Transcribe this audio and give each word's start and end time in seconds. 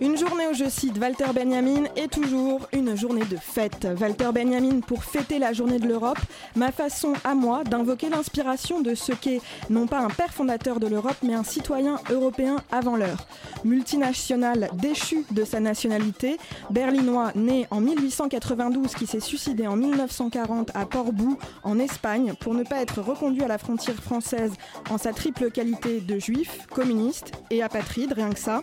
Une 0.00 0.16
journée 0.16 0.48
où 0.50 0.54
je 0.54 0.68
cite 0.68 0.98
Walter 0.98 1.26
Benjamin 1.32 1.84
est 1.94 2.12
toujours 2.12 2.66
une 2.72 2.96
journée 2.96 3.24
de 3.24 3.36
fête. 3.36 3.86
Walter 4.00 4.30
Benjamin, 4.34 4.80
pour 4.80 5.04
fêter 5.04 5.38
la 5.38 5.52
journée 5.52 5.78
de 5.78 5.86
l'Europe, 5.86 6.18
ma 6.56 6.72
façon 6.72 7.12
à 7.22 7.34
moi 7.34 7.62
d'invoquer 7.62 8.08
l'inspiration 8.08 8.80
de 8.80 8.96
ce 8.96 9.12
qu'est 9.12 9.40
non 9.70 9.86
pas 9.86 10.00
un 10.00 10.08
père 10.08 10.34
fondateur 10.34 10.80
de 10.80 10.88
l'Europe, 10.88 11.16
mais 11.22 11.34
un 11.34 11.44
citoyen 11.44 12.00
européen 12.10 12.56
avant 12.72 12.96
l'heure. 12.96 13.28
Multinational 13.64 14.68
déchu 14.74 15.24
de 15.30 15.44
sa 15.44 15.60
nationalité, 15.60 16.38
berlinois 16.70 17.30
né 17.36 17.68
en 17.70 17.80
1892 17.80 18.94
qui 18.94 19.06
s'est 19.06 19.20
suicidé 19.20 19.68
en 19.68 19.76
1940 19.76 20.72
à 20.74 20.86
Portbou 20.86 21.38
en 21.62 21.78
Espagne 21.78 22.34
pour 22.40 22.54
ne 22.54 22.64
pas 22.64 22.82
être 22.82 23.00
reconduit 23.00 23.44
à 23.44 23.48
la 23.48 23.58
frontière 23.58 24.02
française 24.02 24.52
en 24.90 24.98
sa 24.98 25.12
triple 25.12 25.52
qualité 25.52 26.00
de 26.00 26.18
juif, 26.18 26.66
communiste 26.70 27.30
et 27.50 27.62
apatride, 27.62 28.12
rien 28.12 28.30
que 28.30 28.40
ça. 28.40 28.62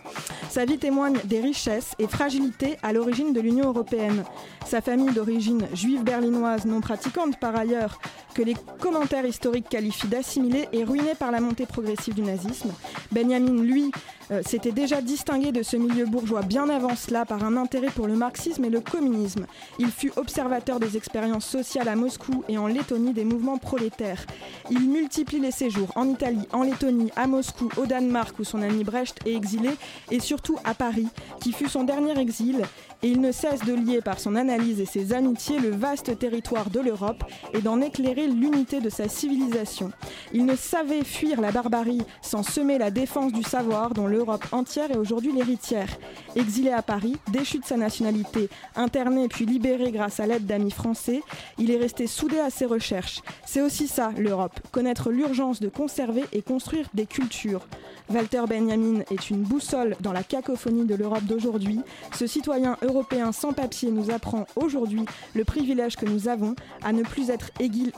Sa 0.50 0.66
vie 0.66 0.78
témoigne 0.78 1.21
des 1.24 1.40
richesses 1.40 1.92
et 1.98 2.06
fragilités 2.06 2.76
à 2.82 2.92
l'origine 2.92 3.32
de 3.32 3.40
l'Union 3.40 3.68
européenne. 3.68 4.24
Sa 4.66 4.80
famille 4.80 5.12
d'origine 5.12 5.66
juive 5.74 6.02
berlinoise, 6.02 6.64
non 6.64 6.80
pratiquante 6.80 7.38
par 7.38 7.56
ailleurs, 7.56 7.98
que 8.34 8.42
les 8.42 8.54
commentaires 8.80 9.26
historiques 9.26 9.68
qualifient 9.68 10.08
d'assimilée 10.08 10.68
et 10.72 10.84
ruinée 10.84 11.14
par 11.18 11.30
la 11.30 11.40
montée 11.40 11.66
progressive 11.66 12.14
du 12.14 12.22
nazisme. 12.22 12.72
Benjamin, 13.10 13.62
lui, 13.62 13.92
euh, 14.30 14.42
s'était 14.42 14.72
déjà 14.72 15.00
distingué 15.00 15.52
de 15.52 15.62
ce 15.62 15.76
milieu 15.76 16.06
bourgeois 16.06 16.42
bien 16.42 16.68
avant 16.68 16.96
cela 16.96 17.24
par 17.24 17.44
un 17.44 17.56
intérêt 17.56 17.90
pour 17.90 18.06
le 18.06 18.14
marxisme 18.14 18.64
et 18.64 18.70
le 18.70 18.80
communisme. 18.80 19.46
Il 19.78 19.90
fut 19.90 20.12
observateur 20.16 20.80
des 20.80 20.96
expériences 20.96 21.46
sociales 21.46 21.88
à 21.88 21.96
Moscou 21.96 22.44
et 22.48 22.58
en 22.58 22.66
Lettonie 22.66 23.12
des 23.12 23.24
mouvements 23.24 23.58
prolétaires. 23.58 24.24
Il 24.70 24.88
multiplie 24.88 25.40
les 25.40 25.50
séjours 25.50 25.90
en 25.96 26.08
Italie, 26.08 26.46
en 26.52 26.62
Lettonie, 26.62 27.10
à 27.16 27.26
Moscou, 27.26 27.68
au 27.76 27.86
Danemark 27.86 28.38
où 28.38 28.44
son 28.44 28.62
ami 28.62 28.84
Brecht 28.84 29.18
est 29.26 29.34
exilé 29.34 29.70
et 30.10 30.20
surtout 30.20 30.56
à 30.64 30.74
Paris, 30.74 31.08
qui 31.40 31.52
fut 31.52 31.68
son 31.68 31.84
dernier 31.84 32.18
exil. 32.18 32.62
Et 33.02 33.08
il 33.08 33.20
ne 33.20 33.32
cesse 33.32 33.64
de 33.64 33.74
lier 33.74 34.00
par 34.00 34.20
son 34.20 34.36
analyse 34.36 34.80
et 34.80 34.86
ses 34.86 35.12
amitiés 35.12 35.58
le 35.58 35.70
vaste 35.70 36.16
territoire 36.18 36.70
de 36.70 36.78
l'Europe 36.78 37.24
et 37.52 37.60
d'en 37.60 37.80
éclairer 37.80 38.28
l'unité 38.28 38.80
de 38.80 38.90
sa 38.90 39.08
civilisation. 39.08 39.90
Il 40.32 40.46
ne 40.46 40.54
savait 40.54 41.02
fuir 41.02 41.40
la 41.40 41.50
barbarie 41.50 42.02
sans 42.20 42.44
semer 42.44 42.78
la 42.78 42.90
défense 42.92 43.32
du 43.32 43.42
savoir 43.42 43.92
dont 43.92 44.06
l'Europe 44.12 44.44
entière 44.52 44.90
est 44.90 44.96
aujourd'hui 44.96 45.32
l'héritière. 45.32 45.88
Exilé 46.36 46.70
à 46.70 46.82
Paris, 46.82 47.16
déchu 47.32 47.58
de 47.58 47.64
sa 47.64 47.76
nationalité, 47.76 48.48
interné 48.76 49.26
puis 49.26 49.46
libéré 49.46 49.90
grâce 49.90 50.20
à 50.20 50.26
l'aide 50.26 50.46
d'amis 50.46 50.70
français, 50.70 51.22
il 51.58 51.70
est 51.70 51.78
resté 51.78 52.06
soudé 52.06 52.38
à 52.38 52.50
ses 52.50 52.66
recherches. 52.66 53.22
C'est 53.46 53.62
aussi 53.62 53.88
ça, 53.88 54.12
l'Europe, 54.16 54.60
connaître 54.70 55.10
l'urgence 55.10 55.60
de 55.60 55.68
conserver 55.68 56.24
et 56.32 56.42
construire 56.42 56.86
des 56.94 57.06
cultures. 57.06 57.66
Walter 58.10 58.42
Benjamin 58.46 59.00
est 59.10 59.30
une 59.30 59.42
boussole 59.42 59.96
dans 60.00 60.12
la 60.12 60.22
cacophonie 60.22 60.84
de 60.84 60.94
l'Europe 60.94 61.24
d'aujourd'hui. 61.24 61.80
Ce 62.14 62.26
citoyen 62.26 62.76
européen 62.82 63.32
sans 63.32 63.52
papier 63.52 63.90
nous 63.90 64.10
apprend 64.10 64.46
aujourd'hui 64.56 65.06
le 65.34 65.44
privilège 65.44 65.96
que 65.96 66.06
nous 66.06 66.28
avons 66.28 66.54
à 66.82 66.92
ne 66.92 67.02
plus 67.02 67.30
être 67.30 67.50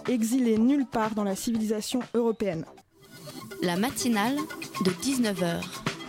exilés 0.09 0.59
nulle 0.59 0.87
part 0.87 1.15
dans 1.17 1.25
la 1.25 1.35
civilisation 1.35 2.01
européenne. 2.15 2.65
La 3.63 3.77
matinale 3.77 4.37
de 4.85 4.91
19h, 4.91 5.63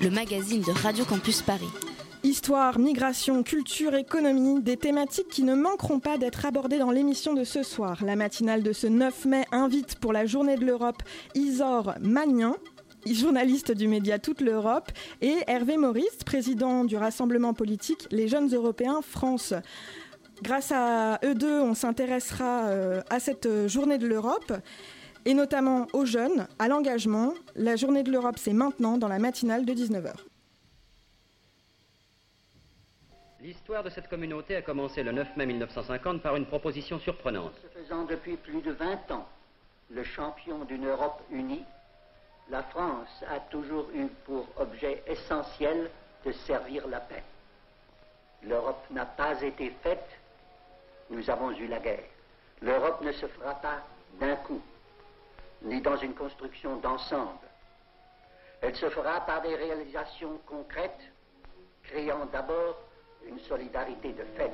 le 0.05 0.11
magazine 0.11 0.61
de 0.61 0.71
Radio 0.71 1.03
Campus 1.03 1.41
Paris. 1.41 1.71
Histoire, 2.21 2.77
migration, 2.77 3.41
culture, 3.41 3.95
économie, 3.95 4.61
des 4.61 4.77
thématiques 4.77 5.29
qui 5.29 5.41
ne 5.41 5.55
manqueront 5.55 5.99
pas 5.99 6.19
d'être 6.19 6.45
abordées 6.45 6.77
dans 6.77 6.91
l'émission 6.91 7.33
de 7.33 7.43
ce 7.43 7.63
soir. 7.63 8.05
La 8.05 8.15
matinale 8.15 8.61
de 8.61 8.71
ce 8.71 8.85
9 8.85 9.25
mai 9.25 9.45
invite 9.51 9.95
pour 9.95 10.13
la 10.13 10.27
journée 10.27 10.57
de 10.57 10.65
l'Europe 10.65 11.01
Isor 11.33 11.95
Magnin, 12.01 12.55
journaliste 13.07 13.71
du 13.71 13.87
média 13.87 14.19
Toute 14.19 14.41
l'Europe, 14.41 14.91
et 15.21 15.37
Hervé 15.47 15.75
Maurice, 15.75 16.23
président 16.23 16.83
du 16.83 16.97
rassemblement 16.97 17.55
politique 17.55 18.07
Les 18.11 18.27
Jeunes 18.27 18.53
Européens 18.53 18.99
France. 19.01 19.55
Grâce 20.43 20.71
à 20.71 21.19
eux 21.23 21.33
deux, 21.33 21.61
on 21.61 21.73
s'intéressera 21.73 22.65
euh, 22.65 23.01
à 23.09 23.19
cette 23.19 23.47
euh, 23.47 23.67
journée 23.67 23.97
de 23.97 24.05
l'Europe 24.05 24.53
et 25.25 25.33
notamment 25.33 25.87
aux 25.93 26.05
jeunes, 26.05 26.47
à 26.59 26.67
l'engagement. 26.67 27.33
La 27.55 27.75
journée 27.75 28.03
de 28.03 28.11
l'Europe, 28.11 28.37
c'est 28.37 28.53
maintenant 28.53 28.97
dans 28.97 29.07
la 29.07 29.19
matinale 29.19 29.65
de 29.65 29.73
19h. 29.73 30.13
L'histoire 33.41 33.83
de 33.83 33.89
cette 33.89 34.07
communauté 34.07 34.55
a 34.55 34.61
commencé 34.61 35.03
le 35.03 35.11
9 35.11 35.37
mai 35.37 35.45
1950 35.45 36.21
par 36.21 36.35
une 36.35 36.45
proposition 36.45 36.99
surprenante. 36.99 37.53
Se 37.61 37.79
faisant 37.79 38.03
depuis 38.05 38.37
plus 38.37 38.61
de 38.61 38.71
20 38.71 39.11
ans 39.11 39.27
le 39.91 40.03
champion 40.03 40.65
d'une 40.65 40.87
Europe 40.87 41.21
unie, 41.29 41.63
la 42.49 42.63
France 42.63 43.23
a 43.29 43.39
toujours 43.39 43.87
eu 43.93 44.07
pour 44.25 44.47
objet 44.57 45.03
essentiel 45.07 45.91
de 46.25 46.31
servir 46.31 46.87
la 46.87 46.99
paix. 46.99 47.23
L'Europe 48.43 48.83
n'a 48.89 49.05
pas 49.05 49.39
été 49.41 49.71
faite, 49.83 50.09
nous 51.11 51.29
avons 51.29 51.51
eu 51.51 51.67
la 51.67 51.79
guerre. 51.79 52.03
L'Europe 52.61 53.01
ne 53.01 53.11
se 53.11 53.27
fera 53.27 53.53
pas 53.55 53.83
d'un 54.19 54.35
coup, 54.37 54.61
ni 55.65 55.81
dans 55.81 55.97
une 55.97 56.13
construction 56.13 56.77
d'ensemble. 56.77 57.47
Elle 58.61 58.75
se 58.75 58.89
fera 58.89 59.21
par 59.21 59.41
des 59.41 59.55
réalisations 59.55 60.39
concrètes, 60.47 61.11
créant 61.83 62.25
d'abord 62.27 62.77
une 63.27 63.39
solidarité 63.39 64.13
de 64.13 64.23
fait. 64.37 64.51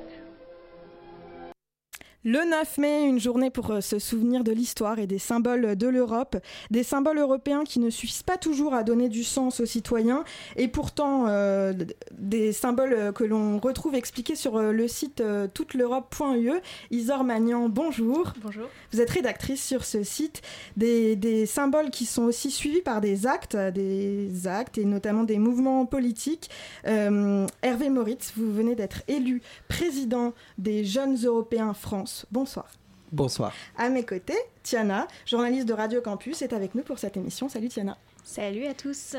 Le 2.24 2.48
9 2.48 2.78
mai, 2.78 3.02
une 3.02 3.18
journée 3.18 3.50
pour 3.50 3.72
euh, 3.72 3.80
se 3.80 3.98
souvenir 3.98 4.44
de 4.44 4.52
l'histoire 4.52 5.00
et 5.00 5.08
des 5.08 5.18
symboles 5.18 5.74
de 5.74 5.88
l'Europe, 5.88 6.36
des 6.70 6.84
symboles 6.84 7.18
européens 7.18 7.64
qui 7.64 7.80
ne 7.80 7.90
suffisent 7.90 8.22
pas 8.22 8.36
toujours 8.36 8.74
à 8.74 8.84
donner 8.84 9.08
du 9.08 9.24
sens 9.24 9.58
aux 9.58 9.66
citoyens, 9.66 10.22
et 10.54 10.68
pourtant 10.68 11.26
euh, 11.26 11.72
des 12.12 12.52
symboles 12.52 12.92
euh, 12.92 13.12
que 13.12 13.24
l'on 13.24 13.58
retrouve 13.58 13.96
expliqués 13.96 14.36
sur 14.36 14.60
le 14.60 14.86
site 14.86 15.20
euh, 15.20 15.48
touteleurope.ue. 15.52 16.52
Isor 16.92 17.24
Magnan, 17.24 17.68
bonjour. 17.68 18.32
Bonjour. 18.40 18.68
Vous 18.92 19.00
êtes 19.00 19.10
rédactrice 19.10 19.64
sur 19.64 19.84
ce 19.84 20.04
site, 20.04 20.42
des, 20.76 21.16
des 21.16 21.44
symboles 21.46 21.90
qui 21.90 22.06
sont 22.06 22.22
aussi 22.22 22.52
suivis 22.52 22.82
par 22.82 23.00
des 23.00 23.26
actes, 23.26 23.56
des 23.56 24.46
actes 24.46 24.78
et 24.78 24.84
notamment 24.84 25.24
des 25.24 25.38
mouvements 25.38 25.86
politiques. 25.86 26.50
Euh, 26.86 27.46
Hervé 27.62 27.90
Moritz, 27.90 28.32
vous 28.36 28.52
venez 28.52 28.76
d'être 28.76 29.02
élu 29.08 29.42
président 29.66 30.34
des 30.58 30.84
Jeunes 30.84 31.16
Européens 31.24 31.74
France. 31.74 32.11
Bonsoir. 32.30 32.66
Bonsoir. 33.12 33.52
À 33.76 33.90
mes 33.90 34.04
côtés, 34.04 34.38
Tiana, 34.62 35.06
journaliste 35.26 35.68
de 35.68 35.74
Radio 35.74 36.00
Campus, 36.00 36.40
est 36.40 36.52
avec 36.52 36.74
nous 36.74 36.82
pour 36.82 36.98
cette 36.98 37.16
émission. 37.16 37.48
Salut 37.48 37.68
Tiana. 37.68 37.98
Salut 38.24 38.66
à 38.66 38.74
tous. 38.74 39.16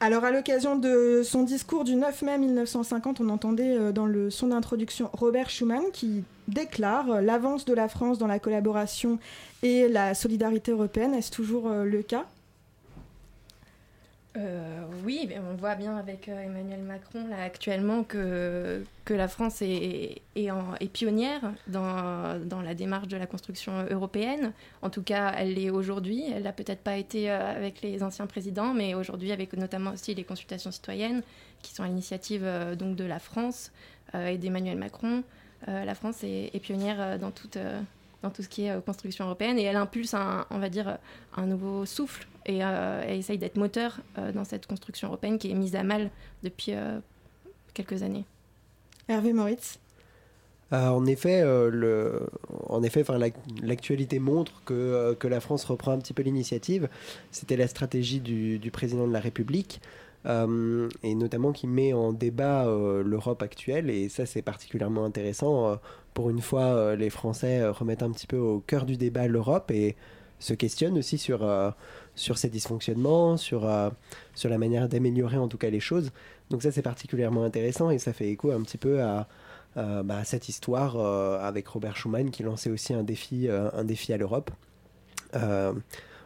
Alors 0.00 0.24
à 0.24 0.30
l'occasion 0.30 0.76
de 0.76 1.22
son 1.24 1.44
discours 1.44 1.84
du 1.84 1.94
9 1.94 2.22
mai 2.22 2.36
1950, 2.36 3.20
on 3.20 3.30
entendait 3.30 3.78
euh, 3.78 3.92
dans 3.92 4.04
le 4.04 4.28
son 4.28 4.48
d'introduction 4.48 5.08
Robert 5.14 5.48
Schuman 5.48 5.84
qui 5.92 6.24
déclare 6.48 7.10
euh, 7.10 7.20
l'avance 7.22 7.64
de 7.64 7.72
la 7.72 7.88
France 7.88 8.18
dans 8.18 8.26
la 8.26 8.38
collaboration 8.38 9.18
et 9.62 9.88
la 9.88 10.14
solidarité 10.14 10.72
européenne. 10.72 11.14
Est-ce 11.14 11.30
toujours 11.30 11.70
euh, 11.70 11.84
le 11.84 12.02
cas? 12.02 12.26
Euh, 14.36 14.82
oui, 15.04 15.30
on 15.48 15.54
voit 15.54 15.76
bien 15.76 15.96
avec 15.96 16.28
euh, 16.28 16.42
Emmanuel 16.42 16.80
Macron 16.82 17.24
là 17.28 17.44
actuellement 17.44 18.02
que, 18.02 18.82
la 19.08 19.28
France 19.28 19.62
est, 19.62 20.22
pionnière 20.92 21.52
dans, 21.68 22.62
la 22.64 22.74
démarche 22.74 23.06
de 23.06 23.16
la 23.16 23.26
construction 23.26 23.86
européenne. 23.88 24.52
En 24.82 24.90
tout 24.90 25.02
cas, 25.02 25.32
elle 25.38 25.54
l'est 25.54 25.70
aujourd'hui. 25.70 26.24
Elle 26.34 26.44
n'a 26.44 26.52
peut-être 26.52 26.80
pas 26.80 26.96
été 26.96 27.30
euh, 27.30 27.56
avec 27.56 27.80
les 27.82 28.02
anciens 28.02 28.26
présidents, 28.26 28.74
mais 28.74 28.94
aujourd'hui 28.94 29.30
avec 29.30 29.52
notamment 29.52 29.92
aussi 29.92 30.14
les 30.14 30.24
consultations 30.24 30.72
citoyennes 30.72 31.22
qui 31.62 31.72
sont 31.72 31.84
à 31.84 31.86
l'initiative 31.86 32.44
donc 32.76 32.96
de 32.96 33.04
la 33.04 33.18
France 33.18 33.72
et 34.12 34.36
d'Emmanuel 34.36 34.76
Macron. 34.76 35.22
La 35.66 35.94
France 35.94 36.22
est, 36.22 36.60
pionnière 36.60 37.18
dans 37.18 37.30
tout 37.30 37.48
ce 38.42 38.48
qui 38.48 38.66
est 38.66 38.84
construction 38.84 39.24
européenne 39.24 39.58
et 39.58 39.62
elle 39.62 39.76
impulse 39.76 40.14
on 40.50 40.58
va 40.58 40.68
dire, 40.68 40.98
un 41.36 41.46
nouveau 41.46 41.86
souffle 41.86 42.26
et 42.46 42.64
euh, 42.64 43.02
elle 43.06 43.18
essaye 43.18 43.38
d'être 43.38 43.56
moteur 43.56 43.98
euh, 44.18 44.32
dans 44.32 44.44
cette 44.44 44.66
construction 44.66 45.08
européenne 45.08 45.38
qui 45.38 45.50
est 45.50 45.54
mise 45.54 45.76
à 45.76 45.82
mal 45.82 46.10
depuis 46.42 46.72
euh, 46.74 46.98
quelques 47.74 48.02
années. 48.02 48.24
Hervé 49.08 49.32
Moritz 49.32 49.78
Euh, 50.72 50.88
en 50.88 51.04
effet, 51.06 51.42
euh, 51.42 51.70
le, 51.70 52.26
en 52.68 52.82
effet, 52.82 53.02
enfin, 53.02 53.18
l'ac- 53.18 53.34
l'actualité 53.62 54.18
montre 54.18 54.62
que, 54.64 54.74
euh, 54.74 55.14
que 55.14 55.28
la 55.28 55.40
France 55.40 55.64
reprend 55.64 55.92
un 55.92 55.98
petit 55.98 56.14
peu 56.14 56.22
l'initiative. 56.22 56.88
C'était 57.30 57.56
la 57.56 57.68
stratégie 57.68 58.20
du, 58.20 58.58
du 58.58 58.70
président 58.70 59.06
de 59.06 59.12
la 59.12 59.20
République. 59.20 59.80
euh, 60.26 60.88
et 61.02 61.14
notamment 61.14 61.52
qui 61.52 61.66
met 61.66 61.92
en 61.92 62.12
débat 62.14 62.66
euh, 62.66 63.02
l'Europe 63.04 63.42
actuelle 63.42 63.90
et 63.90 64.08
ça 64.08 64.24
c'est 64.24 64.40
particulièrement 64.42 65.04
intéressant 65.04 65.68
Euh, 65.72 65.76
pour 66.14 66.30
une 66.30 66.40
fois 66.40 66.62
euh, 66.64 66.96
les 66.96 67.10
Français 67.10 67.60
euh, 67.60 67.72
remettent 67.72 68.02
un 68.02 68.10
petit 68.10 68.26
peu 68.26 68.38
au 68.38 68.60
cœur 68.60 68.86
du 68.86 68.96
débat 68.96 69.26
l'Europe 69.28 69.70
et 69.70 69.96
se 70.38 70.54
questionnent 70.54 70.96
aussi 70.98 71.18
sur, 71.18 71.44
euh, 71.44 71.70
sur 72.14 72.38
ses 72.38 72.48
dysfonctionnements, 72.48 73.36
sur, 73.36 73.68
euh, 73.68 73.90
sur 74.34 74.48
la 74.48 74.58
manière 74.58 74.88
d'améliorer 74.88 75.36
en 75.36 75.48
tout 75.48 75.58
cas 75.58 75.70
les 75.70 75.80
choses. 75.80 76.10
Donc 76.50 76.62
ça 76.62 76.72
c'est 76.72 76.82
particulièrement 76.82 77.44
intéressant 77.44 77.90
et 77.90 77.98
ça 77.98 78.12
fait 78.12 78.28
écho 78.28 78.50
un 78.50 78.62
petit 78.62 78.78
peu 78.78 79.02
à, 79.02 79.28
euh, 79.76 80.02
bah, 80.02 80.24
cette 80.24 80.48
histoire 80.48 80.96
euh, 80.96 81.40
avec 81.40 81.66
Robert 81.68 81.96
Schuman 81.96 82.30
qui 82.30 82.42
lançait 82.42 82.70
aussi 82.70 82.94
un 82.94 83.02
défi, 83.02 83.48
un 83.48 83.84
défi 83.84 84.12
à 84.12 84.16
l'Europe. 84.16 84.50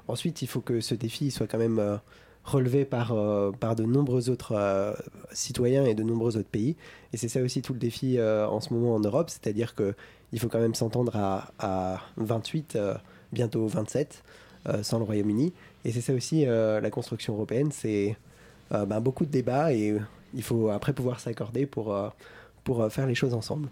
Ensuite 0.07 0.43
il 0.43 0.49
faut 0.49 0.61
que 0.61 0.81
ce 0.81 0.95
défi 0.95 1.31
soit 1.31 1.47
quand 1.47 1.59
même 1.59 2.01
relevé 2.45 2.85
par, 2.85 3.15
par 3.59 3.75
de 3.75 3.85
nombreux 3.85 4.31
autres 4.31 4.97
citoyens 5.33 5.85
et 5.85 5.95
de 5.95 6.03
nombreux 6.03 6.37
autres 6.37 6.49
pays. 6.49 6.77
Et 7.13 7.17
c'est 7.17 7.29
ça 7.29 7.41
aussi 7.41 7.63
tout 7.63 7.73
le 7.73 7.79
défi 7.79 8.21
en 8.21 8.61
ce 8.61 8.73
moment 8.75 8.95
en 8.95 9.01
Europe, 9.01 9.31
c'est-à-dire 9.31 9.75
qu'il 9.75 10.39
faut 10.39 10.49
quand 10.49 10.61
même 10.61 10.75
s'entendre 10.75 11.17
à, 11.17 11.53
à 11.59 12.01
28, 12.17 12.77
euh, 12.77 12.95
bientôt 13.33 13.67
27, 13.67 14.23
euh, 14.69 14.83
sans 14.83 14.99
le 14.99 15.05
Royaume-Uni. 15.05 15.53
Et 15.85 15.93
c'est 15.93 16.01
ça 16.01 16.13
aussi 16.13 16.47
euh, 16.47 16.81
la 16.81 16.91
construction 16.91 17.35
européenne, 17.35 17.71
c'est 17.73 18.17
euh, 18.73 18.85
ben, 18.85 19.01
beaucoup 19.01 19.25
de 19.25 19.31
débats 19.31 19.73
et 19.73 19.97
il 20.35 20.43
faut 20.43 20.69
après 20.71 20.93
pouvoir 20.93 21.21
s'accorder 21.21 21.67
pour, 21.67 21.95
euh, 21.95 22.09
pour 22.65 22.83
euh, 22.83 22.89
faire 22.89 23.07
les 23.07 23.15
choses 23.15 23.35
ensemble. 23.35 23.69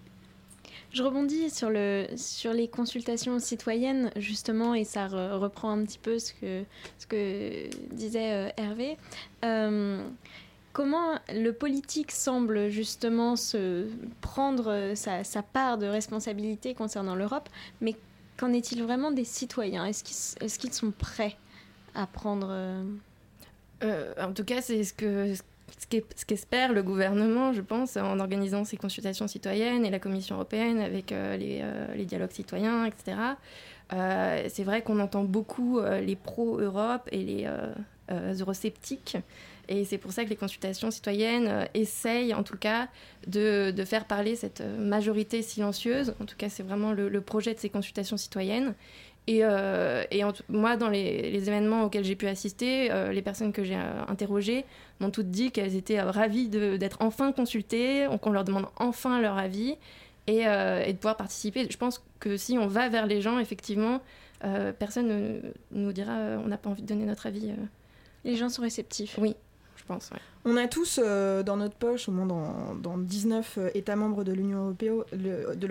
Je 0.92 1.02
rebondis 1.02 1.50
sur, 1.50 1.68
le, 1.68 2.06
sur 2.16 2.52
les 2.52 2.68
consultations 2.68 3.38
citoyennes, 3.38 4.10
justement, 4.16 4.74
et 4.74 4.84
ça 4.84 5.08
re- 5.08 5.32
reprend 5.32 5.70
un 5.70 5.84
petit 5.84 5.98
peu 5.98 6.18
ce 6.18 6.32
que, 6.32 6.62
ce 6.98 7.06
que 7.06 7.68
disait 7.94 8.32
euh, 8.32 8.48
Hervé. 8.56 8.96
Euh, 9.44 10.02
comment 10.72 11.18
le 11.34 11.50
politique 11.50 12.12
semble 12.12 12.70
justement 12.70 13.36
se 13.36 13.86
prendre 14.20 14.70
euh, 14.70 14.94
sa, 14.94 15.42
part 15.42 15.76
de 15.76 15.86
responsabilité 15.86 16.72
concernant 16.72 17.14
l'Europe, 17.14 17.48
mais 17.80 17.96
qu'en 18.38 18.52
est-il 18.52 18.82
vraiment 18.82 19.10
des 19.10 19.24
citoyens? 19.24 19.84
Est-ce 19.84 20.58
qu'ils 20.58 20.72
sont 20.72 20.92
prêts? 20.92 21.36
Euh, 21.96 22.84
Euh, 23.84 24.14
en 24.18 24.32
tout 24.32 24.44
cas, 24.44 24.62
c'est 24.62 24.84
ce 24.84 24.94
que 24.94 25.34
ce 25.34 25.86
qu'es- 25.86 26.04
ce 26.16 26.24
qu'espère 26.24 26.72
le 26.72 26.82
gouvernement, 26.82 27.52
je 27.52 27.60
pense, 27.60 27.98
en 27.98 28.20
organisant 28.20 28.64
ces 28.64 28.78
consultations 28.78 29.28
citoyennes 29.28 29.84
et 29.84 29.90
la 29.90 29.98
Commission 29.98 30.36
européenne 30.36 30.78
avec 30.80 31.12
euh, 31.12 31.36
les, 31.36 32.04
dialogues 32.06 32.30
citoyens, 32.30 32.86
etc. 32.86 33.16
C'est 34.48 34.64
vrai 34.64 34.80
qu'on 34.80 34.98
entend 34.98 35.24
beaucoup 35.24 35.80
les 35.80 36.16
pro-Europe 36.16 37.06
et 37.12 37.22
les 37.22 37.48
eurosceptiques. 38.40 39.18
Et 39.68 39.84
c'est 39.84 39.98
pour 39.98 40.12
ça 40.12 40.24
que 40.24 40.30
les 40.30 40.36
consultations 40.36 40.90
citoyennes 40.90 41.68
essayent, 41.74 42.32
en 42.32 42.42
tout 42.42 42.56
cas, 42.56 42.88
de, 43.26 43.74
faire 43.84 44.06
parler 44.06 44.34
cette 44.36 44.62
majorité 44.62 45.42
silencieuse. 45.42 46.14
En 46.20 46.24
tout 46.24 46.36
cas, 46.36 46.48
c'est 46.48 46.62
vraiment 46.62 46.92
le 46.92 47.20
projet 47.20 47.52
de 47.52 47.60
ces 47.60 47.68
consultations 47.68 48.16
citoyennes. 48.16 48.74
Et, 49.28 49.40
euh, 49.42 50.04
et 50.12 50.22
en 50.22 50.32
tout- 50.32 50.44
moi, 50.48 50.76
dans 50.76 50.88
les, 50.88 51.30
les 51.32 51.48
événements 51.48 51.82
auxquels 51.84 52.04
j'ai 52.04 52.14
pu 52.14 52.28
assister, 52.28 52.92
euh, 52.92 53.10
les 53.12 53.22
personnes 53.22 53.52
que 53.52 53.64
j'ai 53.64 53.74
euh, 53.76 54.02
interrogées 54.06 54.64
m'ont 55.00 55.10
toutes 55.10 55.30
dit 55.30 55.50
qu'elles 55.50 55.74
étaient 55.74 55.98
euh, 55.98 56.10
ravies 56.10 56.48
d'être 56.48 56.98
enfin 57.00 57.32
consultées, 57.32 58.06
qu'on 58.22 58.30
leur 58.30 58.44
demande 58.44 58.66
enfin 58.76 59.20
leur 59.20 59.36
avis 59.36 59.74
et, 60.28 60.46
euh, 60.46 60.84
et 60.84 60.92
de 60.92 60.98
pouvoir 60.98 61.16
participer. 61.16 61.66
Je 61.68 61.76
pense 61.76 62.04
que 62.20 62.36
si 62.36 62.56
on 62.56 62.68
va 62.68 62.88
vers 62.88 63.06
les 63.06 63.20
gens, 63.20 63.40
effectivement, 63.40 64.00
euh, 64.44 64.72
personne 64.72 65.08
ne 65.08 65.40
nous 65.72 65.92
dira 65.92 66.12
euh, 66.12 66.38
on 66.44 66.48
n'a 66.48 66.56
pas 66.58 66.70
envie 66.70 66.82
de 66.82 66.86
donner 66.86 67.04
notre 67.06 67.26
avis. 67.26 67.50
euh. 67.50 67.54
Les 68.24 68.36
gens 68.36 68.48
sont 68.48 68.62
réceptifs. 68.62 69.18
Oui, 69.20 69.34
je 69.76 69.82
pense. 69.84 70.10
ouais. 70.12 70.18
On 70.44 70.56
a 70.56 70.68
tous 70.68 71.00
euh, 71.02 71.42
dans 71.42 71.56
notre 71.56 71.74
poche, 71.76 72.08
au 72.08 72.12
moins 72.12 72.26
dans, 72.26 72.74
dans 72.76 72.96
19 72.98 73.58
euh, 73.58 73.70
États 73.74 73.96
membres 73.96 74.22
de 74.22 74.32
l'Union 74.32 74.66
européenne, 74.66 75.02
de 75.12 75.66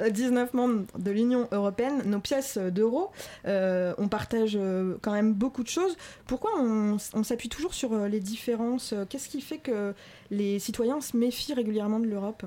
19 0.00 0.54
membres 0.54 0.84
de 0.98 1.10
l'Union 1.10 1.48
européenne, 1.52 2.02
nos 2.06 2.20
pièces 2.20 2.58
d'euros. 2.58 3.10
Euh, 3.46 3.94
on 3.98 4.08
partage 4.08 4.56
euh, 4.56 4.96
quand 5.02 5.12
même 5.12 5.34
beaucoup 5.34 5.62
de 5.62 5.68
choses. 5.68 5.96
Pourquoi 6.26 6.52
on, 6.60 6.98
s'appuie 6.98 7.48
toujours 7.48 7.74
sur 7.74 7.92
euh, 7.92 8.08
les 8.08 8.20
différences? 8.20 8.94
Qu'est-ce 9.08 9.28
qui 9.28 9.40
fait 9.40 9.58
que 9.58 9.94
les 10.30 10.58
citoyens 10.58 11.00
se 11.00 11.16
méfient 11.16 11.54
régulièrement 11.54 12.00
de 12.00 12.06
l'Europe? 12.06 12.44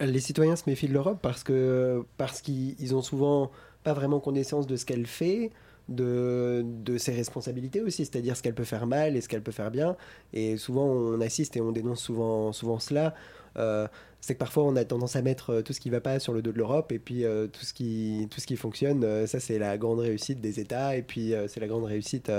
Les 0.00 0.20
citoyens 0.20 0.56
se 0.56 0.62
méfient 0.66 0.88
de 0.88 0.94
l'Europe 0.94 1.18
parce 1.20 1.44
que 1.44 2.04
parce 2.16 2.40
qu'ils 2.40 2.74
ils 2.80 2.94
ont 2.94 3.02
souvent 3.02 3.50
pas 3.82 3.92
vraiment 3.92 4.18
connaissance 4.18 4.66
de 4.66 4.76
ce 4.76 4.86
qu'elle 4.86 5.06
fait, 5.06 5.50
de, 5.90 6.64
de 6.64 6.96
ses 6.96 7.12
responsabilités 7.12 7.82
aussi, 7.82 8.06
c'est-à-dire 8.06 8.34
ce 8.34 8.42
qu'elle 8.42 8.54
peut 8.54 8.64
faire 8.64 8.86
mal 8.86 9.14
et 9.14 9.20
ce 9.20 9.28
qu'elle 9.28 9.42
peut 9.42 9.52
faire 9.52 9.70
bien. 9.70 9.96
Et 10.32 10.56
souvent 10.56 10.86
on 10.86 11.20
assiste 11.20 11.56
et 11.56 11.60
on 11.60 11.72
dénonce 11.72 12.00
souvent, 12.00 12.52
souvent 12.52 12.78
cela. 12.78 13.14
C'est 14.20 14.34
que 14.34 14.38
parfois 14.38 14.64
on 14.64 14.76
a 14.76 14.84
tendance 14.84 15.16
à 15.16 15.22
mettre 15.22 15.50
euh, 15.50 15.62
tout 15.62 15.72
ce 15.72 15.80
qui 15.80 15.90
va 15.90 16.00
pas 16.00 16.18
sur 16.18 16.32
le 16.32 16.42
dos 16.42 16.52
de 16.52 16.58
l'Europe 16.58 16.92
et 16.92 16.98
puis 16.98 17.24
euh, 17.24 17.46
tout 17.46 17.64
ce 17.64 17.72
qui 17.72 18.28
tout 18.30 18.40
ce 18.40 18.46
qui 18.46 18.56
fonctionne 18.56 19.02
euh, 19.04 19.26
ça 19.26 19.40
c'est 19.40 19.58
la 19.58 19.78
grande 19.78 20.00
réussite 20.00 20.40
des 20.40 20.60
États 20.60 20.96
et 20.96 21.02
puis 21.02 21.32
c'est 21.48 21.60
la 21.60 21.66
grande 21.66 21.84
réussite 21.84 22.30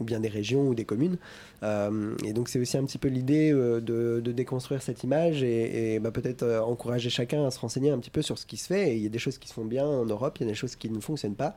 ou 0.00 0.04
bien 0.04 0.20
des 0.20 0.28
régions 0.28 0.66
ou 0.66 0.74
des 0.74 0.84
communes. 0.84 1.16
Et 1.62 2.32
donc 2.32 2.48
c'est 2.48 2.58
aussi 2.58 2.76
un 2.76 2.84
petit 2.84 2.98
peu 2.98 3.08
l'idée 3.08 3.52
de, 3.52 4.20
déconstruire 4.20 4.82
cette 4.82 5.04
image 5.04 5.42
et, 5.42 6.00
bah, 6.00 6.10
peut-être 6.10 6.44
encourager 6.64 7.10
chacun 7.10 7.46
à 7.46 7.50
se 7.50 7.60
renseigner 7.60 7.90
un 7.90 7.98
petit 7.98 8.10
peu 8.10 8.22
sur 8.22 8.38
ce 8.38 8.46
qui 8.46 8.56
se 8.56 8.66
fait. 8.66 8.96
Il 8.96 9.02
y 9.02 9.06
a 9.06 9.08
des 9.08 9.18
choses 9.18 9.38
qui 9.38 9.48
se 9.48 9.54
font 9.54 9.64
bien 9.64 9.86
en 9.86 10.04
Europe 10.04 10.38
il 10.40 10.44
y 10.44 10.46
a 10.46 10.48
des 10.48 10.56
choses 10.56 10.76
qui 10.76 10.90
ne 10.90 11.00
fonctionnent 11.00 11.36
pas. 11.36 11.54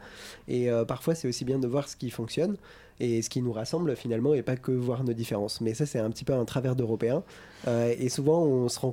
Et 0.48 0.69
parfois 0.88 1.16
c'est 1.16 1.28
aussi 1.28 1.45
bien 1.45 1.60
de 1.60 1.68
voir 1.68 1.89
ce 1.89 1.95
qui 1.95 2.10
fonctionne 2.10 2.57
et 3.00 3.21
ce 3.21 3.30
qui 3.30 3.42
nous 3.42 3.51
rassemble 3.51 3.95
finalement 3.95 4.33
et 4.33 4.42
pas 4.42 4.56
que 4.56 4.71
voir 4.71 5.04
nos 5.04 5.13
différences. 5.13 5.62
Mais 5.62 5.74
ça 5.74 5.86
c'est 5.86 6.00
un 6.00 6.10
petit 6.10 6.25
peu 6.25 6.33
un 6.33 6.45
travers 6.45 6.75
d'européen 6.75 7.24
Euh, 7.68 7.95
et 7.98 8.10
souvent 8.10 8.44
on 8.44 8.69
se 8.69 8.80
euh, 8.80 8.89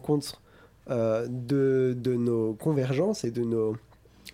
de, 0.88 1.94
de 1.96 2.14
nos 2.14 2.54
convergences 2.54 3.24
et 3.24 3.30
de 3.30 3.42
nos, 3.42 3.76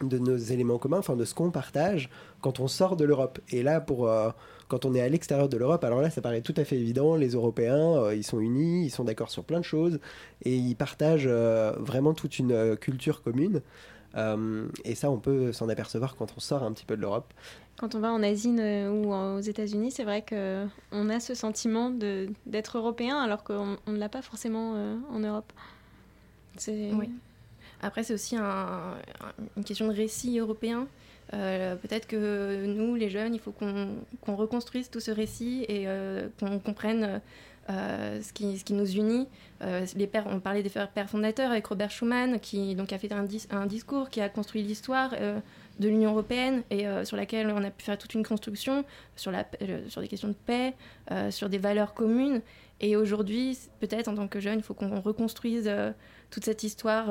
de 0.03 0.19
nos 0.19 0.37
éléments 0.37 0.79
communs, 0.79 0.99
enfin 0.99 1.17
de 1.17 1.25
ce 1.25 1.35
qu'on 1.35 1.51
partage 1.51 2.11
quand 2.41 2.61
on 2.61 2.69
sort 2.69 2.97
de 2.97 3.05
l'Europe. 3.05 3.39
Et 3.51 3.63
là, 3.63 3.81
pour, 3.81 4.09
euh, 4.09 4.31
quand 4.69 4.85
on 4.85 4.95
est 4.95 5.01
à 5.01 5.09
l'extérieur 5.09 5.49
de 5.49 5.57
l'Europe, 5.57 5.83
alors 5.85 6.01
là, 6.01 6.11
ça 6.11 6.21
paraît 6.21 6.41
tout 6.43 6.55
à 6.57 6.65
fait 6.65 6.77
évident. 6.77 7.17
Les 7.17 7.31
Européens, 7.31 7.97
euh, 7.97 8.15
ils 8.15 8.25
sont 8.25 8.41
unis, 8.41 8.87
ils 8.87 8.91
sont 8.91 9.05
d'accord 9.05 9.31
sur 9.31 9.45
plein 9.45 9.61
de 9.61 9.65
choses 9.65 9.99
et 10.45 10.57
ils 10.57 10.77
partagent 10.77 11.27
euh, 11.27 11.73
vraiment 11.79 12.15
toute 12.15 12.39
une 12.39 12.53
euh, 12.53 12.77
culture 12.77 13.23
commune. 13.23 13.61
Euh, 14.17 14.67
et 14.85 14.95
ça, 14.95 15.11
on 15.11 15.19
peut 15.19 15.53
s'en 15.53 15.69
apercevoir 15.69 16.17
quand 16.17 16.33
on 16.37 16.41
sort 16.41 16.63
un 16.63 16.73
petit 16.73 16.87
peu 16.87 16.97
de 16.97 17.03
l'Europe. 17.03 17.33
Quand 17.79 17.95
on 17.95 18.01
va 18.01 18.11
en 18.11 18.23
Asie 18.23 18.57
euh, 18.59 18.91
ou 18.91 19.13
aux 19.13 19.41
États-Unis, 19.41 19.91
c'est 19.91 20.05
vrai 20.05 20.25
qu'on 20.27 21.09
a 21.11 21.21
ce 21.21 21.35
sentiment 21.35 21.91
d'être 21.91 22.79
européen 22.79 23.19
alors 23.19 23.45
qu'on 23.45 23.77
on 23.87 23.93
ne 23.93 23.99
l'a 23.99 24.09
pas 24.09 24.23
forcément 24.23 24.75
euh, 24.77 24.97
en 25.13 25.21
Europe. 25.21 25.53
Après, 27.81 28.03
c'est 28.03 28.15
aussi 28.15 28.37
un- 28.37 28.43
un- 28.43 29.33
une 29.57 29.65
question 29.65 29.87
de 29.89 29.93
récit 29.93 30.39
européen. 30.39 30.87
Euh, 31.35 31.77
Peut-être 31.77 32.07
que 32.07 32.65
nous, 32.67 32.95
les 32.95 33.11
jeunes, 33.11 33.35
il 33.35 33.41
faut 33.41 33.53
qu'on 33.53 34.35
reconstruise 34.37 34.91
tout 34.91 35.01
ce 35.01 35.11
récit 35.11 35.65
et 35.69 35.85
euh, 35.87 36.29
qu'on 36.41 36.59
comprenne 36.59 37.21
euh, 37.71 38.21
ce, 38.23 38.33
qui, 38.33 38.73
nous 38.73 38.91
unit. 38.97 39.29
On 39.61 40.41
parlait 40.41 40.63
des 40.63 40.71
pères 40.71 41.11
fondateurs 41.11 41.51
avec 41.51 41.67
Robert 41.67 41.91
Schuman, 41.91 42.41
qui 42.41 42.75
donc, 42.75 42.93
a 42.95 42.99
fait 42.99 43.13
un, 43.13 43.25
dis- 43.25 43.47
un 43.51 43.67
discours 43.67 44.09
qui 44.09 44.21
a 44.23 44.29
construit 44.31 44.63
l'histoire 44.63 45.13
de 45.79 45.89
l'Union 45.89 46.11
européenne 46.11 46.63
et 46.71 46.87
euh, 46.87 47.05
sur 47.05 47.17
laquelle 47.17 47.49
on 47.55 47.63
a 47.63 47.71
pu 47.71 47.85
faire 47.85 47.97
toute 47.99 48.15
une 48.15 48.25
construction 48.27 48.85
sur, 49.17 49.31
la, 49.31 49.47
euh, 49.63 49.89
sur 49.89 50.01
des 50.01 50.09
questions 50.09 50.29
de 50.29 50.35
paix, 50.35 50.75
euh, 51.13 51.31
sur 51.31 51.49
des 51.49 51.59
valeurs 51.59 51.95
communes. 51.95 52.41
Et 52.81 52.97
aujourd'hui, 52.97 53.59
peut-être 53.81 54.09
en 54.09 54.15
tant 54.15 54.29
que 54.29 54.39
jeune, 54.41 54.59
il 54.59 54.63
faut 54.63 54.75
qu'on 54.75 55.01
reconstruise 55.01 55.69
toute 56.31 56.45
cette 56.45 56.63
histoire 56.63 57.07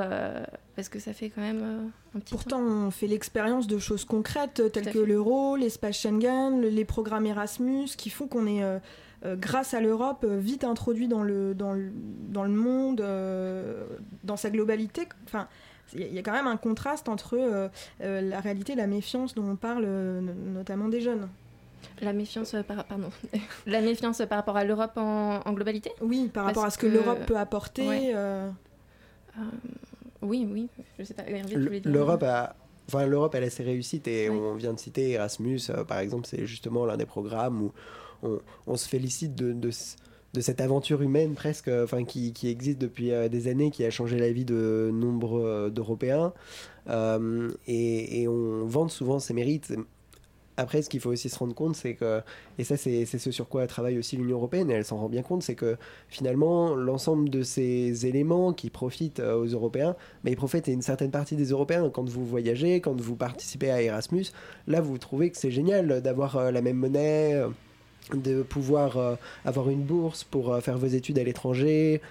parce 0.77 0.87
que 0.87 0.97
ça 0.97 1.11
fait 1.11 1.29
quand 1.29 1.41
même 1.41 1.91
un 2.15 2.19
petit 2.19 2.31
Pourtant, 2.33 2.61
on 2.61 2.89
fait 2.89 3.07
l'expérience 3.07 3.67
de 3.67 3.77
choses 3.77 4.05
concrètes 4.05 4.61
telles 4.71 4.93
que 4.93 4.99
l'euro, 4.99 5.57
l'espace 5.57 5.97
Schengen, 5.99 6.61
le- 6.61 6.69
les 6.69 6.85
programmes 6.85 7.25
Erasmus, 7.25 7.87
qui 7.97 8.09
font 8.09 8.27
qu'on 8.27 8.47
est, 8.47 8.63
grâce 9.25 9.73
à 9.73 9.81
l'Europe, 9.81 10.25
vite 10.25 10.63
introduit 10.63 11.09
dans 11.09 11.23
le, 11.23 11.53
dans 11.53 11.73
le, 11.73 11.91
dans 12.29 12.43
le 12.43 12.49
monde, 12.51 13.01
euh, 13.01 13.85
dans 14.23 14.37
sa 14.37 14.49
globalité. 14.49 15.09
Enfin, 15.25 15.49
il 15.93 16.13
y 16.13 16.19
a- 16.19 16.21
quand 16.23 16.33
même 16.33 16.47
un 16.47 16.57
contraste 16.57 17.09
entre 17.09 17.35
euh, 17.37 17.67
euh, 18.01 18.21
la 18.21 18.39
réalité 18.39 18.73
et 18.73 18.75
la 18.75 18.87
méfiance 18.87 19.33
dont 19.35 19.49
on 19.49 19.55
parle, 19.55 19.83
euh, 19.85 20.21
no- 20.21 20.33
notamment 20.33 20.87
des 20.89 21.01
jeunes. 21.01 21.27
La 22.01 22.13
méfiance 22.13 22.53
euh, 22.53 22.63
par, 22.63 22.83
pardon. 22.85 23.09
la 23.67 23.81
méfiance 23.81 24.17
par 24.29 24.37
rapport 24.39 24.57
à 24.57 24.63
l'Europe 24.63 24.93
en, 24.97 25.39
en 25.45 25.53
globalité? 25.53 25.91
Oui, 26.01 26.29
par 26.33 26.45
rapport 26.45 26.63
Parce 26.63 26.75
à 26.75 26.77
ce 26.77 26.81
que, 26.81 26.87
l'Europe 26.87 27.25
peut 27.25 27.37
apporter. 27.37 27.87
Ouais. 27.87 28.11
euh, 28.15 28.49
Euh, 29.37 29.41
oui, 30.23 30.47
oui, 30.51 30.67
je 30.97 31.03
sais 31.03 31.13
pas. 31.13 31.23
L'Europe 31.85 32.23
a, 32.23 32.55
enfin, 32.87 33.05
l'Europe 33.05 33.35
elle 33.35 33.43
a 33.43 33.49
ses 33.51 33.63
réussites 33.63 34.07
et 34.07 34.29
on 34.29 34.55
vient 34.55 34.73
de 34.73 34.79
citer 34.79 35.11
Erasmus, 35.11 35.59
euh, 35.69 35.83
par 35.83 35.99
exemple, 35.99 36.25
c'est 36.27 36.45
justement 36.47 36.85
l'un 36.85 36.97
des 36.97 37.05
programmes 37.05 37.61
où 37.61 37.71
on, 38.23 38.39
on 38.65 38.75
se 38.77 38.89
félicite 38.89 39.35
de, 39.35 39.53
de, 39.53 39.69
s- 39.69 39.95
de 40.37 40.41
cette 40.41 40.61
aventure 40.61 41.01
humaine 41.01 41.33
presque, 41.33 41.67
enfin 41.67 42.03
qui, 42.03 42.31
existe 42.43 42.79
depuis 42.79 43.11
des 43.29 43.47
années, 43.47 43.71
qui 43.71 43.83
a 43.83 43.89
changé 43.89 44.19
la 44.19 44.31
vie 44.31 44.45
de 44.45 44.91
nombre 44.93 45.69
d'Européens. 45.69 46.33
et, 47.67 48.27
on 48.27 48.65
vante 48.65 48.91
souvent 48.91 49.19
ses 49.19 49.33
mérites. 49.33 49.73
Après, 50.59 50.81
ce 50.81 50.89
qu'il 50.89 50.99
faut 50.99 51.11
aussi 51.11 51.29
se 51.29 51.37
rendre 51.37 51.53
compte, 51.53 51.75
c'est 51.75 51.93
que, 51.93 52.21
et 52.57 52.63
ça 52.63 52.77
c'est 52.77 53.05
ce 53.05 53.29
sur 53.29 53.47
quoi 53.47 53.67
travaille 53.67 53.99
aussi 53.99 54.17
l'Union 54.17 54.37
Européenne, 54.37 54.71
et 54.71 54.73
elle 54.73 54.85
s'en 54.85 54.97
rend 54.97 55.07
bien 55.07 55.21
compte, 55.21 55.43
c'est 55.43 55.53
que 55.53 55.77
finalement, 56.09 56.73
l'ensemble 56.75 57.29
de 57.29 57.43
ces 57.43 58.07
éléments 58.07 58.53
qui 58.53 58.71
profitent 58.71 59.19
euh, 59.19 59.35
aux 59.35 59.45
Européens, 59.45 59.95
mais 60.23 60.31
ils 60.31 60.35
profitent 60.35 60.67
à 60.67 60.71
une 60.71 60.81
certaine 60.81 61.11
partie 61.11 61.35
des 61.35 61.49
Européens. 61.49 61.87
Quand 61.91 62.09
vous 62.09 62.25
voyagez, 62.25 62.81
quand 62.81 62.99
vous 62.99 63.15
participez 63.15 63.69
à 63.69 63.83
Erasmus, 63.83 64.25
là 64.65 64.81
vous 64.81 64.97
trouvez 64.97 65.29
que 65.29 65.37
c'est 65.37 65.51
génial 65.51 66.01
d'avoir 66.01 66.37
euh, 66.37 66.49
la 66.49 66.63
même 66.63 66.77
monnaie, 66.77 67.35
euh, 67.35 67.49
de 68.13 68.41
pouvoir 68.41 69.17
avoir 69.45 69.69
une 69.69 69.83
bourse 69.83 70.23
pour 70.23 70.57
faire 70.61 70.77
vos 70.77 70.87
études 70.87 71.19
à 71.19 71.23
l'étranger, 71.23 72.01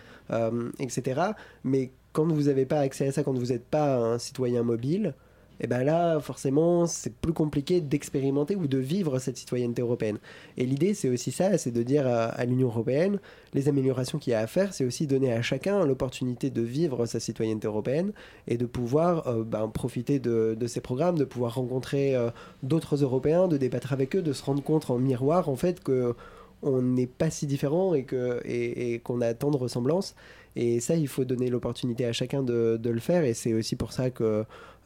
etc. 0.79 1.21
Mais 1.65 1.91
quand 2.13 2.27
vous 2.27 2.45
n'avez 2.45 2.67
pas 2.67 2.81
accès 2.81 3.09
à 3.09 3.13
ça, 3.13 3.23
quand 3.23 3.33
vous 3.33 3.47
n'êtes 3.47 3.65
pas 3.65 3.97
un 3.97 4.19
citoyen 4.19 4.63
mobile, 4.63 5.15
et 5.59 5.65
eh 5.65 5.67
bien 5.69 5.85
là, 5.85 6.21
forcément, 6.21 6.87
c'est 6.87 7.15
plus 7.15 7.33
compliqué 7.33 7.81
d'expérimenter 7.81 8.57
ou 8.57 8.67
de 8.67 8.77
vivre 8.77 9.19
cette 9.19 9.39
citoyenneté 9.39 9.81
européenne. 9.81 10.19
Et 10.59 10.67
l'idée, 10.67 10.93
c'est 10.93 11.09
aussi 11.09 11.33
ça, 11.33 11.57
c'est 11.57 11.71
de 11.71 11.83
dire 11.83 12.07
à, 12.07 12.45
l'Union 12.45 12.69
européenne, 12.69 13.19
les 13.55 13.69
améliorations 13.69 14.19
qu'il 14.19 14.33
y 14.33 14.35
a 14.35 14.41
à 14.41 14.47
faire, 14.47 14.75
c'est 14.75 14.85
aussi 14.85 15.07
donner 15.07 15.33
à 15.33 15.41
chacun 15.41 15.87
l'opportunité 15.87 16.51
de 16.51 16.61
vivre 16.61 17.07
sa 17.07 17.21
citoyenneté 17.21 17.67
européenne 17.67 18.13
et 18.49 18.59
de 18.59 18.67
pouvoir 18.67 19.27
euh, 19.29 19.45
ben, 19.45 19.69
profiter 19.69 20.19
de, 20.19 20.57
ces 20.67 20.83
programmes, 20.83 21.17
de 21.17 21.25
pouvoir 21.25 21.55
rencontrer 21.55 22.15
euh, 22.15 22.31
d'autres 22.63 23.03
Européens, 23.03 23.49
de 23.49 23.57
débattre 23.57 23.95
avec 23.95 24.15
eux, 24.15 24.23
de 24.23 24.35
se 24.35 24.45
rendre 24.45 24.63
compte 24.63 24.91
en 24.91 24.99
miroir, 24.99 25.49
en 25.49 25.57
fait, 25.57 25.83
que 25.83 26.15
on 26.63 26.83
n'est 26.83 27.07
pas 27.07 27.31
si 27.31 27.47
différents 27.47 27.95
et 27.95 28.05
qu'on 28.05 29.21
et, 29.21 29.25
a 29.25 29.35
tant 29.35 29.51
de 29.51 29.57
ressemblances. 29.57 30.15
Et 30.57 30.81
ça, 30.81 30.97
il 30.97 31.07
faut 31.07 31.25
donner 31.25 31.51
l'opportunité 31.51 32.07
à 32.07 32.13
chacun 32.13 32.43
de, 32.43 32.79
de 32.81 32.91
le 32.91 33.01
faire. 33.01 33.25
Et 33.25 33.35
c'est 33.35 33.53
aussi 33.53 33.77
pour 33.77 33.93
ça 33.93 34.05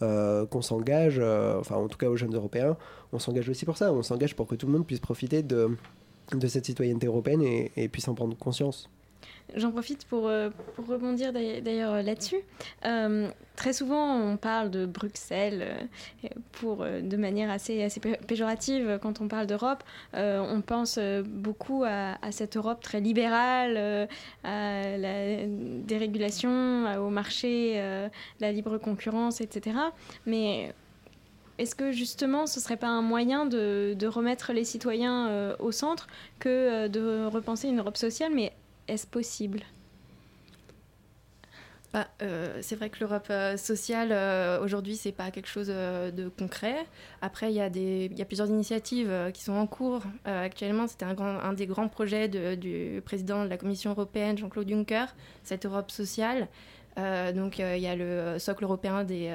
euh, 0.03 0.47
qu'on 0.47 0.63
s'engage, 0.63 1.19
euh, 1.21 1.59
enfin 1.61 1.77
en 1.77 1.89
tout 1.89 1.99
cas 1.99 2.09
aux 2.09 2.17
jeunes 2.17 2.35
Européens, 2.35 2.77
on 3.13 3.19
s'engage 3.19 3.49
aussi 3.49 3.65
pour 3.65 3.77
ça. 3.77 3.93
On 3.93 4.03
s'engage 4.03 4.35
pour 4.35 4.47
que 4.47 4.57
tout 4.57 4.67
le 4.67 4.73
monde 4.73 4.87
puisse 4.87 5.01
profiter 5.01 5.43
de, 5.43 5.77
de 6.33 6.47
cette 6.49 6.67
citoyenneté 6.67 7.07
européenne 7.07 7.43
et 7.43 7.89
puisse 7.89 8.09
en 8.09 8.15
prendre 8.15 8.37
conscience. 8.37 8.91
J'en 9.57 9.71
profite 9.71 10.05
pour, 10.07 10.29
euh, 10.29 10.51
pour 10.75 10.87
rebondir 10.87 11.33
d'ailleurs 11.33 12.03
là-dessus. 12.03 12.41
Euh, 12.85 13.29
très 13.57 13.73
souvent, 13.73 14.15
on 14.17 14.37
parle 14.37 14.71
de 14.71 14.87
Bruxelles 14.87 15.67
euh, 16.25 16.29
pour, 16.53 16.85
de 16.85 17.17
manière 17.17 17.51
assez, 17.51 17.87
péjorative 18.27 18.99
quand 19.03 19.21
on 19.21 19.29
parle 19.29 19.47
d'Europe. 19.47 19.83
on 20.15 20.63
pense 20.65 20.99
beaucoup 21.25 21.85
à, 21.85 22.17
cette 22.31 22.57
Europe 22.57 22.81
très 22.81 23.01
libérale, 23.01 24.09
à 24.45 24.97
la 24.97 25.47
dérégulation, 25.47 27.01
au 27.01 27.11
marché, 27.11 27.83
la 28.41 28.53
libre 28.53 28.79
concurrence, 28.79 29.41
etc. 29.41 29.77
Mais 30.27 30.73
est-ce 31.59 31.75
que 31.75 31.93
justement 31.93 32.47
ce 32.47 32.61
serait 32.61 32.77
pas 32.77 32.89
un 32.89 33.03
moyen 33.03 33.47
de, 33.47 34.07
remettre 34.07 34.53
les 34.53 34.65
citoyens 34.65 35.55
au 35.59 35.73
centre 35.73 36.07
que 36.39 36.89
de 36.89 37.27
repenser 37.27 37.69
une 37.69 37.81
Europe 37.81 37.97
sociale, 37.97 38.33
est-ce 38.91 39.07
possible? 39.07 39.61
Bah, 41.93 42.07
euh, 42.23 42.59
c'est 42.63 42.77
vrai 42.77 42.89
que 42.89 43.01
l'Europe 43.01 43.27
euh, 43.31 43.57
sociale, 43.57 44.11
euh, 44.13 44.63
aujourd'hui, 44.63 44.95
c'est 44.95 45.11
pas 45.11 45.33
quelque 45.33 45.49
chose 45.49 45.67
de 45.69 46.29
concret. 46.39 46.87
Après, 47.21 47.53
il 47.53 47.57
y, 47.57 47.61
a 47.61 47.67
y 47.67 48.23
a 48.23 48.25
plusieurs 48.25 48.49
initiatives 48.49 49.13
qui 49.35 49.43
sont 49.43 49.55
en 49.55 49.67
cours. 49.67 50.03
actuellement, 50.25 50.87
c'était 50.87 51.05
un, 51.05 51.19
un, 51.19 51.53
des 51.53 51.67
grands 51.67 51.89
projets 51.89 52.29
du 52.29 53.03
président 53.05 53.45
de 53.45 53.51
la 53.51 53.57
Commission 53.57 53.91
européenne, 53.91 54.39
Jean-Claude 54.39 54.69
Juncker, 54.69 55.07
cette 55.43 55.67
Europe 55.67 55.91
sociale. 55.91 56.47
donc, 57.35 57.59
il 57.59 57.81
y 57.81 57.89
a 57.89 57.97
le 57.97 58.39
socle 58.39 58.63
européen 58.63 59.03
des, 59.03 59.35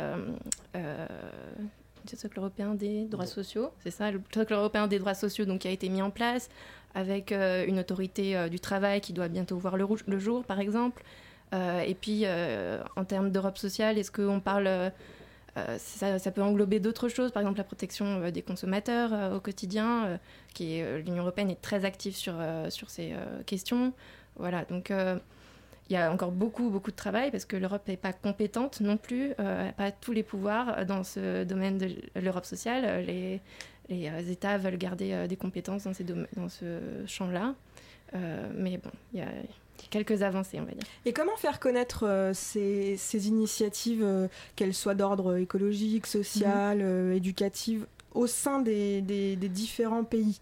socle 2.15 2.39
européen 2.39 2.73
des 2.73 3.03
droits 3.05 3.25
sociaux, 3.25 3.71
c'est 3.83 3.91
ça, 3.91 4.11
le 4.11 4.21
socle 4.33 4.53
européen 4.53 4.87
des 4.87 4.99
droits 4.99 5.13
sociaux 5.13 5.43
donc, 5.43 5.59
qui 5.59 5.67
a 5.67 5.71
été 5.71 5.89
mis 5.89 6.01
en 6.01 6.09
place 6.09 6.49
avec 6.95 7.31
euh, 7.31 7.65
une 7.67 7.77
autorité 7.77 8.35
euh, 8.35 8.49
du 8.49 8.59
travail 8.59 9.01
qui 9.01 9.13
doit 9.13 9.27
bientôt 9.27 9.57
voir 9.57 9.77
le, 9.77 10.19
jour, 10.19 10.43
par 10.45 10.59
exemple. 10.59 11.03
Euh, 11.53 11.81
et 11.81 11.93
puis, 11.93 12.25
en 12.95 13.05
termes 13.05 13.29
d'Europe 13.29 13.59
sociale, 13.59 13.99
est-ce 13.99 14.11
qu'on 14.11 14.39
parle... 14.39 14.91
Ça, 15.77 16.31
peut 16.31 16.41
englober 16.41 16.81
d'autres 16.81 17.07
choses, 17.07 17.31
par 17.31 17.41
exemple 17.41 17.59
la 17.59 17.63
protection 17.63 18.29
des 18.29 18.41
consommateurs 18.41 19.33
au 19.33 19.39
quotidien, 19.39 20.19
qui 20.53 20.81
l'Union 21.05 21.23
européenne 21.23 21.49
est 21.49 21.61
très 21.61 21.85
active 21.85 22.13
sur, 22.13 22.35
ces 22.89 23.13
questions. 23.45 23.93
Voilà, 24.35 24.65
donc 24.65 24.91
il 24.91 25.93
y 25.93 25.95
a 25.95 26.11
encore 26.11 26.31
beaucoup, 26.31 26.69
beaucoup 26.69 26.91
de 26.91 26.97
travail 26.97 27.31
parce 27.31 27.45
que 27.45 27.55
l'Europe 27.55 27.87
n'est 27.87 27.95
pas 27.95 28.11
compétente 28.11 28.81
non 28.81 28.97
plus, 28.97 29.29
n'a 29.39 29.71
pas 29.71 29.93
tous 29.93 30.11
les 30.11 30.23
pouvoirs 30.23 30.85
dans 30.85 31.05
ce 31.05 31.45
domaine 31.45 31.77
de 31.77 31.89
l'Europe 32.19 32.45
sociale. 32.45 33.05
Les 33.89 34.09
euh, 34.09 34.31
États 34.31 34.57
veulent 34.57 34.77
garder 34.77 35.13
euh, 35.13 35.27
des 35.27 35.35
compétences 35.35 35.83
dans, 35.83 35.93
ces 35.93 36.03
dans 36.03 36.49
ce 36.49 36.79
champ-là. 37.05 37.55
Euh, 38.13 38.49
mais 38.55 38.77
bon, 38.77 38.91
il 39.13 39.19
y 39.19 39.23
a 39.23 39.29
quelques 39.89 40.21
avancées, 40.21 40.59
on 40.59 40.65
va 40.65 40.71
dire. 40.71 40.87
Et 41.05 41.13
comment 41.13 41.35
faire 41.37 41.59
connaître 41.59 42.31
ces, 42.33 42.97
ces, 42.97 43.27
initiatives, 43.27 44.29
qu'elles 44.55 44.73
soient 44.73 44.95
d'ordre 44.95 45.37
écologique, 45.37 46.07
social, 46.07 46.79
mhm. 46.79 47.13
éducatif, 47.13 47.81
au 48.13 48.27
sein 48.27 48.59
des, 48.61 49.01
des, 49.01 49.35
des 49.35 49.49
différents 49.49 50.03
pays? 50.03 50.39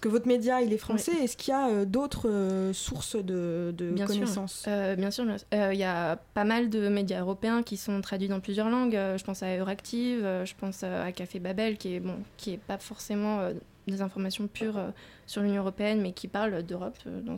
Parce 0.00 0.12
que 0.12 0.16
votre 0.16 0.28
média, 0.28 0.62
il 0.62 0.72
est 0.72 0.78
français. 0.78 1.12
Est-ce 1.22 1.36
qu'il 1.36 1.52
y 1.52 1.54
a 1.54 1.68
euh, 1.68 1.84
d'autres 1.84 2.26
euh, 2.26 2.72
sources 2.72 3.16
de, 3.16 3.74
connaissances? 4.06 4.64
Euh, 4.66 4.96
Bien 4.96 5.10
sûr. 5.10 5.26
Il 5.52 5.78
y 5.78 5.84
a 5.84 6.16
pas 6.32 6.44
mal 6.44 6.70
de 6.70 6.88
médias 6.88 7.20
européens 7.20 7.62
qui 7.62 7.76
sont 7.76 8.00
traduits 8.00 8.28
dans 8.28 8.40
plusieurs 8.40 8.70
langues. 8.70 8.94
je 8.94 9.22
pense 9.22 9.42
à 9.42 9.54
Euractiv, 9.58 10.20
je 10.22 10.54
pense 10.58 10.84
à 10.84 11.12
Café 11.12 11.38
Babel, 11.38 11.76
qui 11.76 11.96
est 11.96 12.00
bon, 12.00 12.16
qui 12.38 12.54
est 12.54 12.56
pas 12.56 12.78
forcément 12.78 13.40
des 13.88 14.00
informations 14.00 14.46
pures 14.46 14.80
sur 15.26 15.42
l'Union 15.42 15.60
européenne, 15.60 16.00
mais 16.00 16.12
qui 16.12 16.28
parle 16.28 16.62
d'Europe 16.62 16.96
dans 17.22 17.36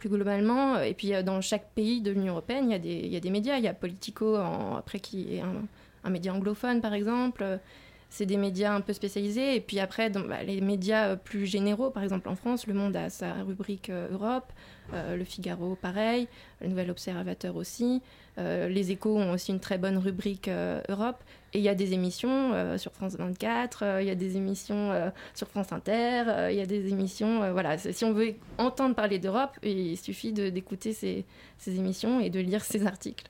plus 0.00 0.08
globalement. 0.08 0.80
Et 0.80 0.94
puis 0.94 1.12
dans 1.22 1.40
chaque 1.40 1.70
pays 1.76 2.00
de 2.00 2.10
l'Union 2.10 2.32
européenne, 2.32 2.70
il 2.70 2.72
y, 2.72 2.74
a 2.74 2.80
des, 2.80 3.02
il 3.04 3.12
y 3.12 3.16
a 3.16 3.20
des 3.20 3.30
médias. 3.30 3.56
Il 3.56 3.62
y 3.62 3.68
a 3.68 3.74
Politico, 3.74 4.34
après 4.34 4.98
qui 4.98 5.36
est 5.36 5.42
un, 5.42 5.62
un 6.02 6.10
média 6.10 6.34
anglophone 6.34 6.80
par 6.80 6.94
exemple 6.94 7.60
c'est 8.10 8.26
des 8.26 8.36
médias 8.36 8.74
un 8.74 8.80
peu 8.80 8.92
spécialisés. 8.92 9.56
Et 9.56 9.60
puis 9.60 9.80
après, 9.80 10.10
dans, 10.10 10.20
bah, 10.20 10.42
les 10.42 10.60
médias 10.60 11.08
euh, 11.08 11.16
plus 11.16 11.46
généraux, 11.46 11.90
par 11.90 12.02
exemple 12.02 12.28
en 12.28 12.36
France, 12.36 12.66
Le 12.66 12.74
Monde 12.74 12.96
a 12.96 13.10
sa 13.10 13.34
rubrique 13.34 13.90
euh, 13.90 14.08
Europe, 14.10 14.52
euh, 14.94 15.16
Le 15.16 15.24
Figaro 15.24 15.76
pareil, 15.76 16.28
Le 16.60 16.68
Nouvel 16.68 16.90
Observateur 16.90 17.56
aussi. 17.56 18.02
les 18.38 18.92
Échos 18.92 19.16
ont 19.18 19.32
aussi 19.32 19.50
une 19.52 19.60
très 19.60 19.78
bonne 19.78 19.98
rubrique 19.98 20.48
Europe. 20.88 21.22
Et 21.54 21.58
il 21.58 21.64
y 21.64 21.68
a 21.68 21.74
des 21.74 21.92
émissions 21.92 22.52
sur 22.78 22.92
France 22.92 23.16
24, 23.16 24.00
il 24.00 24.06
y 24.06 24.10
a 24.10 24.14
des 24.14 24.36
émissions 24.36 25.12
sur 25.34 25.48
France 25.48 25.72
Inter, 25.72 26.48
il 26.50 26.56
y 26.56 26.60
a 26.60 26.66
des 26.66 26.88
émissions. 26.88 27.52
voilà, 27.52 27.78
si 27.78 28.04
on 28.04 28.12
veut 28.12 28.34
entendre 28.58 28.94
parler 28.94 29.18
d'Europe, 29.18 29.50
il 29.62 29.96
suffit 29.96 30.32
d'écouter 30.32 30.92
ces, 30.92 31.24
ces 31.58 31.76
émissions 31.76 32.20
et 32.20 32.30
de 32.30 32.38
lire 32.38 32.64
ces 32.64 32.86
articles. 32.86 33.24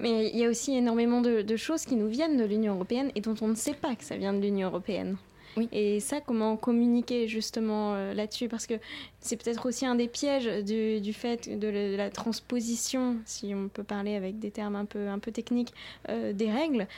Mais 0.00 0.28
il 0.28 0.38
y 0.38 0.44
a 0.44 0.48
aussi 0.48 0.76
énormément 0.76 1.20
de, 1.20 1.56
choses 1.56 1.84
qui 1.84 1.96
nous 1.96 2.08
viennent 2.08 2.36
de 2.36 2.44
l'Union 2.44 2.74
européenne 2.74 3.10
et 3.14 3.20
dont 3.20 3.34
on 3.40 3.48
ne 3.48 3.54
sait 3.54 3.74
pas 3.74 3.94
que 3.94 4.04
ça 4.04 4.16
vient 4.16 4.32
de 4.32 4.40
l'Union 4.40 4.68
européenne. 4.68 5.16
Oui. 5.56 5.68
Et 5.70 6.00
ça, 6.00 6.20
comment 6.20 6.56
communiquer 6.56 7.28
justement 7.28 7.94
euh, 7.94 8.12
là-dessus? 8.12 8.48
Parce 8.48 8.66
que 8.66 8.74
c'est 9.20 9.36
peut-être 9.36 9.66
aussi 9.66 9.86
un 9.86 9.94
des 9.94 10.08
pièges 10.08 10.46
du, 10.64 11.12
fait 11.12 11.48
de 11.48 11.96
la, 11.96 12.10
transposition, 12.10 13.18
si 13.24 13.54
on 13.54 13.68
peut 13.68 13.84
parler 13.84 14.16
avec 14.16 14.40
des 14.40 14.50
termes 14.50 14.74
un 14.74 14.84
peu, 14.84 15.06
un 15.06 15.20
peu 15.20 15.30
techniques, 15.30 15.72
euh, 16.08 16.32
des 16.32 16.50
règles. 16.50 16.88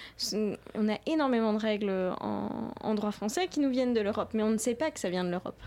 On 0.75 0.88
a 0.88 0.97
énormément 1.06 1.52
de 1.52 1.59
règles 1.59 2.14
en, 2.21 2.73
en 2.80 2.95
droit 2.95 3.12
français 3.12 3.47
qui 3.49 3.61
nous 3.61 3.71
viennent 3.71 3.92
de 3.95 4.00
l'Europe, 4.00 4.30
mais 4.33 4.42
on 4.42 4.50
ne 4.50 4.59
sait 4.59 4.75
pas 4.75 4.90
que 4.90 5.00
ça 5.00 5.11
vient 5.11 5.25
de 5.25 5.30
l'Europe. 5.30 5.61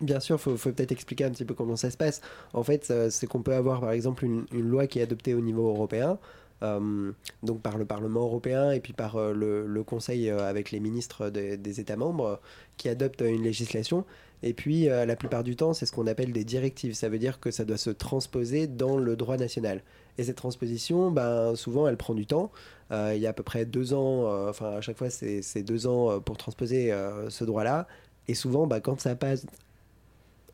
Bien 0.00 0.20
sûr, 0.20 0.36
il 0.36 0.58
faut, 0.58 0.72
peut-être 0.72 0.92
expliquer 0.92 1.24
un 1.24 1.30
petit 1.30 1.44
peu 1.44 1.54
comment 1.54 1.76
ça 1.76 1.90
se 1.90 1.96
passe. 1.96 2.20
En 2.52 2.62
fait, 2.62 2.90
euh, 2.90 3.08
c'est 3.10 3.26
qu'on 3.26 3.42
peut 3.42 3.54
avoir 3.54 3.80
par 3.80 3.92
exemple 3.92 4.24
une, 4.24 4.46
loi 4.52 4.86
qui 4.86 4.98
est 4.98 5.02
adoptée 5.02 5.32
au 5.32 5.40
niveau 5.40 5.68
européen, 5.68 6.18
euh, 6.62 7.12
donc 7.42 7.62
par 7.62 7.78
le 7.78 7.86
Parlement 7.86 8.20
européen 8.20 8.72
et 8.72 8.80
puis 8.80 8.92
par 8.92 9.16
euh, 9.16 9.32
le, 9.32 9.82
Conseil 9.84 10.28
avec 10.30 10.70
les 10.70 10.80
ministres 10.80 11.30
des 11.30 11.80
États 11.80 11.96
membres 11.96 12.40
qui 12.76 12.88
adoptent 12.90 13.22
une 13.22 13.42
législation. 13.42 14.04
Et 14.42 14.52
puis 14.52 14.84
la 14.84 15.16
plupart 15.16 15.42
du 15.42 15.56
temps, 15.56 15.72
c'est 15.72 15.86
ce 15.86 15.92
qu'on 15.92 16.06
appelle 16.06 16.32
des 16.32 16.44
directives. 16.44 16.92
Ça 16.94 17.08
veut 17.08 17.18
dire 17.18 17.40
que 17.40 17.50
ça 17.50 17.64
doit 17.64 17.78
se 17.78 17.90
transposer 17.90 18.66
dans 18.66 18.98
le 18.98 19.16
droit 19.16 19.38
national. 19.38 19.82
Et 20.18 20.24
cette 20.24 20.36
transposition, 20.36 21.10
ben, 21.10 21.56
souvent, 21.56 21.88
elle 21.88 21.96
prend 21.96 22.14
du 22.14 22.26
temps. 22.26 22.50
il 22.90 23.16
y 23.16 23.26
a 23.26 23.30
à 23.30 23.32
peu 23.32 23.42
près 23.42 23.64
deux 23.64 23.94
ans, 23.94 24.48
enfin 24.48 24.72
à 24.72 24.80
chaque 24.82 24.98
fois, 24.98 25.08
c'est 25.08 25.62
deux 25.62 25.86
ans 25.86 26.20
pour 26.20 26.36
transposer 26.36 26.92
ce 27.30 27.44
droit-là. 27.44 27.86
Et 28.28 28.34
souvent, 28.34 28.66
ben, 28.66 28.80
quand 28.80 29.00
ça 29.00 29.14
passe 29.14 29.46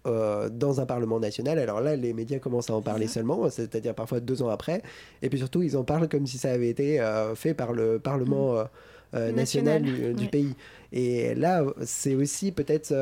euh, 0.07 0.49
dans 0.49 0.81
un 0.81 0.87
Parlement 0.87 1.21
national. 1.21 1.59
Alors 1.59 1.81
là, 1.81 1.97
les 1.97 2.13
médias 2.13 2.39
commencent 2.39 2.71
à 2.71 2.75
en 2.75 2.83
parler 2.83 3.07
seulement, 3.07 3.49
c'est-à-dire 3.51 3.95
parfois 3.95 4.21
deux 4.21 4.43
ans 4.43 4.49
après. 4.49 4.83
Et 5.23 5.29
puis 5.29 5.39
surtout, 5.39 5.63
ils 5.63 5.77
en 5.77 5.85
parlent 5.85 6.09
comme 6.09 6.27
si 6.27 6.39
ça 6.39 6.51
avait 6.51 6.69
été 6.69 7.01
euh, 7.01 7.35
fait 7.35 7.55
par 7.55 7.73
le 7.73 7.99
Parlement 7.99 8.55
mm. 8.55 8.67
euh, 9.15 9.33
national, 9.33 9.83
du, 9.83 10.27
pays. 10.29 10.55
Et 10.93 11.35
là, 11.35 11.65
c'est 11.85 12.15
aussi 12.15 12.53
peut-être 12.53 12.93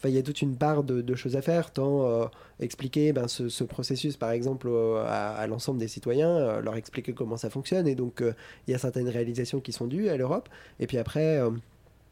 Enfin, 0.00 0.08
il 0.08 0.14
y 0.14 0.18
a 0.18 0.22
toute 0.22 0.40
une 0.40 0.56
part 0.56 0.82
de, 0.82 1.02
de 1.02 1.14
choses 1.14 1.36
à 1.36 1.42
faire, 1.42 1.72
tant 1.74 2.06
euh, 2.06 2.24
expliquer 2.58 3.12
ben, 3.12 3.28
ce, 3.28 3.50
ce, 3.50 3.64
processus, 3.64 4.16
par 4.16 4.30
exemple, 4.30 4.66
euh, 4.70 5.04
à, 5.06 5.32
à 5.32 5.46
l'ensemble 5.46 5.78
des 5.78 5.88
citoyens, 5.88 6.30
euh, 6.30 6.62
leur 6.62 6.76
expliquer 6.76 7.12
comment 7.12 7.36
ça 7.36 7.50
fonctionne. 7.50 7.86
Et 7.86 7.94
donc, 7.94 8.22
il 8.66 8.70
y 8.70 8.74
a 8.74 8.78
certaines 8.78 9.10
réalisations 9.10 9.60
qui 9.60 9.72
sont 9.72 9.86
dues 9.86 10.08
à 10.08 10.16
l'Europe. 10.16 10.48
Et 10.78 10.86
puis 10.86 10.96
après, 10.96 11.38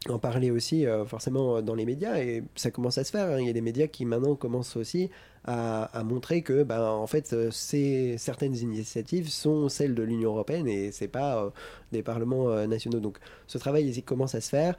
en 0.07 0.17
parler 0.17 0.49
aussi 0.49 0.85
forcément 1.07 1.61
dans 1.61 1.75
les 1.75 1.85
médias. 1.85 2.19
Et 2.19 2.43
ça 2.55 2.71
commence 2.71 2.97
à 2.97 3.03
se 3.03 3.11
faire. 3.11 3.27
Hein. 3.27 3.39
Il 3.39 3.47
y 3.47 3.49
a 3.49 3.53
des 3.53 3.61
médias 3.61 3.87
qui 3.87 4.05
maintenant 4.05 4.35
commencent 4.35 4.77
aussi 4.77 5.09
à, 5.43 5.83
à 5.85 6.03
montrer 6.03 6.41
que, 6.41 6.63
ben, 6.63 6.81
en 6.81 7.07
fait, 7.07 7.35
ces, 7.51 8.17
certaines 8.17 8.55
initiatives 8.55 9.29
sont 9.29 9.67
celles 9.67 9.95
de 9.95 10.03
l'Union 10.03 10.31
européenne 10.31 10.67
et 10.67 10.91
c'est 10.93 11.09
pas 11.09 11.51
des 11.91 12.01
parlements 12.01 12.65
nationaux. 12.65 12.99
Donc, 12.99 13.17
ce 13.47 13.57
travail 13.57 13.85
ici 13.85 14.03
commence 14.03 14.35
à 14.35 14.41
se 14.41 14.49
faire 14.49 14.75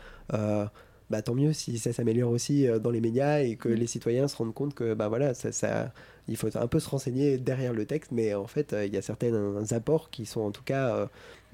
bah, 1.11 1.23
tant 1.23 1.35
mieux 1.35 1.53
si 1.53 1.79
ça 1.79 1.93
s'améliore 1.93 2.31
aussi 2.31 2.67
euh, 2.67 2.79
dans 2.79 2.91
les 2.91 3.01
médias 3.01 3.41
et 3.41 3.57
que 3.57 3.69
mm. 3.69 3.75
les 3.75 3.87
citoyens 3.87 4.29
se 4.29 4.37
rendent 4.37 4.55
compte 4.55 4.75
que 4.75 4.95
bah, 4.95 5.09
voilà, 5.09 5.35
ça, 5.35 5.53
ça, 5.53 5.93
il 6.31 6.37
faut 6.37 6.49
un 6.57 6.67
peu 6.67 6.81
se 6.81 6.89
renseigner 6.89 7.37
derrière 7.39 7.73
le 7.73 7.85
texte, 7.85 8.13
mais 8.13 8.35
en 8.35 8.47
fait, 8.47 8.73
euh, 8.73 8.87
il 8.87 8.95
y 8.95 8.97
a 8.97 9.03
certains 9.03 9.33
apports 9.73 10.11
qui 10.11 10.25
sont 10.25 10.41
en 10.41 10.51
tout 10.51 10.63
cas 10.63 11.09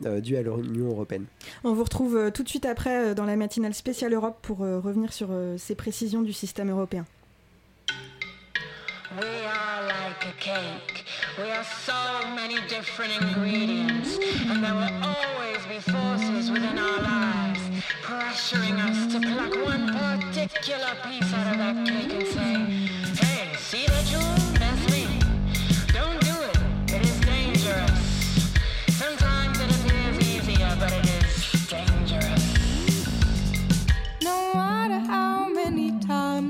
euh, 0.05 0.21
dus 0.21 0.37
à 0.37 0.43
l'Union 0.43 0.91
européenne. 0.91 1.25
On 1.65 1.73
vous 1.73 1.83
retrouve 1.83 2.31
tout 2.33 2.43
de 2.43 2.49
suite 2.49 2.67
après 2.67 3.15
dans 3.15 3.25
la 3.25 3.37
matinale 3.37 3.75
spéciale 3.75 4.13
Europe 4.13 4.39
pour 4.43 4.59
revenir 4.59 5.13
sur 5.13 5.29
ces 5.59 5.75
précisions 5.75 6.23
du 6.23 6.33
système 6.33 6.71
européen. 6.71 7.05
We 9.19 9.25
are 9.47 9.83
like 9.87 10.27
a 10.27 10.33
cake. 10.39 11.05
We 11.39 11.51
are 11.51 11.65
so 11.65 12.29
many 12.35 12.57
different 12.69 13.13
ingredients. 13.19 14.19
And 14.51 14.63
there 14.63 14.75
will 14.75 14.93
always 15.03 15.65
be 15.69 15.81
forces 15.81 16.51
within 16.51 16.79
our 16.79 17.01
lives 17.01 17.47
pressuring 18.07 18.79
us 18.79 19.13
to 19.13 19.21
pluck 19.21 19.55
one 19.65 19.89
particular 19.93 20.95
piece 21.05 21.33
out 21.35 21.53
of 21.53 21.59
that 21.59 21.87
cake 21.87 22.13
and 22.13 22.27
say, 22.29 23.25
hey, 23.25 23.57
see 23.57 23.87
that 23.87 24.05
jewel? 24.07 24.36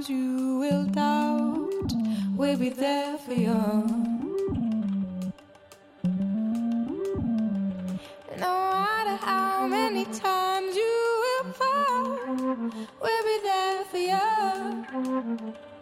Times 0.06 0.10
you 0.10 0.58
will 0.58 0.84
doubt 0.86 1.92
we'll 2.36 2.56
be 2.56 2.70
there 2.70 3.18
for 3.18 3.34
you. 3.34 3.54
No 8.38 8.52
matter 8.84 9.16
how 9.24 9.66
many 9.66 10.04
times 10.04 10.76
you 10.76 11.22
will 11.24 11.52
fall, 11.52 12.18
we'll 13.02 13.24
be 13.24 13.38
there 13.42 13.84
for 13.84 13.98
you. 13.98 15.75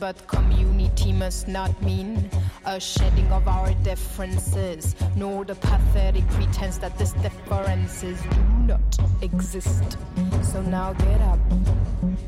But 0.00 0.26
community 0.26 1.12
must 1.12 1.46
not 1.46 1.70
mean 1.80 2.28
a 2.66 2.80
shedding 2.80 3.30
of 3.30 3.46
our 3.46 3.72
differences, 3.84 4.96
nor 5.14 5.44
the 5.44 5.54
pathetic 5.54 6.26
pretense 6.30 6.78
that 6.78 6.98
these 6.98 7.12
differences 7.12 8.20
do 8.20 8.42
not 8.66 8.98
exist. 9.22 9.96
So 10.42 10.60
now 10.60 10.92
get 10.94 11.20
up, 11.20 11.38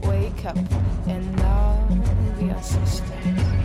wake 0.05 0.45
up, 0.45 0.57
and 1.09 1.41
love 1.41 2.41
your 2.41 2.63
sisters. 2.63 3.56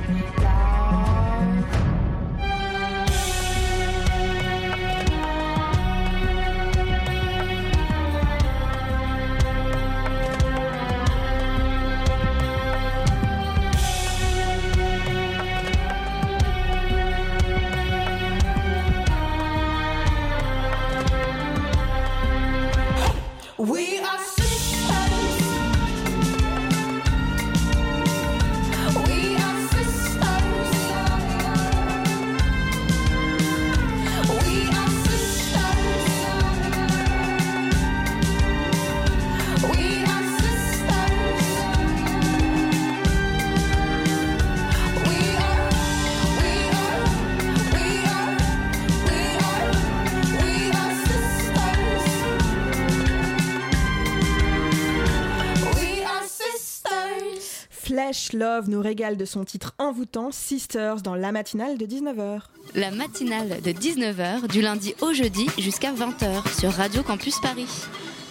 Love 58.33 58.69
nous 58.69 58.81
régale 58.81 59.17
de 59.17 59.25
son 59.25 59.43
titre 59.43 59.73
envoûtant 59.77 60.31
Sisters 60.31 61.01
dans 61.01 61.15
la 61.15 61.31
matinale 61.31 61.77
de 61.77 61.85
19h. 61.85 62.41
La 62.75 62.91
matinale 62.91 63.61
de 63.61 63.71
19h 63.71 64.47
du 64.47 64.61
lundi 64.61 64.93
au 65.01 65.13
jeudi 65.13 65.47
jusqu'à 65.57 65.91
20h 65.93 66.59
sur 66.59 66.71
Radio 66.71 67.03
Campus 67.03 67.39
Paris. 67.41 67.67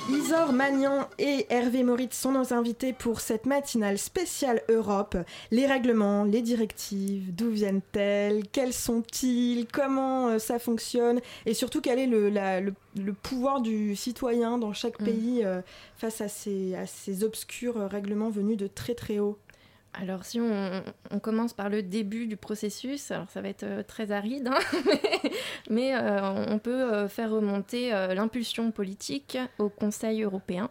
Isor 0.09 0.53
Magnan 0.53 1.07
et 1.21 1.47
Hervé 1.51 1.85
Moritz 1.85 2.19
sont 2.19 2.33
nos 2.33 2.53
invités 2.53 2.93
pour 2.93 3.21
cette 3.21 3.47
matinale 3.47 3.97
spéciale 3.97 4.61
Europe. 4.69 5.17
Les 5.53 5.67
règlements, 5.67 6.25
les 6.25 6.43
directives, 6.43 7.33
d'où 7.33 7.49
viennent-elles 7.51 8.43
Quels 8.51 8.73
sont-ils 8.73 9.67
Comment 9.73 10.29
euh, 10.31 10.39
ça 10.41 10.59
fonctionne 10.59 11.21
Et 11.47 11.55
surtout, 11.55 11.81
quel 11.81 12.01
est 12.01 12.07
le, 12.09 12.29
la- 12.29 12.61
le- 12.61 12.75
le 12.97 13.13
pouvoir 13.13 13.61
du 13.61 13.95
citoyen 13.95 14.59
dans 14.59 14.73
chaque 14.73 14.99
Mm. 15.01 15.05
pays 15.05 15.45
euh, 15.45 15.61
face 15.97 16.21
à 16.21 16.27
ces, 16.29 16.75
à 16.75 16.87
ces 16.87 17.23
obscurs 17.23 17.77
règlements 17.89 18.31
venus 18.31 18.57
de 18.57 18.67
très 18.67 18.95
très 18.95 19.21
haut 19.21 19.39
Alors 19.93 20.25
si 20.25 20.41
on, 20.41 20.83
on 21.11 21.19
commence 21.19 21.53
par 21.53 21.69
le 21.69 21.83
début 21.83 22.27
du 22.27 22.37
processus, 22.37 23.11
alors 23.11 23.29
ça 23.29 23.41
va 23.41 23.49
être 23.49 23.65
euh, 23.65 23.83
très 23.83 24.13
aride, 24.13 24.49
hein, 24.49 24.59
mais, 24.87 25.21
mais, 25.69 25.95
euh, 25.97 26.45
on 26.49 26.59
peut 26.61 26.71
euh, 26.71 27.09
faire 27.09 27.31
remonter 27.31 27.93
euh, 27.93 28.15
l'impulsion 28.15 28.71
politique 28.71 29.37
au 29.59 29.69
Conseil 29.69 30.23
européen. 30.23 30.71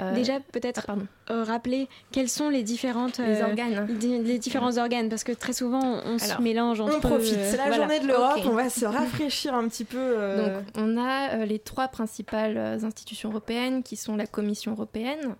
Euh, 0.00 0.14
Déjà, 0.14 0.38
peut-être 0.40 0.86
euh, 1.30 1.42
rappeler 1.44 1.88
quels 2.12 2.28
sont 2.28 2.48
les 2.48 2.62
différentes 2.62 3.18
Les 3.18 3.42
organes. 3.42 3.86
les 4.00 4.38
différents 4.38 4.76
organes, 4.78 5.08
parce 5.08 5.24
que 5.24 5.32
très 5.32 5.52
souvent 5.52 6.00
on 6.04 6.18
se 6.18 6.40
mélange 6.40 6.80
entre. 6.80 6.96
On 6.96 7.00
profite, 7.00 7.38
c'est 7.42 7.56
la 7.56 7.64
voilà. 7.66 7.76
journée 7.76 8.00
de 8.00 8.06
l'Europe, 8.06 8.40
on 8.44 8.54
va 8.54 8.70
se 8.70 8.84
rafraîchir 8.86 9.54
un 9.54 9.68
petit 9.68 9.84
peu. 9.84 9.98
euh, 9.98 10.56
Donc, 10.60 10.64
on 10.76 10.96
a 10.98 11.34
euh, 11.34 11.44
les 11.46 11.58
trois 11.58 11.88
principales 11.88 12.56
institutions 12.58 13.30
européennes 13.30 13.82
qui 13.82 13.96
sont 13.96 14.16
la 14.16 14.26
Commission 14.26 14.72
européenne, 14.72 15.20
euh, 15.26 15.34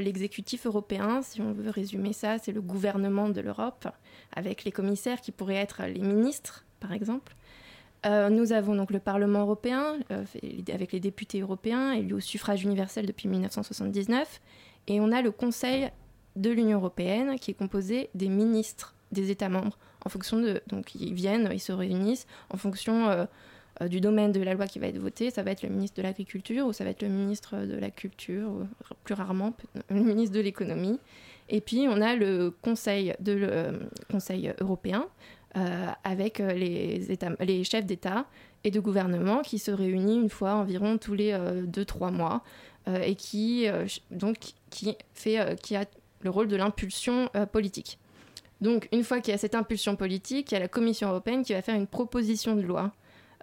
l'exécutif 0.00 0.66
européen, 0.66 1.22
si 1.22 1.40
on 1.40 1.52
veut 1.52 1.70
résumer 1.70 2.12
ça, 2.12 2.38
c'est 2.38 2.52
le 2.52 2.60
gouvernement 2.60 3.28
de 3.28 3.40
l'Europe, 3.40 3.88
avec 4.34 4.64
les 4.64 4.72
commissaires 4.72 5.20
qui 5.20 5.32
pourraient 5.32 5.54
être 5.54 5.82
les 5.84 6.00
ministres 6.00 6.64
par 6.80 6.92
exemple. 6.92 7.34
Euh, 8.06 8.28
nous 8.28 8.52
avons 8.52 8.74
donc 8.74 8.90
le 8.90 8.98
Parlement 8.98 9.40
européen, 9.40 9.96
euh, 10.10 10.24
avec 10.72 10.92
les 10.92 11.00
députés 11.00 11.40
européens, 11.40 11.92
élus 11.92 12.14
au 12.14 12.20
suffrage 12.20 12.62
universel 12.62 13.06
depuis 13.06 13.28
1979. 13.28 14.40
Et 14.88 15.00
on 15.00 15.10
a 15.10 15.22
le 15.22 15.30
Conseil 15.30 15.90
de 16.36 16.50
l'Union 16.50 16.78
européenne, 16.78 17.38
qui 17.38 17.52
est 17.52 17.54
composé 17.54 18.10
des 18.14 18.28
ministres 18.28 18.94
des 19.12 19.30
États 19.30 19.48
membres. 19.48 19.78
En 20.04 20.10
fonction 20.10 20.38
de. 20.38 20.60
Donc, 20.66 20.94
ils 20.94 21.14
viennent, 21.14 21.48
ils 21.52 21.60
se 21.60 21.72
réunissent 21.72 22.26
en 22.50 22.58
fonction 22.58 23.08
euh, 23.08 23.12
euh, 23.14 23.26
du 23.88 24.00
domaine 24.00 24.32
de 24.32 24.40
la 24.40 24.54
loi 24.54 24.66
qui 24.66 24.78
va 24.78 24.86
être 24.86 24.98
votée. 24.98 25.30
Ça 25.30 25.42
va 25.42 25.50
être 25.50 25.62
le 25.62 25.68
ministre 25.68 25.96
de 25.96 26.02
l'Agriculture, 26.02 26.66
ou 26.66 26.72
ça 26.72 26.84
va 26.84 26.90
être 26.90 27.02
le 27.02 27.08
ministre 27.08 27.56
de 27.56 27.76
la 27.76 27.90
Culture, 27.90 28.48
ou 28.48 28.66
plus 29.04 29.14
rarement, 29.14 29.52
le 29.90 30.00
ministre 30.00 30.34
de 30.34 30.40
l'Économie. 30.40 30.98
Et 31.48 31.60
puis, 31.60 31.86
on 31.88 32.00
a 32.00 32.14
le 32.14 32.54
Conseil, 32.62 33.14
de, 33.20 33.38
euh, 33.42 33.72
européen, 34.60 35.08
euh, 35.56 35.86
avec 36.04 36.40
euh, 36.40 36.52
les, 36.52 37.64
chefs 37.64 37.86
d'État 37.86 38.26
et 38.64 38.70
de 38.70 38.80
gouvernement 38.80 39.42
qui 39.42 39.58
se 39.58 39.70
réunit 39.70 40.16
une 40.16 40.30
fois 40.30 40.54
environ 40.54 40.96
tous 40.96 41.14
les 41.14 41.32
2-3 41.32 42.12
mois 42.12 42.42
euh, 42.86 43.00
et 43.00 43.14
qui, 43.14 43.66
euh, 43.66 43.86
donc, 44.10 44.36
qui, 44.68 44.94
fait, 45.14 45.40
euh, 45.40 45.54
qui 45.54 45.74
a 45.74 45.86
le 46.20 46.30
rôle 46.30 46.48
de 46.48 46.56
l'impulsion 46.56 47.30
euh, 47.34 47.46
politique. 47.46 47.98
Donc, 48.60 48.88
une 48.92 49.04
fois 49.04 49.20
qu'il 49.20 49.32
y 49.32 49.34
a 49.34 49.38
cette 49.38 49.54
impulsion 49.54 49.96
politique, 49.96 50.52
il 50.52 50.54
y 50.54 50.56
a 50.56 50.60
la 50.60 50.68
Commission 50.68 51.08
européenne 51.08 51.44
qui 51.44 51.54
va 51.54 51.62
faire 51.62 51.76
une 51.76 51.86
proposition 51.86 52.54
de 52.54 52.60
loi. 52.60 52.92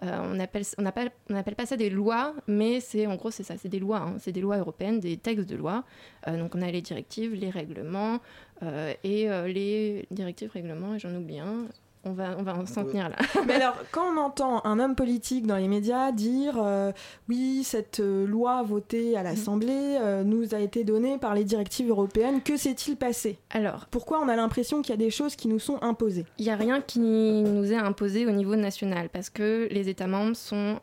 Euh, 0.02 0.18
on 0.20 0.38
appelle 0.40 0.64
on 0.78 1.36
appelle 1.36 1.54
pas 1.54 1.66
ça 1.66 1.76
des 1.76 1.90
lois, 1.90 2.34
mais 2.48 2.80
c'est 2.80 3.06
en 3.06 3.14
gros 3.14 3.30
c'est 3.30 3.44
ça, 3.44 3.56
c'est 3.56 3.68
des 3.68 3.78
lois, 3.78 3.98
hein. 3.98 4.14
c'est 4.18 4.32
des 4.32 4.40
lois 4.40 4.56
européennes, 4.56 4.98
des 4.98 5.16
textes 5.16 5.48
de 5.48 5.56
loi. 5.56 5.84
Euh, 6.26 6.38
donc 6.38 6.54
on 6.54 6.62
a 6.62 6.70
les 6.70 6.82
directives, 6.82 7.34
les 7.34 7.50
règlements 7.50 8.18
euh, 8.62 8.92
et 9.04 9.28
les 9.52 10.06
directives, 10.10 10.50
règlements, 10.52 10.94
et 10.94 10.98
j'en 10.98 11.14
oublie 11.14 11.38
un. 11.38 11.66
On 12.04 12.12
va 12.12 12.36
on 12.36 12.42
va 12.42 12.66
s'en 12.66 12.84
tenir 12.84 13.08
là. 13.08 13.16
Mais 13.46 13.54
alors, 13.54 13.76
quand 13.92 14.12
on 14.12 14.16
entend 14.18 14.64
un 14.64 14.80
homme 14.80 14.96
politique 14.96 15.46
dans 15.46 15.56
les 15.56 15.68
médias 15.68 16.10
dire 16.10 16.54
euh, 16.58 16.90
oui, 17.28 17.62
cette 17.64 18.00
euh, 18.00 18.26
loi 18.26 18.62
votée 18.62 19.16
à 19.16 19.22
l'Assemblée 19.22 19.98
euh, 20.00 20.24
nous 20.24 20.52
a 20.54 20.58
été 20.58 20.82
donnée 20.82 21.18
par 21.18 21.34
les 21.34 21.44
directives 21.44 21.88
européennes, 21.88 22.42
que 22.42 22.56
s'est-il 22.56 22.96
passé? 22.96 23.38
Alors, 23.50 23.86
pourquoi 23.86 24.20
on 24.20 24.28
a 24.28 24.34
l'impression 24.34 24.82
qu'il 24.82 24.90
y 24.90 24.94
a 24.94 24.96
des 24.96 25.10
choses 25.10 25.36
qui 25.36 25.46
nous 25.46 25.60
sont 25.60 25.80
imposées? 25.82 26.26
Il 26.38 26.44
n'y 26.44 26.50
a 26.50 26.56
rien 26.56 26.80
qui 26.80 26.98
nous 26.98 27.72
est 27.72 27.76
imposé 27.76 28.26
au 28.26 28.32
niveau 28.32 28.56
national 28.56 29.08
parce 29.08 29.30
que 29.30 29.68
les 29.70 29.88
États 29.88 30.08
membres 30.08 30.36
sont 30.36 30.80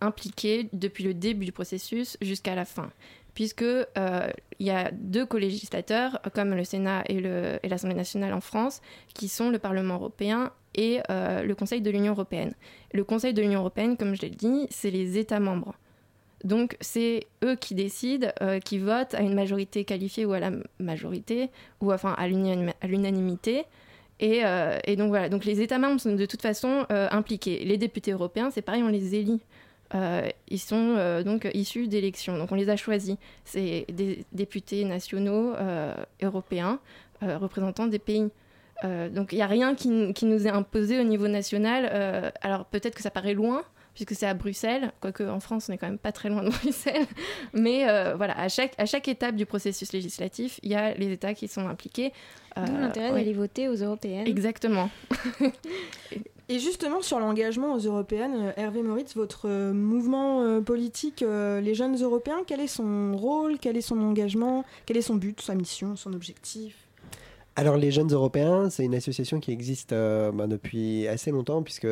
impliqués 0.00 0.68
depuis 0.72 1.04
le 1.04 1.14
début 1.14 1.44
du 1.44 1.52
processus 1.52 2.16
jusqu'à 2.20 2.54
la 2.54 2.64
fin. 2.64 2.90
Puisque 3.38 3.62
euh, 3.62 3.86
il 4.58 4.66
y 4.66 4.70
a 4.72 4.90
deux 4.90 5.24
co-législateurs, 5.24 6.20
comme 6.34 6.56
le 6.56 6.64
Sénat 6.64 7.04
et 7.08 7.20
l'Assemblée 7.68 7.94
nationale 7.94 8.34
en 8.34 8.40
France, 8.40 8.80
qui 9.14 9.28
sont 9.28 9.50
le 9.50 9.60
Parlement 9.60 9.94
européen 9.94 10.50
et 10.74 10.98
euh, 11.08 11.44
le 11.44 11.54
Conseil 11.54 11.80
de 11.80 11.88
l'Union 11.88 12.14
européenne. 12.14 12.52
Le 12.92 13.04
Conseil 13.04 13.34
de 13.34 13.40
l'Union 13.40 13.60
européenne, 13.60 13.96
comme 13.96 14.16
je 14.16 14.22
l'ai 14.22 14.30
dit, 14.30 14.66
c'est 14.70 14.90
les 14.90 15.18
États 15.18 15.38
membres. 15.38 15.76
Donc 16.42 16.76
c'est 16.80 17.28
eux 17.44 17.54
qui 17.54 17.76
décident, 17.76 18.26
euh, 18.42 18.58
qui 18.58 18.80
votent 18.80 19.14
à 19.14 19.22
une 19.22 19.34
majorité 19.34 19.84
qualifiée 19.84 20.26
ou 20.26 20.32
à 20.32 20.40
la 20.40 20.50
majorité, 20.80 21.50
ou 21.80 21.92
enfin 21.92 22.16
à 22.18 22.26
l'unanim- 22.26 22.74
à 22.80 22.88
l'unanimité. 22.88 23.66
Et, 24.18 24.44
euh, 24.44 24.80
et 24.82 24.96
donc 24.96 25.10
voilà, 25.10 25.28
donc 25.28 25.44
les 25.44 25.60
États 25.60 25.78
membres 25.78 26.00
sont 26.00 26.16
de 26.16 26.26
toute 26.26 26.42
façon 26.42 26.86
euh, 26.90 27.06
impliqués. 27.12 27.64
Les 27.64 27.78
députés 27.78 28.10
européens, 28.10 28.50
c'est 28.50 28.62
pareil, 28.62 28.82
on 28.82 28.88
les 28.88 29.14
élit. 29.14 29.42
Euh, 29.94 30.28
ils 30.48 30.58
sont 30.58 30.94
euh, 30.98 31.22
donc 31.22 31.48
issus 31.54 31.88
d'élections, 31.88 32.36
donc 32.36 32.52
on 32.52 32.54
les 32.54 32.68
a 32.68 32.76
choisis. 32.76 33.16
C'est 33.44 33.86
des 33.88 34.24
députés 34.32 34.84
nationaux 34.84 35.54
euh, 35.54 35.94
européens, 36.22 36.80
représentants 37.22 37.86
des 37.86 37.98
pays. 37.98 38.30
Donc 38.84 39.32
il 39.32 39.36
n'y 39.36 39.42
a 39.42 39.48
rien 39.48 39.74
qui, 39.74 39.88
nous 39.88 40.46
est 40.46 40.50
imposé 40.50 41.00
au 41.00 41.02
niveau 41.02 41.26
national. 41.26 42.32
Alors 42.42 42.64
peut-être 42.66 42.94
que 42.94 43.02
ça 43.02 43.10
paraît 43.10 43.34
loin, 43.34 43.64
puisque 43.92 44.14
c'est 44.14 44.26
à 44.26 44.34
Bruxelles, 44.34 44.92
quoique 45.00 45.24
en 45.24 45.40
France 45.40 45.68
on 45.68 45.72
n'est 45.72 45.78
quand 45.78 45.88
même 45.88 45.98
pas 45.98 46.12
très 46.12 46.28
loin 46.28 46.44
de 46.44 46.50
Bruxelles. 46.62 47.06
Mais 47.54 47.84
voilà, 48.14 48.38
à 48.38 48.48
chaque, 48.48 48.74
à 48.78 48.86
chaque 48.86 49.08
étape 49.08 49.34
du 49.34 49.46
processus 49.46 49.92
législatif, 49.92 50.60
il 50.62 50.70
y 50.70 50.76
a 50.76 50.94
les 50.94 51.10
États 51.10 51.34
qui 51.34 51.48
sont 51.48 51.66
impliqués. 51.66 52.12
D'où 52.56 52.76
l'intérêt 52.76 53.10
oui. 53.10 53.20
d'aller 53.20 53.32
voter 53.32 53.68
aux 53.68 53.76
européennes. 53.76 54.26
Exactement. 54.26 54.90
Et 56.50 56.58
justement, 56.58 57.02
sur 57.02 57.20
l'engagement 57.20 57.74
aux 57.74 57.78
européennes, 57.78 58.34
euh, 58.36 58.52
Hervé 58.56 58.82
Moritz, 58.82 59.14
votre 59.14 59.46
euh, 59.46 59.74
mouvement 59.74 60.40
euh, 60.40 60.62
politique, 60.62 61.22
les 61.22 61.74
jeunes 61.74 61.96
européens, 62.02 62.38
quel 62.46 62.60
est 62.60 62.66
son 62.66 63.14
rôle, 63.14 63.58
quel 63.58 63.76
est 63.76 63.82
son 63.82 64.00
engagement, 64.00 64.64
quel 64.86 64.96
est 64.96 65.02
son 65.02 65.16
but, 65.16 65.42
sa 65.42 65.54
mission, 65.54 65.94
son 65.94 66.14
objectif? 66.14 66.74
Alors 67.56 67.76
les 67.76 67.90
jeunes 67.90 68.10
européens, 68.10 68.70
c'est 68.70 68.84
une 68.84 68.94
association 68.94 69.40
qui 69.40 69.50
existe 69.50 69.90
ben, 69.90 70.46
depuis 70.46 71.08
assez 71.08 71.32
longtemps 71.32 71.62
puisque 71.62 71.88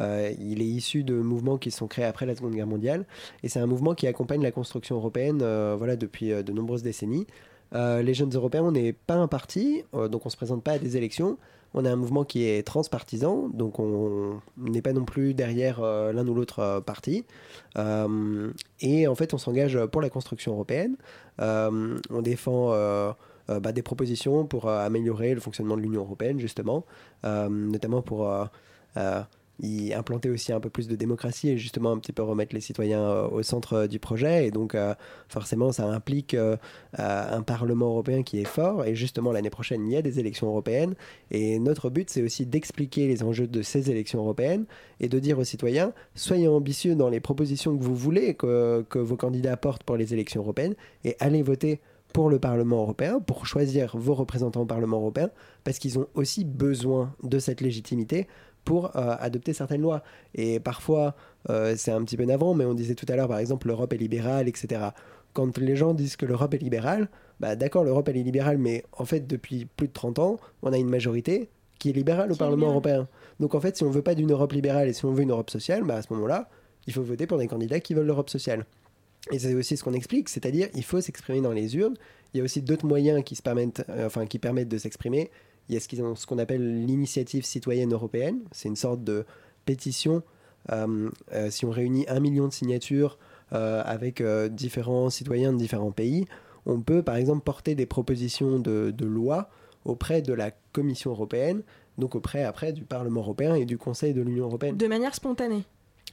il 0.00 0.62
est 0.62 0.66
issu 0.66 1.04
de 1.04 1.14
mouvements 1.14 1.58
qui 1.58 1.70
sont 1.70 1.86
créés 1.86 2.06
après 2.06 2.24
la 2.24 2.34
Seconde 2.34 2.54
Guerre 2.54 2.66
mondiale 2.66 3.04
et 3.42 3.50
c'est 3.50 3.60
un 3.60 3.66
mouvement 3.66 3.94
qui 3.94 4.06
accompagne 4.06 4.42
la 4.42 4.50
construction 4.50 4.96
européenne 4.96 5.44
voilà, 5.76 5.96
depuis 5.96 6.30
de 6.30 6.52
nombreuses 6.52 6.82
décennies. 6.82 7.26
Les 7.74 8.14
jeunes 8.14 8.34
européens, 8.34 8.62
on 8.62 8.72
n'est 8.72 8.94
pas 8.94 9.16
un 9.16 9.28
parti, 9.28 9.84
donc 9.92 10.24
on 10.24 10.28
ne 10.28 10.30
se 10.30 10.38
présente 10.38 10.62
pas 10.62 10.72
à 10.72 10.78
des 10.78 10.96
élections. 10.96 11.36
On 11.74 11.84
a 11.84 11.90
un 11.90 11.96
mouvement 11.96 12.24
qui 12.24 12.44
est 12.44 12.64
transpartisan, 12.64 13.48
donc 13.52 13.80
on 13.80 14.40
n'est 14.56 14.80
pas 14.80 14.92
non 14.92 15.04
plus 15.04 15.34
derrière 15.34 15.82
euh, 15.82 16.12
l'un 16.12 16.26
ou 16.26 16.34
l'autre 16.34 16.60
euh, 16.60 16.80
parti. 16.80 17.24
Euh, 17.76 18.52
et 18.80 19.08
en 19.08 19.14
fait, 19.16 19.34
on 19.34 19.38
s'engage 19.38 19.78
pour 19.86 20.00
la 20.00 20.08
construction 20.08 20.52
européenne. 20.52 20.96
On 21.38 22.22
défend 22.22 22.70
bah, 23.48 23.72
des 23.72 23.82
propositions 23.82 24.46
pour 24.46 24.68
améliorer 24.68 25.34
le 25.34 25.40
fonctionnement 25.40 25.76
de 25.76 25.82
l'Union 25.82 26.02
européenne, 26.02 26.38
justement, 26.38 26.84
notamment 27.24 28.02
pour 28.02 28.30
y 29.60 29.92
implanter 29.92 30.30
aussi 30.30 30.52
un 30.52 30.60
peu 30.60 30.70
plus 30.70 30.88
de 30.88 30.96
démocratie 30.96 31.50
et 31.50 31.58
justement 31.58 31.92
un 31.92 31.98
petit 31.98 32.12
peu 32.12 32.22
remettre 32.22 32.54
les 32.54 32.60
citoyens 32.60 33.02
euh, 33.02 33.28
au 33.28 33.42
centre 33.42 33.74
euh, 33.74 33.86
du 33.86 33.98
projet. 33.98 34.46
Et 34.46 34.50
donc, 34.50 34.74
euh, 34.74 34.94
forcément, 35.28 35.72
ça 35.72 35.86
implique 35.86 36.36
un 36.96 37.42
Parlement 37.42 37.86
européen 37.86 38.22
qui 38.22 38.40
est 38.40 38.46
fort. 38.46 38.84
Et 38.84 38.94
justement, 38.94 39.32
l'année 39.32 39.50
prochaine, 39.50 39.86
il 39.86 39.92
y 39.92 39.96
a 39.96 40.02
des 40.02 40.18
élections 40.18 40.48
européennes. 40.48 40.94
Et 41.30 41.58
notre 41.58 41.90
but, 41.90 42.10
c'est 42.10 42.22
aussi 42.22 42.46
d'expliquer 42.46 43.06
les 43.06 43.22
enjeux 43.22 43.46
de 43.46 43.62
ces 43.62 43.90
élections 43.90 44.20
européennes 44.20 44.64
et 45.00 45.08
de 45.08 45.18
dire 45.18 45.38
aux 45.38 45.44
citoyens, 45.44 45.92
soyez 46.14 46.48
ambitieux 46.48 46.94
dans 46.94 47.08
les 47.08 47.20
propositions 47.20 47.76
que 47.76 47.82
vous 47.82 47.96
voulez 47.96 48.34
que, 48.34 48.84
que 48.88 48.98
vos 48.98 49.16
candidats 49.16 49.56
portent 49.56 49.84
pour 49.84 49.96
les 49.96 50.12
élections 50.12 50.42
européennes 50.42 50.74
et 51.04 51.16
allez 51.20 51.42
voter 51.42 51.80
pour 52.14 52.30
le 52.30 52.38
Parlement 52.38 52.82
européen, 52.82 53.18
pour 53.18 53.44
choisir 53.44 53.96
vos 53.96 54.14
représentants 54.14 54.62
au 54.62 54.66
Parlement 54.66 54.98
européen, 54.98 55.30
parce 55.64 55.80
qu'ils 55.80 55.98
ont 55.98 56.06
aussi 56.14 56.44
besoin 56.44 57.12
de 57.24 57.40
cette 57.40 57.60
légitimité 57.60 58.28
pour 58.64 58.96
euh, 58.96 59.16
adopter 59.18 59.52
certaines 59.52 59.82
lois. 59.82 60.02
Et 60.34 60.60
parfois, 60.60 61.14
euh, 61.50 61.74
c'est 61.76 61.90
un 61.90 62.02
petit 62.04 62.16
peu 62.16 62.24
navrant, 62.24 62.54
mais 62.54 62.64
on 62.64 62.74
disait 62.74 62.94
tout 62.94 63.06
à 63.08 63.16
l'heure, 63.16 63.28
par 63.28 63.38
exemple, 63.38 63.68
l'Europe 63.68 63.92
est 63.92 63.98
libérale, 63.98 64.48
etc. 64.48 64.80
Quand 65.32 65.58
les 65.58 65.76
gens 65.76 65.94
disent 65.94 66.16
que 66.16 66.26
l'Europe 66.26 66.54
est 66.54 66.58
libérale, 66.58 67.08
bah 67.40 67.56
d'accord, 67.56 67.84
l'Europe 67.84 68.08
elle 68.08 68.16
est 68.16 68.22
libérale, 68.22 68.58
mais 68.58 68.84
en 68.92 69.04
fait, 69.04 69.26
depuis 69.26 69.66
plus 69.76 69.88
de 69.88 69.92
30 69.92 70.18
ans, 70.18 70.36
on 70.62 70.72
a 70.72 70.78
une 70.78 70.88
majorité 70.88 71.50
qui 71.78 71.90
est 71.90 71.92
libérale 71.92 72.30
au 72.30 72.34
Qui 72.34 72.38
Parlement 72.38 72.68
européen. 72.68 73.08
Donc 73.40 73.54
en 73.54 73.60
fait, 73.60 73.76
si 73.76 73.82
on 73.82 73.90
veut 73.90 74.02
pas 74.02 74.14
d'une 74.14 74.30
Europe 74.30 74.52
libérale 74.52 74.88
et 74.88 74.92
si 74.92 75.04
on 75.04 75.12
veut 75.12 75.22
une 75.22 75.32
Europe 75.32 75.50
sociale, 75.50 75.82
bah 75.82 75.96
à 75.96 76.02
ce 76.02 76.12
moment-là, 76.12 76.48
il 76.86 76.92
faut 76.92 77.02
voter 77.02 77.26
pour 77.26 77.38
des 77.38 77.48
candidats 77.48 77.80
qui 77.80 77.94
veulent 77.94 78.06
l'Europe 78.06 78.30
sociale. 78.30 78.64
Et 79.32 79.38
c'est 79.38 79.54
aussi 79.54 79.76
ce 79.76 79.82
qu'on 79.82 79.94
explique, 79.94 80.28
c'est-à-dire 80.28 80.68
il 80.74 80.84
faut 80.84 81.00
s'exprimer 81.00 81.40
dans 81.40 81.52
les 81.52 81.76
urnes. 81.76 81.94
Il 82.32 82.38
y 82.38 82.40
a 82.40 82.44
aussi 82.44 82.62
d'autres 82.62 82.86
moyens 82.86 83.22
qui, 83.24 83.36
se 83.36 83.42
permettent, 83.42 83.84
euh, 83.88 84.06
enfin, 84.06 84.26
qui 84.26 84.38
permettent 84.38 84.68
de 84.68 84.78
s'exprimer. 84.78 85.30
Il 85.68 85.74
y 85.74 85.76
a 85.76 85.80
ce 85.80 85.88
qu'ils 85.88 86.02
ont- 86.02 86.14
ce 86.14 86.26
qu'on 86.26 86.38
appelle 86.38 86.84
l'initiative 86.86 87.44
citoyenne 87.44 87.92
européenne. 87.92 88.40
C'est 88.52 88.68
une 88.68 88.76
sorte 88.76 89.02
de 89.02 89.24
pétition. 89.64 90.22
Euh, 90.72 91.10
euh, 91.32 91.50
si 91.50 91.64
on 91.64 91.70
réunit 91.70 92.06
un 92.08 92.20
million 92.20 92.48
de 92.48 92.52
signatures 92.52 93.18
euh, 93.52 93.82
avec 93.84 94.22
différents 94.50 95.10
citoyens 95.10 95.52
de 95.52 95.58
différents 95.58 95.92
pays, 95.92 96.26
on 96.66 96.80
peut 96.80 97.02
par 97.02 97.16
exemple 97.16 97.42
porter 97.42 97.74
des 97.74 97.86
propositions 97.86 98.58
de, 98.58 98.90
de 98.96 99.06
loi 99.06 99.48
auprès 99.84 100.22
de 100.22 100.32
la 100.32 100.50
Commission 100.72 101.10
européenne, 101.10 101.62
donc 101.98 102.14
auprès 102.14 102.42
après 102.44 102.72
du 102.72 102.82
Parlement 102.84 103.20
européen 103.20 103.54
et 103.54 103.66
du 103.66 103.76
Conseil 103.76 104.14
de 104.14 104.22
l'Union 104.22 104.46
européenne. 104.46 104.76
De 104.76 104.86
manière 104.86 105.14
spontanée. 105.14 105.64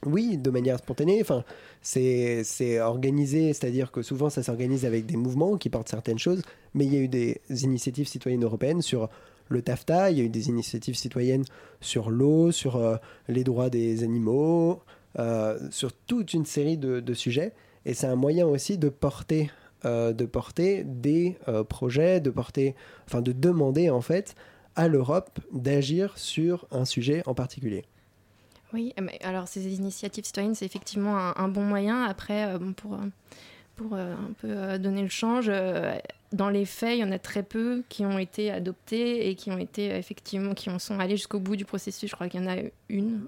Oui, 0.04 0.36
de 0.36 0.50
manière 0.50 0.78
spontanée. 0.78 1.18
Enfin, 1.22 1.44
c'est 1.80 2.42
c'est 2.44 2.80
organisé, 2.80 3.52
c'est-à-dire 3.52 3.90
que 3.92 4.02
souvent 4.02 4.30
ça 4.30 4.42
s'organise 4.42 4.84
avec 4.84 5.06
des 5.06 5.16
mouvements 5.16 5.56
qui 5.56 5.70
portent 5.70 5.88
certaines 5.88 6.18
choses, 6.18 6.42
mais 6.74 6.84
il 6.84 6.92
y 6.92 6.96
a 6.96 7.00
eu 7.00 7.08
des 7.08 7.40
initiatives 7.50 8.08
citoyennes 8.08 8.44
européennes 8.44 8.82
sur 8.82 9.08
le 9.52 9.62
TAFTA, 9.62 10.10
il 10.10 10.18
y 10.18 10.20
a 10.20 10.24
eu 10.24 10.28
des 10.28 10.48
initiatives 10.48 10.96
citoyennes 10.96 11.44
sur 11.80 12.10
l'eau, 12.10 12.50
sur 12.50 12.76
euh, 12.76 12.96
les 13.28 13.44
droits 13.44 13.70
des 13.70 14.02
animaux, 14.02 14.82
euh, 15.18 15.58
sur 15.70 15.92
toute 15.92 16.34
une 16.34 16.44
série 16.44 16.76
de, 16.76 17.14
sujets. 17.14 17.52
Et 17.84 17.94
c'est 17.94 18.06
un 18.06 18.16
moyen 18.16 18.46
aussi 18.46 18.78
de 18.78 18.88
porter, 18.88 19.50
euh, 19.84 20.12
de 20.12 20.24
porter 20.24 20.84
des 20.84 21.36
projets, 21.68 22.20
de 22.20 22.30
porter, 22.30 22.74
enfin 23.06 23.20
de 23.20 23.32
demander 23.32 23.90
en 23.90 24.00
fait 24.00 24.34
à 24.74 24.88
l'Europe 24.88 25.38
d'agir 25.52 26.16
sur 26.16 26.66
un 26.70 26.84
sujet 26.84 27.22
en 27.26 27.34
particulier. 27.34 27.84
Oui, 28.72 28.94
mais 29.00 29.18
alors 29.22 29.48
ces 29.48 29.74
initiatives 29.74 30.24
citoyennes, 30.24 30.54
c'est 30.54 30.64
effectivement 30.64 31.18
un, 31.18 31.34
un 31.36 31.48
bon 31.48 31.62
moyen. 31.62 32.04
Après, 32.04 32.58
pour, 32.76 32.98
pour 33.76 33.94
un 33.96 34.32
peu 34.40 34.78
donner 34.78 35.02
le 35.02 35.08
change, 35.08 35.50
dans 36.32 36.48
les 36.48 36.64
faits, 36.64 36.96
il 36.96 37.00
y 37.00 37.04
en 37.04 37.12
a 37.12 37.18
très 37.18 37.42
peu 37.42 37.82
qui 37.88 38.04
ont 38.04 38.18
été 38.18 38.50
adoptés 38.50 39.28
et 39.28 39.34
qui 39.34 39.50
ont 39.50 39.58
été 39.58 39.92
euh, 39.92 39.98
effectivement, 39.98 40.54
qui 40.54 40.70
en 40.70 40.78
sont 40.78 40.98
allés 40.98 41.16
jusqu'au 41.16 41.38
bout 41.40 41.56
du 41.56 41.64
processus. 41.64 42.10
Je 42.10 42.14
crois 42.14 42.28
qu'il 42.28 42.40
y 42.40 42.44
en 42.44 42.50
a 42.50 42.56
une, 42.88 43.26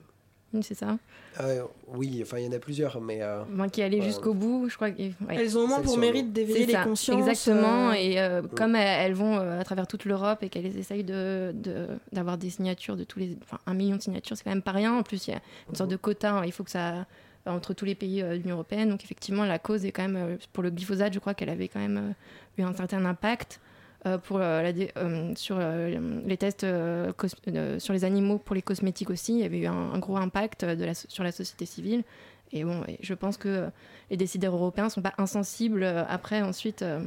une 0.53 0.63
c'est 0.63 0.75
ça? 0.75 0.97
Euh, 1.41 1.65
oui, 1.89 2.21
enfin, 2.23 2.39
il 2.39 2.45
y 2.45 2.49
en 2.49 2.53
a 2.53 2.61
plusieurs, 2.61 3.01
mais. 3.01 3.21
euh, 3.21 3.43
Enfin, 3.53 3.69
qui 3.69 3.81
est 3.81 3.85
allée 3.85 3.99
euh, 4.01 4.05
jusqu'au 4.05 4.35
bout, 4.35 4.69
je 4.69 4.77
crois. 4.77 4.91
que- 4.93 5.03
ouais. 5.03 5.13
Elles 5.37 5.59
ont 5.59 5.63
au 5.63 5.67
moins 5.67 5.81
pour 5.81 5.99
mérite 5.99 6.27
le- 6.27 6.33
d'éveiller 6.33 6.67
les 6.67 6.73
ça, 6.73 6.85
consciences. 6.85 7.19
Exactement, 7.19 7.91
euh, 7.91 7.95
et 7.95 8.21
euh, 8.21 8.41
comme 8.43 8.77
elles, 8.77 9.15
vont 9.15 9.39
à 9.39 9.65
travers 9.65 9.89
toute 9.89 10.05
l'Europe 10.05 10.45
et 10.45 10.49
qu'elles 10.49 10.77
essayent 10.79 11.03
de, 11.03 11.51
de- 11.55 11.89
d'avoir 12.13 12.39
des 12.39 12.51
signatures 12.51 12.97
de 12.97 13.03
tous 13.03 13.19
les. 13.19 13.37
Enfin, 13.43 13.59
un 13.67 13.75
million 13.75 13.97
de 13.97 14.03
signatures, 14.03 14.37
c'est 14.37 14.45
quand 14.45 14.51
même 14.51 14.63
pas 14.63 14.71
rien. 14.71 14.95
En 14.97 15.03
plus, 15.03 15.27
il 15.27 15.33
y 15.33 15.35
a 15.35 15.41
une 15.69 15.75
sorte 15.75 15.91
de 15.91 15.97
quota, 15.97 16.33
hein, 16.35 16.43
il 16.47 16.53
faut 16.53 16.63
que 16.63 16.71
ça. 16.71 17.05
Entre 17.47 17.75
tous 17.75 17.85
les 17.85 17.95
pays 17.95 18.23
euh, 18.23 18.31
de 18.31 18.43
l'Union 18.43 18.55
Européenne. 18.55 18.89
Donc, 18.89 19.05
effectivement, 19.05 19.45
la 19.45 19.59
cause 19.59 19.85
est 19.85 19.93
quand 19.93 20.03
même. 20.03 20.17
euh, 20.17 20.37
pour 20.53 20.63
le 20.63 20.71
glyphosate, 20.71 21.13
je 21.13 21.19
crois 21.19 21.35
qu'elle 21.35 21.51
avait 21.51 21.69
quand 21.69 21.81
même 21.81 22.15
euh, 22.59 22.63
eu 22.63 22.65
un 22.65 22.73
certain 22.75 23.05
impact. 23.05 23.61
euh, 24.07 24.19
pour 24.19 24.37
euh, 24.39 24.63
la 24.63 24.73
euh, 24.99 25.33
sur 25.35 25.57
euh, 25.59 26.21
les 26.27 26.37
tests 26.37 26.65
euh, 26.65 27.11
euh, 27.49 27.79
sur 27.79 27.93
les 27.95 28.05
animaux 28.05 28.37
pour 28.39 28.55
les 28.55 28.61
cosmétiques 28.63 29.09
aussi, 29.11 29.33
il 29.35 29.41
y 29.41 29.45
avait 29.45 29.61
eu 29.61 29.67
un, 29.67 29.93
un 29.95 29.99
gros 29.99 30.17
impact 30.19 30.65
de 30.65 30.85
la, 30.85 30.93
so- 30.95 31.09
sur 31.09 31.25
la 31.25 31.33
société 31.33 31.65
civile. 31.67 32.05
Et 32.53 32.65
bon, 32.65 32.83
et 32.87 32.99
je 33.01 33.15
pense 33.15 33.37
que 33.39 33.49
euh, 33.49 33.69
les 34.11 34.17
décideurs 34.19 34.55
européens 34.55 34.89
sont 34.91 35.01
pas 35.03 35.15
insensibles 35.19 35.83
euh, 35.83 36.05
après 36.07 36.43
ensuite 36.43 36.83
euh, 36.83 37.01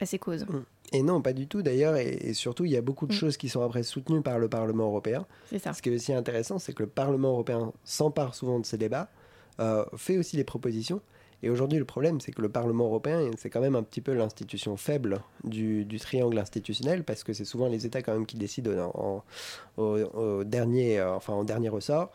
à 0.00 0.06
ces 0.06 0.18
causes. 0.20 0.46
Et 0.92 1.02
non, 1.02 1.20
pas 1.22 1.32
du 1.32 1.46
tout 1.48 1.62
d'ailleurs, 1.62 1.96
et, 1.96 2.08
et 2.20 2.34
surtout, 2.34 2.64
il 2.66 2.70
y 2.70 2.76
a 2.76 2.82
beaucoup 2.82 3.06
de 3.06 3.12
Mm. 3.12 3.16
choses 3.16 3.36
qui 3.36 3.48
sont 3.48 3.62
après 3.62 3.82
soutenues 3.82 4.22
par 4.22 4.38
le 4.38 4.48
Parlement 4.48 4.84
européen. 4.86 5.26
C'est 5.46 5.58
ça. 5.58 5.72
Ce 5.72 5.82
qui 5.82 5.88
est 5.90 5.94
aussi 5.94 6.12
intéressant, 6.12 6.58
c'est 6.60 6.72
que 6.72 6.82
le 6.84 6.88
Parlement 6.88 7.30
européen 7.30 7.72
s'empare 7.82 8.34
souvent 8.34 8.60
de 8.60 8.66
ces 8.66 8.78
débats, 8.78 9.08
euh, 9.60 9.84
fait 9.96 10.18
aussi 10.18 10.36
des 10.36 10.44
propositions. 10.44 11.00
Et 11.44 11.50
aujourd'hui, 11.50 11.78
le 11.80 11.84
problème, 11.84 12.20
c'est 12.20 12.30
que 12.30 12.40
le 12.40 12.48
Parlement 12.48 12.84
européen, 12.84 13.28
c'est 13.36 13.50
quand 13.50 13.60
même 13.60 13.74
un 13.74 13.82
petit 13.82 14.00
peu 14.00 14.12
l'institution 14.14 14.76
faible 14.76 15.20
du, 15.42 15.84
du 15.84 15.98
triangle 15.98 16.38
institutionnel, 16.38 17.02
parce 17.02 17.24
que 17.24 17.32
c'est 17.32 17.44
souvent 17.44 17.66
les 17.66 17.84
États 17.84 18.00
quand 18.00 18.12
même 18.12 18.26
qui 18.26 18.36
décident 18.36 18.92
en, 18.94 19.24
en- 19.78 19.82
au, 19.82 19.98
au 19.98 20.44
dernier, 20.44 21.00
euh, 21.00 21.14
enfin, 21.14 21.32
en 21.32 21.42
dernier 21.42 21.68
ressort. 21.68 22.12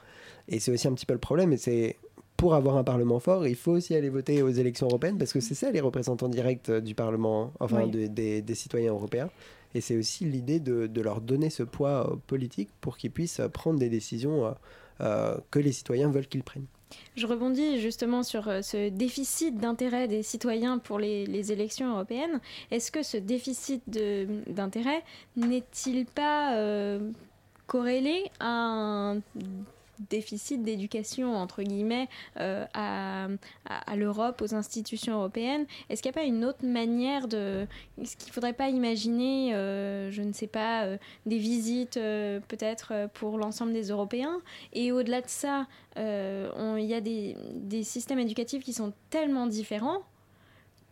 Et 0.47 0.59
c'est 0.61 0.71
aussi 0.71 0.87
un 0.87 0.93
petit 0.93 1.05
peu 1.05 1.13
le 1.13 1.19
problème, 1.19 1.51
et 1.51 1.57
c'est 1.57 1.97
pour 2.37 2.53
avoir 2.55 2.77
un 2.77 2.83
Parlement 2.85 3.19
fort, 3.19 3.45
il 3.47 3.55
faut 3.55 3.71
aussi 3.73 3.95
aller 3.95 4.09
voter 4.09 4.41
aux 4.43 4.49
élections 4.49 4.87
européennes, 4.87 5.17
parce 5.17 5.33
que 5.33 5.41
c'est 5.41 5.55
ça 5.55 5.71
les 5.71 5.81
représentants 5.81 6.29
directs 6.29 6.71
du 6.71 6.95
Parlement, 6.95 7.51
enfin 7.59 7.83
Oui. 7.83 7.91
de- 7.91 8.07
des, 8.07 8.41
des 8.41 8.55
citoyens 8.55 8.93
européens. 8.93 9.29
Et 9.75 9.81
c'est 9.81 9.97
aussi 9.97 10.23
l'idée 10.23 10.61
de, 10.61 10.87
de 10.87 11.01
leur 11.01 11.19
donner 11.19 11.49
ce 11.49 11.63
poids 11.63 12.09
euh, 12.09 12.15
politique 12.27 12.69
pour 12.79 12.95
qu'ils 12.95 13.11
puissent 13.11 13.41
prendre 13.51 13.77
des 13.77 13.89
décisions 13.89 14.55
euh, 15.01 15.35
que 15.51 15.59
les 15.59 15.73
citoyens 15.73 16.09
veulent 16.09 16.27
qu'ils 16.27 16.43
prennent. 16.43 16.67
Je 17.15 17.25
rebondis 17.25 17.79
justement 17.79 18.23
sur 18.23 18.47
euh, 18.47 18.61
ce 18.61 18.89
déficit 18.89 19.57
d'intérêt 19.57 20.07
des 20.07 20.23
citoyens 20.23 20.77
pour 20.77 20.99
les, 20.99 21.51
élections 21.51 21.91
européennes. 21.93 22.39
Est-ce 22.71 22.91
que 22.91 23.03
ce 23.03 23.17
déficit 23.17 23.83
d'intérêt 23.89 25.03
n'est-il 25.35 26.05
pas 26.05 26.55
euh, 26.55 27.11
corrélé 27.65 28.29
à 28.39 28.47
un 28.47 29.21
déficit 30.09 30.63
d'éducation, 30.63 31.35
entre 31.35 31.63
guillemets, 31.63 32.07
euh, 32.39 32.65
à, 32.73 33.27
l'Europe, 33.95 34.41
aux 34.41 34.53
institutions 34.53 35.15
européennes 35.15 35.65
Est-ce 35.89 36.01
qu'il 36.01 36.11
n'y 36.11 36.17
a 36.17 36.21
pas 36.21 36.27
une 36.27 36.45
autre 36.45 36.65
manière 36.65 37.27
de... 37.27 37.67
Est-ce 38.01 38.17
qu'il 38.17 38.29
ne 38.29 38.33
faudrait 38.33 38.53
pas 38.53 38.69
imaginer, 38.69 39.53
euh, 39.55 40.11
je 40.11 40.21
ne 40.21 40.33
sais 40.33 40.47
pas, 40.47 40.85
euh, 40.85 40.97
des 41.25 41.37
visites 41.37 41.99
peut-être 42.47 43.09
pour 43.13 43.37
l'ensemble 43.37 43.73
des 43.73 43.89
Européens? 43.89 44.39
Et 44.73 44.91
au-delà 44.91 45.21
de 45.21 45.27
ça, 45.27 45.67
il 45.95 46.85
y 46.85 46.93
a 46.93 47.01
des, 47.01 47.83
systèmes 47.83 48.19
éducatifs 48.19 48.63
qui 48.63 48.73
sont 48.73 48.93
tellement 49.09 49.47
différents 49.47 50.01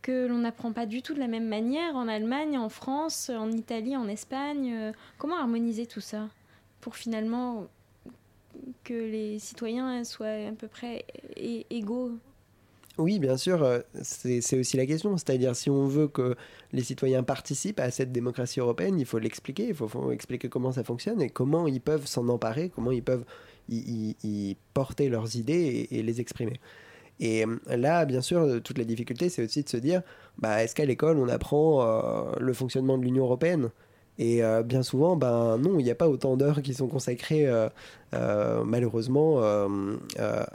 que 0.02 0.28
l'on 0.28 0.38
n'apprend 0.39 0.72
pas 0.72 0.86
du 0.86 1.02
tout 1.02 1.15
de 1.15 1.20
la 1.20 1.28
même 1.28 1.48
manière 1.48 1.96
en 1.96 2.08
Allemagne, 2.08 2.58
en 2.58 2.70
France, 2.70 3.32
en 3.32 3.52
Italie, 3.52 3.98
en 3.98 4.08
Espagne. 4.08 4.94
Comment 5.18 5.38
harmoniser 5.38 5.88
tout 5.88 6.02
ça 6.02 6.30
pour 6.80 6.96
finalement 6.96 7.65
que 8.84 8.94
les 8.94 9.39
citoyens 9.39 10.04
soient 10.04 10.48
à 10.48 10.52
peu 10.58 10.68
près 10.68 11.06
égaux 11.70 12.12
Oui, 12.98 13.20
bien 13.20 13.38
sûr, 13.38 13.63
euh, 13.63 13.80
c'est 14.02 14.58
aussi 14.58 14.78
la 14.78 14.86
question. 14.86 15.18
C'est-à-dire, 15.18 15.56
si 15.56 15.70
on 15.70 15.88
veut 15.88 16.08
que 16.08 16.36
les 16.72 16.84
citoyens 16.84 17.24
participent 17.24 17.80
à 17.80 17.91
cette 17.91 18.12
démocratie 18.12 18.60
européenne, 18.60 19.00
il 19.00 19.06
faut 19.06 19.20
l'expliquer, 19.20 19.68
il 19.70 19.76
faut, 19.76 20.12
expliquer 20.12 20.50
comment 20.50 20.72
ça 20.72 20.84
fonctionne 20.84 21.22
et 21.22 21.30
comment 21.30 21.68
ils 21.68 21.82
peuvent 21.82 22.06
s'en 22.06 22.28
emparer, 22.30 22.70
comment 22.70 22.91
ils 22.91 23.04
peuvent 23.04 23.26
y, 23.70 24.58
porter 24.74 25.10
leurs 25.10 25.36
idées 25.36 25.88
et, 25.91 26.04
les 26.04 26.22
exprimer. 26.22 26.60
Et 27.20 27.46
euh, 27.46 27.58
là, 27.68 28.06
bien 28.06 28.22
sûr, 28.22 28.41
euh, 28.41 28.60
toute 28.60 28.78
la 28.78 28.84
difficulté, 28.84 29.30
c'est 29.30 29.44
aussi 29.44 29.63
de 29.63 29.70
se 29.70 29.78
dire, 29.78 30.02
bah, 30.38 30.63
est-ce 30.63 30.76
qu'à 30.76 30.86
l'école, 30.86 31.18
on 31.18 31.30
apprend 31.30 32.36
le 32.39 32.54
fonctionnement 32.54 32.98
de 32.98 33.04
l'Union 33.04 33.24
européenne? 33.24 33.70
Et 34.17 34.43
euh, 34.43 34.63
bien 34.63 34.84
souvent, 34.84 35.15
ben 35.15 35.58
non, 35.58 35.80
il 35.80 35.84
n'y 35.84 35.91
a 35.91 35.95
pas 35.95 36.08
autant 36.08 36.38
d'heures 36.38 36.62
qui 36.62 36.73
sont 36.73 36.88
consacrées 36.88 37.47
euh, 37.47 37.67
euh, 38.13 38.63
malheureusement 38.63 39.41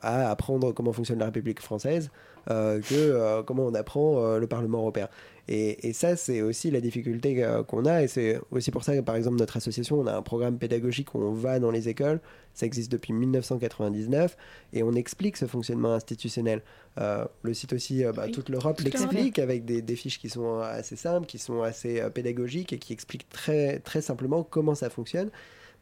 à 0.03 0.31
apprendre 0.31 0.73
comment 0.73 0.93
fonctionne 0.93 1.19
la 1.19 1.27
République 1.27 1.61
française 1.61 2.11
que 2.49 3.43
comment 3.43 3.67
on 3.67 3.75
apprend 3.75 4.37
le 4.39 4.47
Parlement 4.47 4.79
européen. 4.79 5.09
Et, 5.53 5.89
et 5.89 5.93
ça, 5.93 6.15
c'est 6.15 6.43
aussi 6.43 6.71
la 6.71 6.81
difficulté 6.81 7.43
euh, 7.43 7.65
qu'on 7.65 7.85
a, 7.85 8.05
et 8.05 8.07
c'est 8.07 8.41
aussi 8.53 8.71
pour 8.71 8.85
ça 8.85 8.95
que, 8.95 9.01
par 9.01 9.17
exemple, 9.17 9.37
notre 9.37 9.57
association, 9.57 9.99
on 9.99 10.07
a 10.07 10.17
un 10.17 10.23
programme 10.23 10.59
pédagogique 10.59 11.13
où 11.17 11.19
on 11.19 11.33
va 11.33 11.59
dans 11.59 11.73
les 11.73 11.89
écoles, 11.89 12.21
ça 12.55 12.67
existe 12.67 12.93
depuis 12.93 13.13
1999, 13.13 14.37
et 14.73 14.85
on 14.85 14.93
explique 14.93 15.37
ce 15.37 15.47
fonctionnement 15.47 15.93
institutionnel. 15.93 16.63
Euh, 16.99 17.25
le 17.43 17.53
site 17.53 17.73
aussi, 17.73 18.05
euh, 18.05 18.13
bah, 18.13 18.27
Oui, 18.27 18.33
toute 18.33 18.49
l'Europe 18.49 18.81
l'explique 18.81 19.41
avec 19.41 19.65
des, 19.65 19.83
des 19.83 19.97
fiches 19.97 20.21
qui 20.21 20.29
sont 20.29 20.61
assez 20.61 20.95
simples, 20.95 21.27
qui 21.27 21.39
sont 21.39 21.63
assez 21.63 22.01
euh, 22.01 22.11
pédagogiques 22.11 22.73
et 22.73 22.79
qui 22.79 22.93
expliquent 22.93 23.29
très, 23.29 23.81
très 23.81 24.03
simplement 24.03 24.45
comment 24.45 24.77
ça 24.77 24.89
fonctionne. 24.89 25.31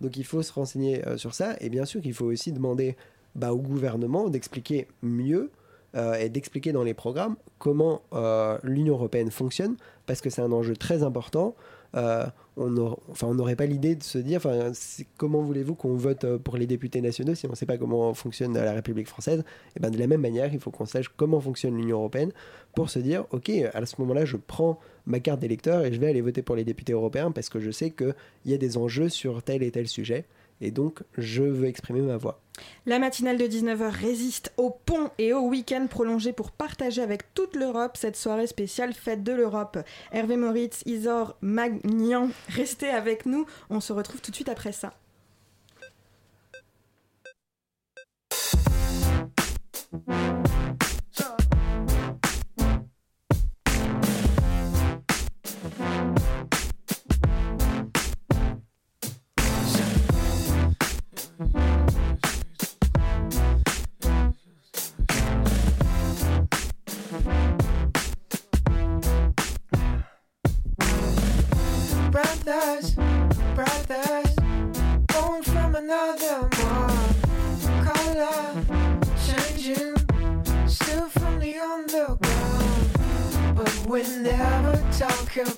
Donc 0.00 0.16
il 0.16 0.24
faut 0.24 0.42
se 0.42 0.52
renseigner 0.52 1.02
sur 1.16 1.34
ça, 1.34 1.56
et 1.60 1.68
bien 1.68 1.84
sûr 1.84 2.00
qu'il 2.00 2.14
faut 2.14 2.26
aussi 2.26 2.52
demander 2.52 2.96
bah, 3.34 3.52
au 3.52 3.58
gouvernement 3.58 4.30
d'expliquer 4.30 4.86
mieux 5.02 5.50
euh, 5.94 6.14
et 6.14 6.28
d'expliquer 6.28 6.72
dans 6.72 6.82
les 6.82 6.92
programmes 6.92 7.36
comment 7.58 8.02
euh, 8.12 8.58
l'Union 8.62 8.94
européenne 8.94 9.30
fonctionne, 9.30 9.76
parce 10.04 10.20
que 10.20 10.28
c'est 10.28 10.42
un 10.42 10.52
enjeu 10.52 10.76
très 10.76 11.02
important. 11.02 11.54
Euh, 11.96 12.26
on 12.58 12.76
enfin, 13.10 13.32
n'aurait 13.32 13.56
pas 13.56 13.64
l'idée 13.64 13.94
de 13.94 14.02
se 14.02 14.18
dire, 14.18 14.36
enfin, 14.36 14.72
comment 15.16 15.40
voulez-vous 15.40 15.74
qu'on 15.74 15.94
vote 15.94 16.36
pour 16.38 16.58
les 16.58 16.66
députés 16.66 17.00
nationaux 17.00 17.34
si 17.34 17.46
on 17.46 17.50
ne 17.50 17.54
sait 17.54 17.64
pas 17.64 17.78
comment 17.78 18.12
fonctionne 18.12 18.52
la 18.52 18.72
République 18.72 19.08
française? 19.08 19.44
Et 19.76 19.80
ben, 19.80 19.90
de 19.90 19.98
la 19.98 20.06
même 20.06 20.20
manière, 20.20 20.52
il 20.52 20.60
faut 20.60 20.70
qu'on 20.70 20.84
sache 20.84 21.08
comment 21.16 21.40
fonctionne 21.40 21.76
l'Union 21.76 21.98
européenne 21.98 22.32
pour 22.74 22.90
se 22.90 22.98
dire, 22.98 23.24
ok, 23.30 23.50
à 23.72 23.86
ce 23.86 23.94
moment-là, 24.00 24.26
je 24.26 24.36
prends 24.36 24.78
ma 25.06 25.20
carte 25.20 25.40
d'électeur 25.40 25.86
et 25.86 25.92
je 25.92 25.98
vais 25.98 26.08
aller 26.08 26.20
voter 26.20 26.42
pour 26.42 26.54
les 26.54 26.64
députés 26.64 26.92
européens 26.92 27.30
parce 27.30 27.48
que 27.48 27.60
je 27.60 27.70
sais 27.70 27.90
qu'il 27.92 28.14
y 28.44 28.52
a 28.52 28.58
des 28.58 28.76
enjeux 28.76 29.08
sur 29.08 29.42
tel 29.42 29.62
et 29.62 29.70
tel 29.70 29.88
sujet, 29.88 30.26
et 30.60 30.70
donc 30.70 31.02
je 31.16 31.42
veux 31.42 31.66
exprimer 31.66 32.00
ma 32.00 32.16
voix. 32.16 32.40
La 32.86 32.98
matinale 32.98 33.38
de 33.38 33.46
19h 33.46 33.88
résiste 33.90 34.52
au 34.56 34.70
pont 34.70 35.10
et 35.18 35.32
au 35.32 35.42
week-end 35.42 35.86
prolongé 35.88 36.32
pour 36.32 36.50
partager 36.50 37.02
avec 37.02 37.32
toute 37.34 37.54
l'Europe 37.54 37.96
cette 37.96 38.16
soirée 38.16 38.46
spéciale 38.46 38.94
Fête 38.94 39.22
de 39.22 39.32
l'Europe. 39.32 39.78
Hervé 40.12 40.36
Moritz, 40.36 40.82
Isor, 40.86 41.36
Magnan, 41.40 42.30
restez 42.48 42.88
avec 42.88 43.26
nous. 43.26 43.46
On 43.70 43.80
se 43.80 43.92
retrouve 43.92 44.20
tout 44.20 44.30
de 44.30 44.36
suite 44.36 44.48
après 44.48 44.72
ça. 44.72 44.92
don't. 84.98 85.57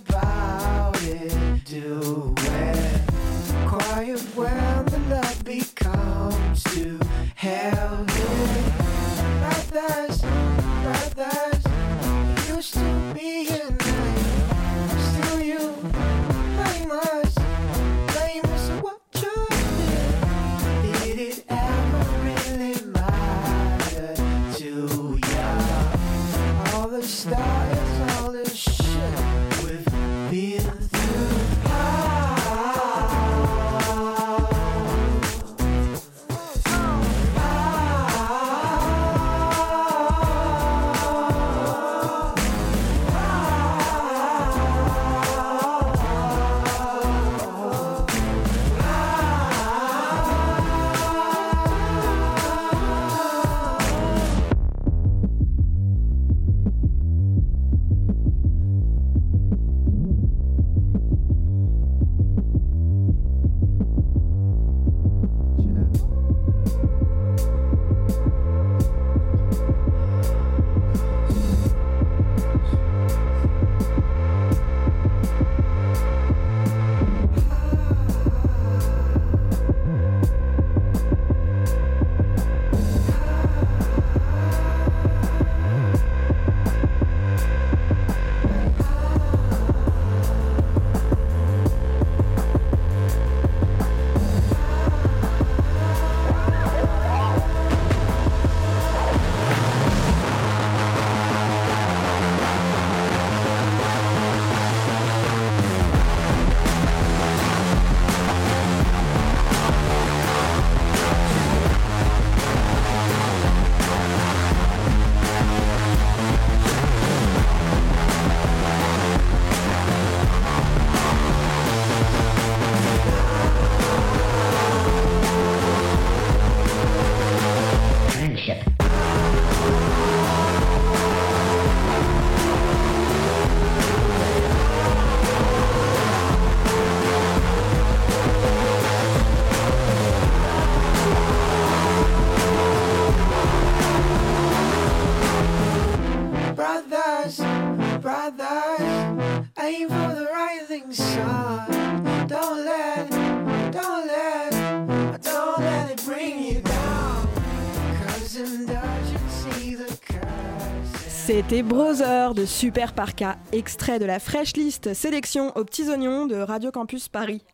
C'était 161.50 161.64
Brother 161.64 162.32
de 162.34 162.44
Super 162.44 162.92
Parka, 162.92 163.36
extrait 163.50 163.98
de 163.98 164.04
la 164.04 164.20
fraîche 164.20 164.52
liste 164.52 164.94
sélection 164.94 165.50
aux 165.56 165.64
petits 165.64 165.88
oignons 165.88 166.26
de 166.26 166.36
Radio 166.36 166.70
Campus 166.70 167.08
Paris. 167.08 167.44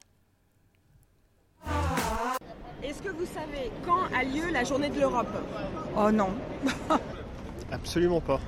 Est-ce 2.82 3.00
que 3.00 3.08
vous 3.08 3.24
savez 3.24 3.70
quand 3.86 4.02
a 4.14 4.22
lieu 4.22 4.52
la 4.52 4.64
journée 4.64 4.90
de 4.90 5.00
l'Europe? 5.00 5.34
Oh 5.96 6.10
non. 6.10 6.28
Absolument 7.72 8.20
pas. 8.20 8.38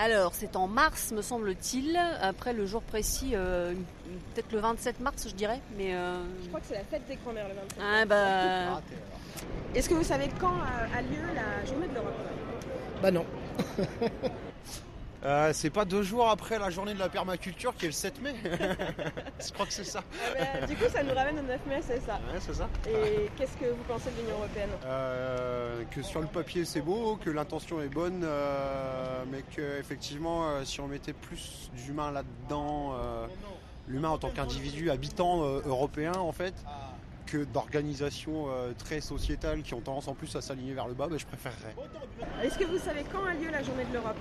Alors, 0.00 0.34
c'est 0.34 0.54
en 0.54 0.68
mars, 0.68 1.10
me 1.10 1.20
semble-t-il. 1.20 1.98
Après, 2.22 2.52
le 2.52 2.64
jour 2.64 2.82
précis, 2.82 3.32
euh, 3.34 3.74
peut-être 4.34 4.52
le 4.52 4.60
27 4.60 5.00
mars, 5.00 5.26
je 5.28 5.34
dirais. 5.34 5.58
Mais 5.76 5.96
euh, 5.96 6.22
Je 6.44 6.48
crois 6.50 6.60
que 6.60 6.66
c'est 6.68 6.74
la 6.74 6.84
fête 6.84 7.08
des 7.08 7.16
grand-mères 7.16 7.48
le 7.48 7.54
25. 7.54 7.82
ah, 7.82 8.04
bah, 8.04 8.82
Est-ce 9.74 9.88
que 9.88 9.94
vous 9.94 10.04
savez 10.04 10.28
quand 10.38 10.46
a 10.46 10.96
a 10.96 11.02
lieu 11.02 11.26
la 11.34 11.66
journée 11.68 11.88
de 11.88 11.94
l'Europe? 11.94 12.14
Bah 13.02 13.10
non. 13.10 13.26
Euh, 15.24 15.52
c'est 15.54 15.70
pas 15.70 15.86
deux 15.86 16.02
jours 16.02 16.28
après 16.28 16.58
la 16.58 16.68
journée 16.68 16.92
de 16.92 16.98
la 16.98 17.08
permaculture 17.08 17.74
qui 17.76 17.86
est 17.86 17.88
le 17.88 17.94
7 17.94 18.20
mai 18.20 18.34
Je 18.44 19.52
crois 19.52 19.64
que 19.64 19.72
c'est 19.72 19.84
ça. 19.84 20.02
Du 20.68 20.76
coup, 20.76 20.84
ça 20.92 21.02
nous 21.02 21.14
ramène 21.14 21.38
au 21.38 21.42
9 21.42 21.66
mai, 21.66 21.80
c'est 21.80 22.00
ça. 22.00 22.20
Ouais, 22.30 22.38
c'est 22.40 22.54
ça. 22.54 22.68
Et 22.86 23.30
qu'est-ce 23.36 23.56
que 23.56 23.70
vous 23.70 23.82
pensez 23.88 24.10
de 24.10 24.20
l'Union 24.20 24.36
Européenne? 24.36 24.68
Euh, 24.84 25.82
que 25.90 26.02
sur 26.02 26.20
le 26.20 26.26
papier 26.26 26.66
c'est 26.66 26.82
beau, 26.82 27.16
que 27.16 27.30
l'intention 27.30 27.80
est 27.80 27.88
bonne, 27.88 28.20
euh, 28.22 29.24
mais 29.30 29.42
que 29.56 29.78
effectivement 29.78 30.46
euh, 30.46 30.64
si 30.64 30.80
on 30.80 30.88
mettait 30.88 31.14
plus 31.14 31.70
d'humain 31.74 32.10
là-dedans, 32.10 32.94
l'humain 33.88 34.10
en 34.10 34.18
tant 34.18 34.28
qu'individu 34.30 34.90
habitant 34.90 35.42
européen 35.42 36.12
en 36.14 36.32
fait, 36.32 36.54
que 37.26 37.44
d'organisations 37.44 38.46
euh, 38.48 38.72
très 38.78 39.00
sociétales 39.00 39.62
qui 39.62 39.74
ont 39.74 39.80
tendance 39.80 40.08
en 40.08 40.14
plus 40.14 40.34
à 40.36 40.40
s'aligner 40.40 40.74
vers 40.74 40.88
le 40.88 40.94
bas, 40.94 41.06
ben, 41.08 41.18
je 41.18 41.26
préférerais. 41.26 41.74
Est-ce 42.42 42.58
que 42.58 42.64
vous 42.64 42.78
savez 42.78 43.04
quand 43.12 43.24
a 43.24 43.34
lieu 43.34 43.50
la 43.50 43.62
journée 43.62 43.84
de 43.84 43.94
l'Europe? 43.94 44.16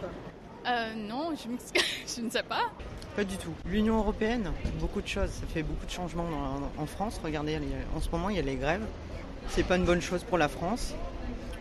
Euh, 0.65 0.93
non, 0.95 1.33
je, 1.35 2.21
ne 2.21 2.29
sais 2.29 2.43
pas. 2.43 2.71
Pas 3.15 3.23
du 3.23 3.37
tout. 3.37 3.53
L'Union 3.65 3.97
européenne, 3.97 4.51
beaucoup 4.79 5.01
de 5.01 5.07
choses. 5.07 5.29
Ça 5.29 5.45
fait 5.47 5.63
beaucoup 5.63 5.85
de 5.85 5.91
changements 5.91 6.29
dans- 6.29 6.81
en 6.81 6.85
France. 6.85 7.19
Regardez, 7.23 7.59
en 7.95 7.99
ce 7.99 8.09
moment, 8.09 8.29
il 8.29 8.37
y 8.37 8.39
a 8.39 8.43
les 8.43 8.55
grèves. 8.55 8.85
C'est 9.49 9.63
pas 9.63 9.75
une 9.75 9.85
bonne 9.85 10.01
chose 10.01 10.23
pour 10.23 10.37
la 10.37 10.47
France, 10.47 10.93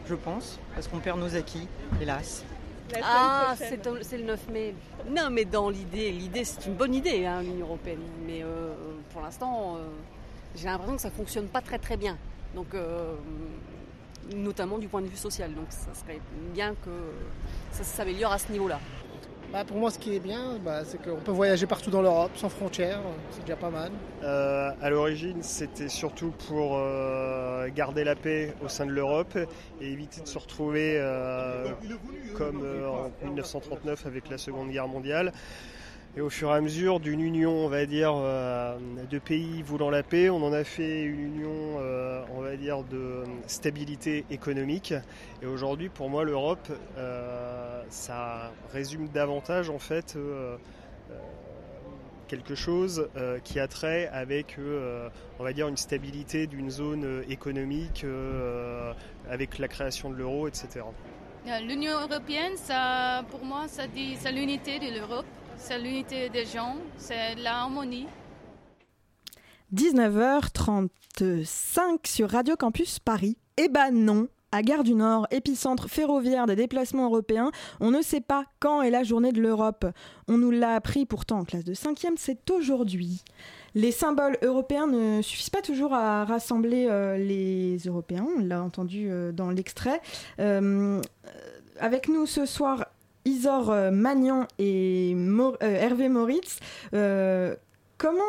je 0.07 0.15
pense, 0.15 0.59
parce 0.75 0.87
qu'on 0.87 0.99
perd 1.01 1.19
nos 1.19 1.35
acquis, 1.35 1.67
hélas. 2.01 2.45
ah, 3.03 3.55
c'est 3.59 4.17
le 4.19 4.25
9 4.25 4.49
mai. 4.51 4.75
Non, 5.11 5.31
mais 5.31 5.45
dans 5.45 5.69
l'idée, 5.69 6.13
l'idée, 6.13 6.45
c'est 6.45 6.67
une 6.67 6.75
bonne 6.75 6.95
idée, 6.95 7.27
hein, 7.27 7.43
l'Union 7.43 7.67
européenne. 7.67 8.03
Mais 8.25 8.43
euh, 8.45 8.73
pour 9.13 9.23
l'instant, 9.23 9.77
euh, 9.77 9.89
j'ai 10.57 10.67
l'impression 10.67 10.97
que 10.97 11.03
ça 11.03 11.11
fonctionne 11.11 11.47
pas 11.47 11.61
très 11.61 11.79
très 11.79 11.97
bien. 11.97 12.17
Donc, 12.55 12.75
euh, 12.75 13.15
notamment 14.35 14.79
du 14.79 14.89
point 14.89 15.01
de 15.01 15.07
vue 15.07 15.17
social. 15.17 15.55
Donc, 15.55 15.67
ça 15.71 15.95
serait 15.95 16.21
bien 16.55 16.75
que 16.75 16.91
ça 17.71 17.85
s'améliore 17.85 18.33
à 18.33 18.39
ce 18.39 18.53
niveau-là. 18.53 18.79
Bah, 19.53 19.65
pour 19.67 19.77
moi, 19.77 19.91
ce 19.91 19.99
qui 19.99 20.17
est 20.17 20.19
bien, 20.19 20.59
bah, 20.65 20.83
c'est 20.83 20.97
qu'on 21.03 21.21
peut 21.21 21.31
voyager 21.31 21.67
partout 21.67 21.91
dans 21.91 22.01
l'Europe, 22.01 22.31
sans 22.37 22.49
frontières, 22.49 23.01
c'est 23.31 23.43
déjà 23.43 23.57
pas 23.57 23.69
mal. 23.69 23.93
Euh, 24.23 24.71
à 24.81 24.89
l'origine, 24.89 25.43
c'était 25.43 25.91
surtout 25.91 26.33
pour 26.49 26.79
euh, 26.79 27.69
garder 27.69 28.03
la 28.03 28.15
paix 28.15 28.55
au 28.65 28.69
sein 28.69 28.87
de 28.87 28.93
l'Europe 28.93 29.37
et 29.79 29.93
éviter 29.93 30.23
de 30.23 30.27
se 30.27 30.39
retrouver 30.39 30.97
euh, 30.99 31.67
comme 32.35 32.63
euh, 32.65 32.89
en 32.89 33.27
1939 33.27 34.07
avec 34.07 34.31
la 34.31 34.39
Seconde 34.39 34.71
Guerre 34.71 34.89
mondiale. 34.89 35.35
Et 36.15 36.21
au 36.21 36.29
fur 36.29 36.51
et 36.51 36.53
à 36.53 36.61
mesure 36.61 37.01
d'une 37.01 37.23
union, 37.23 37.53
on 37.53 37.69
va 37.69 37.87
dire, 37.87 38.13
euh, 38.15 38.77
de 39.11 39.19
pays 39.19 39.63
voulant 39.63 39.89
la 39.89 40.03
paix, 40.03 40.29
on 40.29 40.43
en 40.45 40.53
a 40.53 40.63
fait 40.63 41.05
une 41.05 41.21
union, 41.21 41.79
euh, 41.79 42.23
on 42.37 42.43
va 42.43 42.55
dire, 42.57 42.85
de 42.85 43.23
stabilité 43.47 44.27
économique. 44.31 44.93
Et 45.41 45.47
aujourd'hui, 45.47 45.89
pour 45.89 46.11
moi, 46.11 46.25
l'Europe, 46.25 46.69
euh, 46.99 47.83
ça 47.89 48.53
résume 48.75 49.09
davantage, 49.09 49.71
en 49.71 49.79
fait, 49.79 50.19
quelque 52.29 52.55
chose 52.55 53.09
qui 53.45 53.59
a 53.59 53.67
trait 53.67 54.09
avec, 54.13 54.57
on 55.39 55.45
va 55.45 55.53
dire, 55.55 55.69
une 55.69 55.79
stabilité 55.79 56.47
d'une 56.47 56.71
zone 56.71 57.25
économique, 57.29 58.05
avec 59.31 59.59
la 59.59 59.69
création 59.69 60.11
de 60.11 60.17
l'euro, 60.17 60.47
etc. 60.47 60.85
L'Union 61.67 62.01
européenne, 62.01 62.53
ça, 62.57 63.25
pour 63.31 63.45
moi, 63.45 63.67
ça 63.67 63.87
dit 63.87 64.17
c'est 64.19 64.33
l'unité 64.33 64.79
de 64.79 64.99
l'Europe, 64.99 65.27
c'est 65.57 65.79
l'unité 65.79 66.29
des 66.29 66.45
gens, 66.45 66.77
c'est 66.97 67.37
l'harmonie. 67.37 68.07
19h35 69.75 72.07
sur 72.07 72.31
Radio 72.31 72.57
Campus 72.57 72.99
Paris. 72.99 73.39
Eh 73.57 73.69
ben 73.69 73.91
non 73.91 74.29
à 74.53 74.63
Gare 74.63 74.85
du 74.85 74.95
Nord, 74.95 75.27
épicentre 75.31 75.89
ferroviaire 75.89 76.47
des 76.47 76.57
déplacements 76.57 77.07
européens, 77.07 77.51
on 77.81 77.91
ne 77.91 78.03
sait 78.03 78.21
pas 78.21 78.45
quand 78.61 78.83
est 78.83 78.91
la 78.91 79.03
journée 79.03 79.33
de 79.33 79.41
l'Europe. 79.41 79.87
On 80.29 80.37
nous 80.37 80.51
l'a 80.51 80.75
appris 80.75 81.07
pourtant 81.07 81.39
en 81.39 81.45
classe 81.45 81.65
de 81.65 81.73
5e, 81.73 82.13
c'est 82.17 82.51
aujourd'hui. 82.51 83.23
Les 83.75 83.91
symboles 83.91 84.37
européens 84.43 84.87
ne 84.87 85.23
suffisent 85.23 85.49
pas 85.49 85.63
toujours 85.63 85.95
à 85.95 86.27
rassembler 86.27 86.87
euh, 86.91 87.17
les 87.17 87.79
Européens, 87.87 88.27
on 88.37 88.41
l'a 88.41 88.63
entendu 88.63 89.11
euh, 89.11 89.33
dans 89.33 89.51
l'extrait. 89.51 90.03
Euh, 90.39 91.01
avec 91.81 92.09
nous 92.09 92.27
ce 92.27 92.45
soir, 92.45 92.85
Isor 93.25 93.71
euh, 93.71 93.91
Magnan 93.91 94.47
et 94.59 95.15
euh, 95.17 95.53
Hervé 95.61 96.09
Moritz. 96.09 96.59
Euh, 96.95 97.55
comment, 97.99 98.23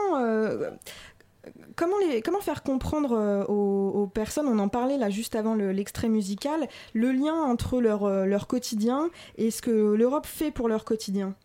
comment, 1.75 2.39
faire 2.41 2.63
comprendre 2.63 3.45
aux, 3.49 4.07
personnes, 4.07 4.47
on 4.47 4.59
en 4.59 4.69
parlait 4.69 4.97
là 4.97 5.09
juste 5.09 5.35
avant 5.35 5.55
le- 5.55 5.71
l'extrait 5.71 6.09
musical, 6.09 6.67
le 6.93 7.11
lien 7.11 7.33
entre 7.33 7.81
leur, 7.81 8.07
leur 8.25 8.47
quotidien 8.47 9.09
et 9.37 9.49
ce 9.51 9.61
que 9.61 9.71
l'Europe 9.71 10.25
fait 10.25 10.51
pour 10.51 10.67
leur 10.69 10.85
quotidien? 10.85 11.35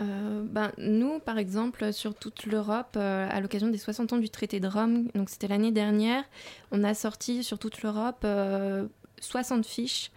Ben, 0.00 0.70
nous, 0.78 1.18
par 1.18 1.38
exemple, 1.38 1.92
sur 1.92 2.14
toute 2.14 2.46
l'Europe, 2.46 2.96
à 2.96 3.40
l'occasion 3.40 3.66
des 3.68 3.78
60 3.78 4.12
ans 4.12 4.18
du 4.18 4.30
traité 4.30 4.60
de 4.60 4.68
Rome, 4.68 5.08
donc 5.14 5.28
c'était 5.28 5.48
l'année 5.48 5.72
dernière, 5.72 6.22
on 6.70 6.84
a 6.84 6.94
sorti 6.94 7.42
sur 7.42 7.58
toute 7.58 7.82
l'Europe 7.82 8.22
euh, 8.24 8.86
60 9.20 9.66
fiches 9.66 10.10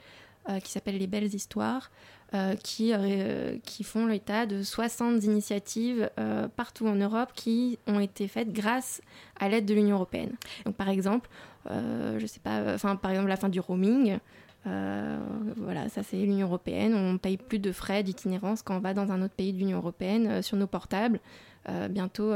qui 0.63 0.71
s'appellent 0.71 0.97
les 0.97 1.07
belles 1.07 1.33
histoires, 1.35 1.91
euh, 2.33 2.55
qui, 2.55 2.93
euh, 2.93 3.57
qui 3.65 3.83
font 3.83 4.05
l'état 4.05 4.45
de 4.45 4.63
60 4.63 5.21
initiatives 5.25 6.09
euh, 6.17 6.47
partout 6.47 6.87
en 6.87 6.95
Europe 6.95 7.31
qui 7.35 7.77
ont 7.87 7.99
été 7.99 8.29
faites 8.29 8.53
grâce 8.53 9.01
à 9.37 9.49
l'aide 9.49 9.65
de 9.65 9.73
l'Union 9.73 9.97
européenne. 9.97 10.37
Donc, 10.65 10.75
par 10.75 10.87
exemple, 10.87 11.29
je 11.65 12.25
sais 12.25 12.39
pas, 12.39 12.73
enfin, 12.73 12.95
par 12.95 13.11
exemple, 13.11 13.27
la 13.27 13.35
fin 13.35 13.49
du 13.49 13.59
roaming. 13.59 14.17
Voilà, 14.63 15.89
ça 15.89 16.03
c'est 16.03 16.15
l'Union 16.15 16.47
européenne. 16.47 16.95
On 16.95 17.17
paye 17.17 17.35
plus 17.35 17.59
de 17.59 17.73
frais 17.73 18.01
d'itinérance 18.01 18.61
quand 18.61 18.77
on 18.77 18.79
va 18.79 18.93
dans 18.93 19.11
un 19.11 19.21
autre 19.21 19.33
pays 19.33 19.51
de 19.51 19.57
l'Union 19.57 19.79
européenne 19.79 20.41
sur 20.41 20.55
nos 20.55 20.67
portables. 20.67 21.19
Bientôt, 21.89 22.31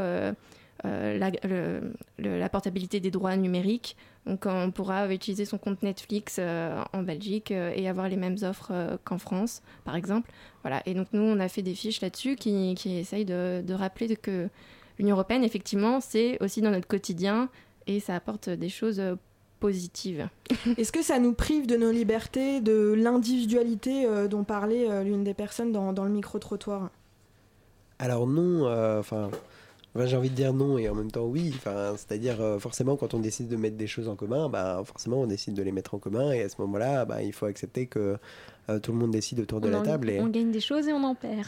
euh, 0.84 1.18
la, 1.18 1.30
le- 1.44 1.94
le- 2.18 2.38
la 2.38 2.50
portabilité 2.50 3.00
des 3.00 3.12
droits 3.12 3.36
numériques. 3.38 3.96
Donc 4.26 4.46
on 4.46 4.72
pourra 4.72 5.12
utiliser 5.14 5.46
son 5.46 5.58
compte 5.58 5.84
Netflix 5.84 6.38
euh, 6.40 6.82
en 6.94 7.04
Belgique 7.04 7.52
euh, 7.52 7.72
et 7.76 7.88
avoir 7.88 8.10
les 8.10 8.18
mêmes 8.18 8.38
offres 8.44 8.72
euh, 8.72 8.98
qu'en 9.06 9.18
France, 9.18 9.62
par 9.86 9.96
exemple. 9.96 10.30
Voilà. 10.64 10.82
Et 10.86 10.94
donc 10.94 11.08
nous, 11.14 11.22
on 11.22 11.40
a 11.40 11.48
fait 11.48 11.62
des 11.62 11.76
fiches 11.76 12.02
là-dessus 12.02 12.36
qui, 12.36 12.74
qui 12.76 12.98
essayent 12.98 13.26
de, 13.26 13.62
de 13.66 13.74
rappeler 13.74 14.16
que 14.16 14.50
l'Union 15.00 15.16
européenne, 15.16 15.44
effectivement, 15.44 16.02
c'est 16.02 16.42
aussi 16.44 16.62
dans 16.62 16.72
notre 16.72 16.88
quotidien 16.88 17.50
et 17.88 18.00
ça 18.00 18.16
apporte 18.16 18.50
des 18.50 18.70
choses 18.70 19.02
positives. 19.60 20.28
Est-ce 20.78 20.92
que 20.92 21.02
ça 21.04 21.20
nous 21.20 21.34
prive 21.34 21.68
de 21.68 21.78
nos 21.78 21.92
libertés, 21.92 22.62
de 22.62 22.94
l'individualité 22.98 24.06
euh, 24.06 24.28
dont 24.28 24.44
parlait 24.44 24.90
euh, 24.90 25.04
l'une 25.04 25.24
des 25.24 25.34
personnes 25.34 25.72
dans, 25.72 25.94
dans 25.94 26.04
le 26.04 26.10
micro-trottoir? 26.12 26.90
Alors 28.00 28.28
non, 28.28 28.66
euh, 28.66 29.02
enfin, 29.96 30.06
j'ai 30.06 30.18
envie 30.18 30.30
de 30.30 30.36
dire 30.36 30.54
non 30.54 30.78
et 30.78 30.90
en 30.90 30.96
même 30.96 31.12
temps 31.12 31.26
oui. 31.26 31.54
Enfin, 31.56 31.94
c'est-à-dire 31.98 32.42
euh, 32.42 32.60
forcément 32.60 32.96
quand 32.96 33.14
on 33.14 33.20
décide 33.20 33.48
de 33.48 33.56
mettre 33.56 33.78
des 33.78 33.88
choses 33.88 34.08
en 34.08 34.16
commun, 34.16 34.50
bah 34.50 34.82
forcément 34.86 35.22
on 35.22 35.28
décide 35.28 35.54
de 35.54 35.64
les 35.64 35.72
mettre 35.72 35.96
en 35.96 36.00
commun 36.00 36.32
et 36.32 36.42
à 36.42 36.50
ce 36.50 36.56
moment-là, 36.60 37.06
bah, 37.06 37.24
il 37.24 37.34
faut 37.34 37.46
accepter 37.46 37.88
que 37.88 38.18
euh, 38.70 38.80
tout 38.80 38.92
le 38.92 38.98
monde 38.98 39.12
décide 39.12 39.40
autour 39.40 39.62
de 39.62 39.70
la 39.70 39.82
table. 39.82 40.10
Et... 40.10 40.20
on 40.20 40.28
gagne 40.28 40.52
des 40.52 40.60
choses 40.60 40.88
et 40.88 40.94
on 40.94 41.04
en 41.04 41.16
perd. 41.16 41.48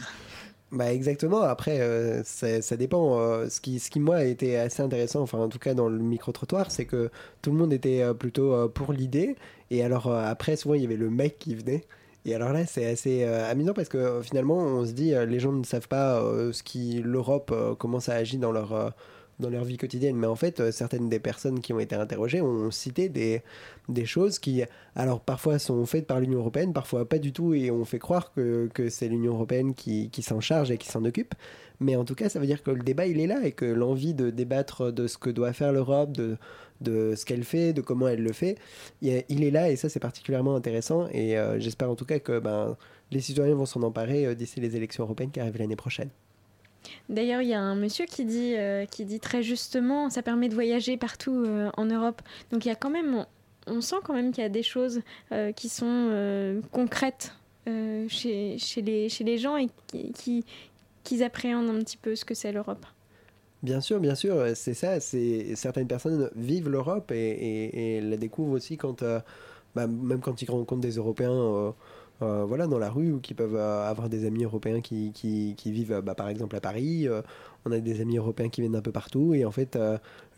Bah 0.70 0.92
exactement. 0.92 1.40
Après, 1.40 1.80
euh, 1.80 2.22
ça, 2.24 2.60
ça 2.60 2.76
dépend. 2.76 3.18
Euh, 3.20 3.48
ce 3.48 3.60
qui, 3.60 3.78
ce 3.78 3.90
qui 3.90 4.00
moi 4.00 4.16
a 4.16 4.24
été 4.24 4.58
assez 4.58 4.82
intéressant, 4.82 5.22
enfin 5.22 5.38
en 5.38 5.48
tout 5.48 5.58
cas 5.58 5.72
dans 5.72 5.88
le 5.88 5.98
micro 5.98 6.30
trottoir, 6.32 6.70
c'est 6.70 6.84
que 6.84 7.10
tout 7.40 7.50
le 7.50 7.56
monde 7.56 7.72
était 7.72 8.02
euh, 8.02 8.12
plutôt 8.12 8.68
pour 8.68 8.92
l'idée. 8.92 9.36
Et 9.70 9.82
alors 9.82 10.12
après, 10.12 10.56
souvent 10.56 10.74
il 10.74 10.82
y 10.82 10.84
avait 10.84 10.96
le 10.96 11.10
mec 11.10 11.38
qui 11.38 11.54
venait. 11.54 11.84
Et 12.24 12.34
alors 12.34 12.52
là, 12.52 12.66
c'est 12.66 12.86
assez 12.86 13.24
euh, 13.24 13.50
amusant 13.50 13.72
parce 13.72 13.88
que 13.88 13.98
euh, 13.98 14.22
finalement, 14.22 14.58
on 14.58 14.84
se 14.84 14.92
dit, 14.92 15.14
euh, 15.14 15.24
les 15.24 15.40
gens 15.40 15.52
ne 15.52 15.64
savent 15.64 15.88
pas 15.88 16.20
ce 16.52 16.62
qui 16.62 17.00
l'Europe, 17.02 17.54
comment 17.78 18.00
ça 18.00 18.14
agit 18.14 18.38
dans 18.38 18.52
leur 18.52 18.94
dans 19.40 19.50
leur 19.50 19.64
vie 19.64 19.76
quotidienne. 19.76 20.16
Mais 20.16 20.26
en 20.26 20.36
fait, 20.36 20.60
euh, 20.60 20.70
certaines 20.72 21.08
des 21.08 21.20
personnes 21.20 21.60
qui 21.60 21.72
ont 21.72 21.80
été 21.80 21.94
interrogées 21.94 22.40
ont 22.40 22.70
cité 22.70 23.08
des, 23.08 23.42
des 23.88 24.06
choses 24.06 24.38
qui, 24.38 24.62
alors 24.94 25.20
parfois 25.20 25.58
sont 25.58 25.84
faites 25.86 26.06
par 26.06 26.20
l'Union 26.20 26.38
européenne, 26.40 26.72
parfois 26.72 27.08
pas 27.08 27.18
du 27.18 27.32
tout, 27.32 27.54
et 27.54 27.70
on 27.70 27.84
fait 27.84 27.98
croire 27.98 28.32
que, 28.32 28.68
que 28.74 28.88
c'est 28.88 29.08
l'Union 29.08 29.34
européenne 29.34 29.74
qui, 29.74 30.10
qui 30.10 30.22
s'en 30.22 30.40
charge 30.40 30.70
et 30.70 30.78
qui 30.78 30.88
s'en 30.88 31.04
occupe. 31.04 31.34
Mais 31.80 31.94
en 31.94 32.04
tout 32.04 32.16
cas, 32.16 32.28
ça 32.28 32.40
veut 32.40 32.46
dire 32.46 32.62
que 32.64 32.72
le 32.72 32.82
débat, 32.82 33.06
il 33.06 33.20
est 33.20 33.28
là, 33.28 33.44
et 33.46 33.52
que 33.52 33.64
l'envie 33.64 34.12
de 34.14 34.30
débattre 34.30 34.92
de 34.92 35.06
ce 35.06 35.16
que 35.16 35.30
doit 35.30 35.52
faire 35.52 35.72
l'Europe, 35.72 36.10
de, 36.12 36.36
de 36.80 37.14
ce 37.16 37.24
qu'elle 37.24 37.44
fait, 37.44 37.72
de 37.72 37.80
comment 37.80 38.08
elle 38.08 38.22
le 38.22 38.32
fait, 38.32 38.56
il 39.00 39.10
est- 39.12 39.50
là, 39.52 39.70
et 39.70 39.76
ça, 39.76 39.88
c'est 39.88 40.00
particulièrement 40.00 40.56
intéressant. 40.56 41.06
Et 41.12 41.38
euh, 41.38 41.60
j'espère 41.60 41.88
en 41.90 41.94
tout 41.94 42.04
cas 42.04 42.18
que 42.18 42.40
ben, 42.40 42.76
les 43.12 43.20
citoyens 43.20 43.54
vont 43.54 43.66
s'en 43.66 43.82
emparer 43.82 44.26
euh, 44.26 44.34
d'ici 44.34 44.58
les 44.60 44.74
élections 44.76 45.04
européennes 45.04 45.30
qui 45.30 45.38
arrivent 45.40 45.58
l'année 45.58 45.76
prochaine. 45.76 46.10
D'ailleurs, 47.08 47.42
il 47.42 47.48
y 47.48 47.54
a 47.54 47.60
un 47.60 47.74
monsieur 47.74 48.06
qui 48.06 48.24
dit, 48.24 48.54
euh, 48.56 48.84
qui 48.86 49.04
dit 49.04 49.20
très 49.20 49.42
justement, 49.42 50.10
ça 50.10 50.22
permet 50.22 50.48
de 50.48 50.54
voyager 50.54 50.96
partout 50.96 51.44
euh, 51.46 51.70
en 51.76 51.86
Europe. 51.86 52.22
Donc 52.50 52.64
il 52.64 52.68
y 52.68 52.70
a 52.70 52.74
quand 52.74 52.90
même, 52.90 53.24
on, 53.66 53.80
sent 53.80 53.96
quand 54.04 54.14
même 54.14 54.32
qu'il 54.32 54.42
y 54.42 54.46
a 54.46 54.50
des 54.50 54.62
choses 54.62 55.00
euh, 55.32 55.52
qui 55.52 55.68
sont 55.68 56.62
concrètes 56.72 57.34
chez, 57.66 58.56
les, 58.76 59.08
chez 59.10 59.24
les 59.24 59.36
gens 59.36 59.56
et 59.56 59.68
qui, 59.88 60.12
qui- 60.12 60.44
qu'ils 61.04 61.22
appréhendent 61.22 61.68
un 61.68 61.78
petit 61.80 61.98
peu 61.98 62.16
ce 62.16 62.24
que 62.24 62.34
c'est 62.34 62.52
l'Europe. 62.52 62.86
Bien 63.62 63.80
sûr, 63.80 63.98
bien 64.00 64.14
sûr, 64.14 64.52
c'est 64.54 64.74
ça. 64.74 65.00
Certaines 65.00 65.88
personnes 65.88 66.30
vivent 66.36 66.68
l'Europe 66.68 67.10
et, 67.12 68.00
la 68.02 68.16
découvrent 68.16 68.52
aussi 68.52 68.76
quand, 68.76 69.02
bah, 69.74 69.86
même 69.86 70.20
quand 70.20 70.40
ils 70.40 70.50
rencontrent 70.50 70.80
des 70.80 70.96
Européens, 70.96 71.74
euh, 72.20 72.44
voilà, 72.44 72.66
dans 72.66 72.80
la 72.80 72.90
rue 72.90 73.12
ou 73.12 73.20
qui 73.20 73.32
peuvent 73.32 73.54
euh, 73.54 73.88
avoir 73.88 74.08
des 74.08 74.26
amis 74.26 74.42
européens 74.42 74.80
qui, 74.80 75.12
qui, 75.12 75.72
vivent, 75.72 75.92
euh, 75.92 76.02
bah, 76.02 76.16
par 76.16 76.28
exemple, 76.28 76.56
à 76.56 76.60
Paris. 76.60 77.06
on 77.64 77.70
a 77.70 77.78
des 77.78 78.00
amis 78.00 78.16
européens 78.16 78.48
qui 78.48 78.60
viennent 78.60 78.72
d'un 78.72 78.82
peu 78.82 78.90
partout 78.90 79.34
et 79.34 79.44
en 79.44 79.50
fait, 79.52 79.78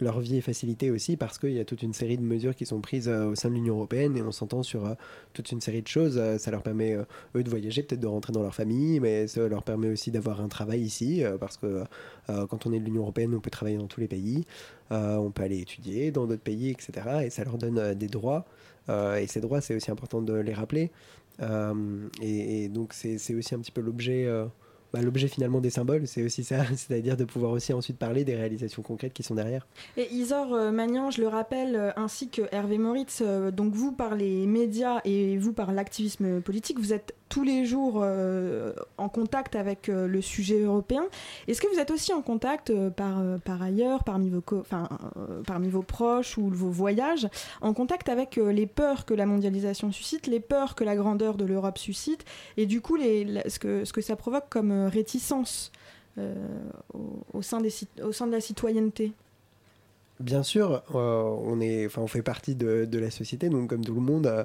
leur 0.00 0.20
vie 0.20 0.38
est 0.38 0.42
facilitée 0.42 0.90
aussi 0.90 1.16
parce 1.16 1.38
qu'il 1.38 1.52
y 1.52 1.60
a 1.60 1.64
toute 1.64 1.82
une 1.82 1.92
série 1.92 2.18
de 2.18 2.22
mesures 2.22 2.54
qui 2.54 2.66
sont 2.66 2.80
prises 2.80 3.08
au 3.08 3.34
sein 3.34 3.50
de 3.50 3.54
l'Union 3.54 3.76
européenne 3.76 4.16
et 4.16 4.22
on 4.22 4.32
s'entend 4.32 4.62
sur 4.62 4.96
toute 5.32 5.52
une 5.52 5.60
série 5.60 5.82
de 5.82 5.86
choses. 5.86 6.20
Ça 6.38 6.50
leur 6.50 6.62
permet 6.62 6.96
eux 7.36 7.42
de 7.42 7.48
voyager, 7.48 7.82
peut-être 7.82 8.00
de 8.00 8.06
rentrer 8.06 8.32
dans 8.32 8.42
leur 8.42 8.54
famille, 8.54 8.98
mais 9.00 9.26
ça 9.28 9.46
leur 9.46 9.62
permet 9.62 9.88
aussi 9.88 10.10
d'avoir 10.10 10.40
un 10.40 10.48
travail 10.48 10.80
ici 10.80 11.22
parce 11.38 11.56
que 11.56 11.84
quand 12.26 12.66
on 12.66 12.72
est 12.72 12.80
de 12.80 12.84
l'Union 12.84 13.02
européenne, 13.02 13.34
on 13.34 13.40
peut 13.40 13.50
travailler 13.50 13.78
dans 13.78 13.86
tous 13.86 14.00
les 14.00 14.08
pays, 14.08 14.44
on 14.90 15.30
peut 15.30 15.42
aller 15.42 15.60
étudier 15.60 16.10
dans 16.10 16.26
d'autres 16.26 16.42
pays, 16.42 16.70
etc. 16.70 16.92
Et 17.24 17.30
ça 17.30 17.44
leur 17.44 17.58
donne 17.58 17.94
des 17.94 18.08
droits. 18.08 18.44
Et 18.88 19.26
ces 19.28 19.40
droits, 19.40 19.60
c'est 19.60 19.76
aussi 19.76 19.90
important 19.90 20.20
de 20.20 20.34
les 20.34 20.54
rappeler. 20.54 20.90
Euh, 21.40 22.08
et, 22.20 22.68
donc, 22.68 22.92
c'est 22.92 23.34
aussi 23.34 23.54
un 23.54 23.58
petit 23.60 23.72
peu 23.72 23.80
l'objet. 23.80 24.26
euh, 24.26 24.46
bah, 24.92 25.00
L'objet 25.00 25.28
finalement 25.28 25.60
des 25.60 25.70
symboles, 25.70 26.06
c'est 26.06 26.22
aussi 26.22 26.44
ça, 26.44 26.64
c'est-à-dire 26.76 27.16
de 27.16 27.24
pouvoir 27.24 27.52
aussi 27.52 27.72
ensuite 27.72 27.98
parler 27.98 28.24
des 28.24 28.34
réalisations 28.34 28.82
concrètes 28.82 29.12
qui 29.12 29.22
sont 29.22 29.34
derrière. 29.34 29.66
Et 29.96 30.12
Isor 30.12 30.54
euh, 30.54 30.70
Magnan, 30.70 31.10
je 31.10 31.20
le 31.20 31.28
rappelle, 31.28 31.76
euh, 31.76 31.90
ainsi 31.96 32.28
que 32.28 32.42
Hervé 32.52 32.78
Moritz, 32.78 33.22
donc 33.52 33.74
vous 33.74 33.92
par 33.92 34.14
les 34.14 34.46
médias 34.46 35.00
et 35.04 35.38
vous 35.38 35.52
par 35.52 35.72
l'activisme 35.72 36.40
politique, 36.40 36.78
vous 36.78 36.92
êtes 36.92 37.14
tous 37.30 37.44
les 37.44 37.64
jours 37.64 38.00
euh, 38.02 38.72
en 38.98 39.08
contact 39.08 39.56
avec 39.56 39.88
euh, 39.88 40.06
le 40.06 40.20
sujet 40.20 40.60
européen. 40.60 41.04
Est-ce 41.48 41.62
que 41.62 41.68
vous 41.72 41.78
êtes 41.78 41.92
aussi 41.92 42.12
en 42.12 42.20
contact 42.20 42.68
euh, 42.70 42.90
par, 42.90 43.62
ailleurs, 43.62 44.04
parmi 44.04 44.28
vos, 44.28 45.82
proches 45.82 46.36
ou 46.36 46.50
vos 46.50 46.70
voyages, 46.70 47.28
en 47.62 47.72
contact 47.72 48.10
avec 48.10 48.36
les 48.36 48.66
peurs 48.66 49.06
que 49.06 49.14
la 49.14 49.26
mondialisation 49.26 49.92
suscite, 49.92 50.26
les 50.26 50.40
peurs 50.40 50.74
que 50.74 50.84
la 50.84 50.96
grandeur 50.96 51.36
de 51.36 51.44
l'Europe 51.44 51.78
suscite, 51.78 52.24
et 52.56 52.66
du 52.66 52.80
coup 52.80 52.98
ce, 52.98 53.58
que, 53.58 54.00
ça 54.00 54.16
provoque 54.16 54.48
comme 54.50 54.72
réticence 54.86 55.70
au 57.32 57.42
sein 57.42 57.60
de 57.60 58.32
la 58.32 58.40
citoyenneté? 58.40 59.12
Bien 60.20 60.42
sûr, 60.42 60.82
euh, 60.94 61.22
on, 61.44 61.62
est, 61.62 61.88
on 61.96 62.06
fait 62.06 62.20
partie 62.20 62.54
de, 62.54 62.86
la 62.98 63.10
société, 63.10 63.48
donc 63.48 63.70
comme 63.70 63.82
tout 63.82 63.94
le 63.94 64.02
monde, 64.02 64.26
euh, 64.26 64.44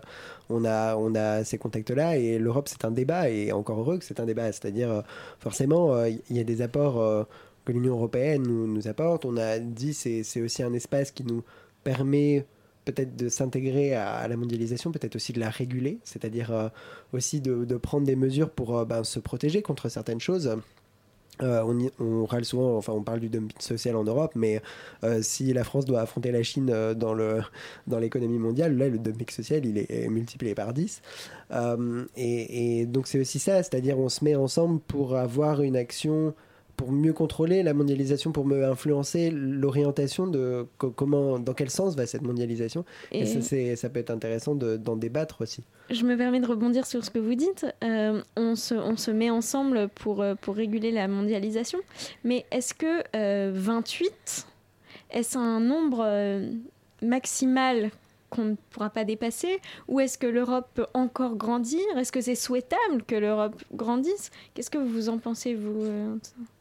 on, 0.50 0.64
a, 0.64 0.96
on 0.96 1.14
a 1.16 1.44
ces 1.44 1.58
contacts-là, 1.58 2.18
et 2.18 2.40
l'Europe 2.40 2.70
c'est 2.70 2.86
un 2.86 2.92
débat, 2.92 3.30
et 3.30 3.52
encore 3.52 3.80
heureux 3.82 3.98
que 3.98 4.06
c'est 4.06 4.22
un 4.22 4.26
débat, 4.26 4.54
c'est-à-dire 4.54 4.90
euh, 4.90 5.02
forcément 5.40 6.06
il 6.06 6.22
y 6.30 6.40
a 6.40 6.46
des 6.46 6.62
apports 6.62 7.28
que 7.66 7.74
l'Union 7.74 7.96
européenne 7.96 8.44
nous, 8.44 8.88
apporte, 8.88 9.26
on 9.26 9.36
a 9.36 9.60
dit 9.60 9.94
c'est 9.94 10.24
c'est 10.24 10.42
aussi 10.42 10.64
un 10.64 10.72
espace 10.72 11.12
qui 11.12 11.26
nous 11.26 11.44
permet 11.84 12.46
peut-être 12.86 13.18
de 13.18 13.28
s'intégrer 13.28 13.96
à, 13.96 14.28
la 14.30 14.38
mondialisation, 14.38 14.94
peut-être 14.94 15.18
aussi 15.18 15.34
de 15.34 15.42
la 15.42 15.50
réguler, 15.50 16.00
c'est-à-dire 16.06 16.72
aussi 17.12 17.42
de, 17.42 17.76
prendre 17.78 18.06
des 18.06 18.16
mesures 18.16 18.50
pour 18.50 18.86
ben, 18.86 19.04
se 19.04 19.20
protéger 19.20 19.62
contre 19.62 19.90
certaines 19.90 20.22
choses. 20.22 20.56
Euh, 21.42 21.90
on, 22.00 22.26
râle 22.26 22.46
souvent, 22.46 22.78
enfin 22.78 22.94
on 22.94 23.04
parle 23.04 23.20
du 23.20 23.30
dumping 23.30 23.60
social 23.60 23.96
en 23.96 24.04
Europe, 24.04 24.32
mais 24.36 24.62
euh, 25.04 25.22
si 25.22 25.52
la 25.54 25.64
France 25.64 25.86
doit 25.86 26.02
affronter 26.02 26.32
la 26.32 26.44
Chine 26.44 26.70
euh, 26.74 26.94
dans 26.94 27.14
le 27.14 27.42
dans 27.88 28.00
l'économie 28.00 28.40
mondiale, 28.40 28.78
là 28.78 28.88
le 28.88 28.98
dumping 28.98 29.30
social 29.30 29.66
il 29.66 29.78
est 29.78 30.08
multiplié 30.10 30.56
par 30.56 30.74
10. 30.74 31.02
Euh, 31.52 32.06
et, 32.16 32.82
et 32.82 32.86
donc 32.86 33.08
c'est 33.08 33.20
aussi 33.20 33.40
ça, 33.40 33.64
c'est-à-dire 33.64 34.00
on 34.00 34.10
se 34.10 34.24
met 34.24 34.36
ensemble 34.36 34.80
pour 34.80 35.16
avoir 35.16 35.62
une 35.62 35.76
action 35.76 36.34
pour 36.78 36.92
mieux 36.92 37.14
contrôler 37.14 37.64
la 37.64 37.74
mondialisation, 37.74 38.32
pour 38.32 38.46
mieux 38.46 38.66
influencer 38.66 39.32
l'orientation 39.32 40.28
de 40.28 40.66
co- 40.78 40.92
comment, 40.92 41.40
dans 41.40 41.54
quel 41.54 41.70
sens 41.70 41.96
va 41.96 42.06
cette 42.06 42.22
mondialisation. 42.24 42.86
Et, 43.12 43.22
Et- 43.22 43.76
ça, 43.76 43.90
peut 43.90 44.00
être 44.00 44.10
intéressant 44.12 44.56
de- 44.56 44.78
d'en 44.78 44.96
débattre 44.96 45.42
aussi. 45.42 45.64
Je 45.90 46.04
me 46.04 46.18
permets 46.18 46.40
de 46.40 46.48
rebondir 46.48 46.86
sur 46.86 47.04
ce 47.06 47.10
que 47.10 47.20
vous 47.20 47.36
dites. 47.36 47.66
Euh, 47.84 48.22
on, 48.36 48.56
se, 48.56 48.74
on 48.76 48.98
se 48.98 49.12
met 49.12 49.30
ensemble 49.30 49.88
pour, 49.96 50.22
euh, 50.22 50.36
pour 50.36 50.56
réguler 50.56 50.92
la 50.92 51.08
mondialisation. 51.08 51.80
Mais 52.24 52.46
est-ce 52.52 52.74
que 52.74 53.04
euh, 53.16 53.52
28, 53.54 54.48
est-ce 55.12 55.38
un 55.38 55.60
nombre 55.60 56.02
euh, 56.04 56.50
maximal 57.02 57.90
qu'on 58.36 58.46
ne 58.46 58.56
pourra 58.72 58.90
pas 58.90 59.06
dépasser 59.06 59.60
Ou 59.88 60.00
est-ce 60.00 60.18
que 60.18 60.28
l'Europe 60.28 60.70
peut 60.74 60.86
encore 60.94 61.36
grandir 61.36 61.82
Est-ce 61.98 62.12
que 62.12 62.22
c'est 62.22 62.36
souhaitable 62.36 63.04
que 63.08 63.16
l'Europe 63.16 63.64
grandisse 63.74 64.32
Qu'est-ce 64.54 64.70
que 64.70 64.78
vous 64.78 65.10
en 65.10 65.18
pensez, 65.18 65.56
vous 65.56 65.84
euh, 65.84 66.16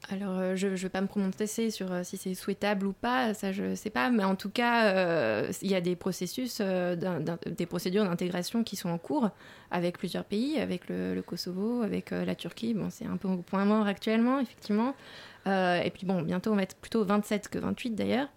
Alors, 0.08 0.38
euh, 0.38 0.56
je 0.56 0.68
ne 0.68 0.76
vais 0.76 0.88
pas 0.88 1.00
me 1.00 1.06
prononcer 1.06 1.70
sur 1.70 1.92
euh, 1.92 2.02
si 2.04 2.16
c'est 2.16 2.34
souhaitable 2.34 2.86
ou 2.86 2.92
pas, 2.92 3.34
ça 3.34 3.52
je 3.52 3.64
ne 3.64 3.74
sais 3.74 3.90
pas, 3.90 4.10
mais 4.10 4.24
en 4.24 4.36
tout 4.36 4.50
cas, 4.50 5.42
il 5.62 5.70
y 5.70 5.74
a 5.74 5.80
des 5.80 5.96
processus, 5.96 6.60
des 6.60 7.66
procédures 7.66 8.04
d'intégration 8.04 8.62
qui 8.62 8.76
sont 8.76 8.90
en 8.90 8.98
cours 8.98 9.30
avec 9.70 9.98
plusieurs 9.98 10.24
pays, 10.24 10.58
avec 10.58 10.88
le, 10.88 11.20
Kosovo, 11.22 11.82
avec 11.82 12.10
la 12.10 12.34
Turquie. 12.34 12.74
Bon, 12.74 12.88
c'est 12.90 13.06
un 13.06 13.16
peu 13.16 13.28
au 13.28 13.38
point 13.38 13.64
mort 13.64 13.86
actuellement, 13.86 14.38
effectivement. 14.40 14.94
Et 15.46 15.90
puis 15.92 16.06
bon, 16.06 16.22
bientôt 16.22 16.52
on 16.52 16.56
va 16.56 16.62
être 16.62 16.76
plutôt 16.76 17.04
27 17.04 17.48
que 17.48 17.58
28 17.58 17.90
d'ailleurs. 17.90 18.28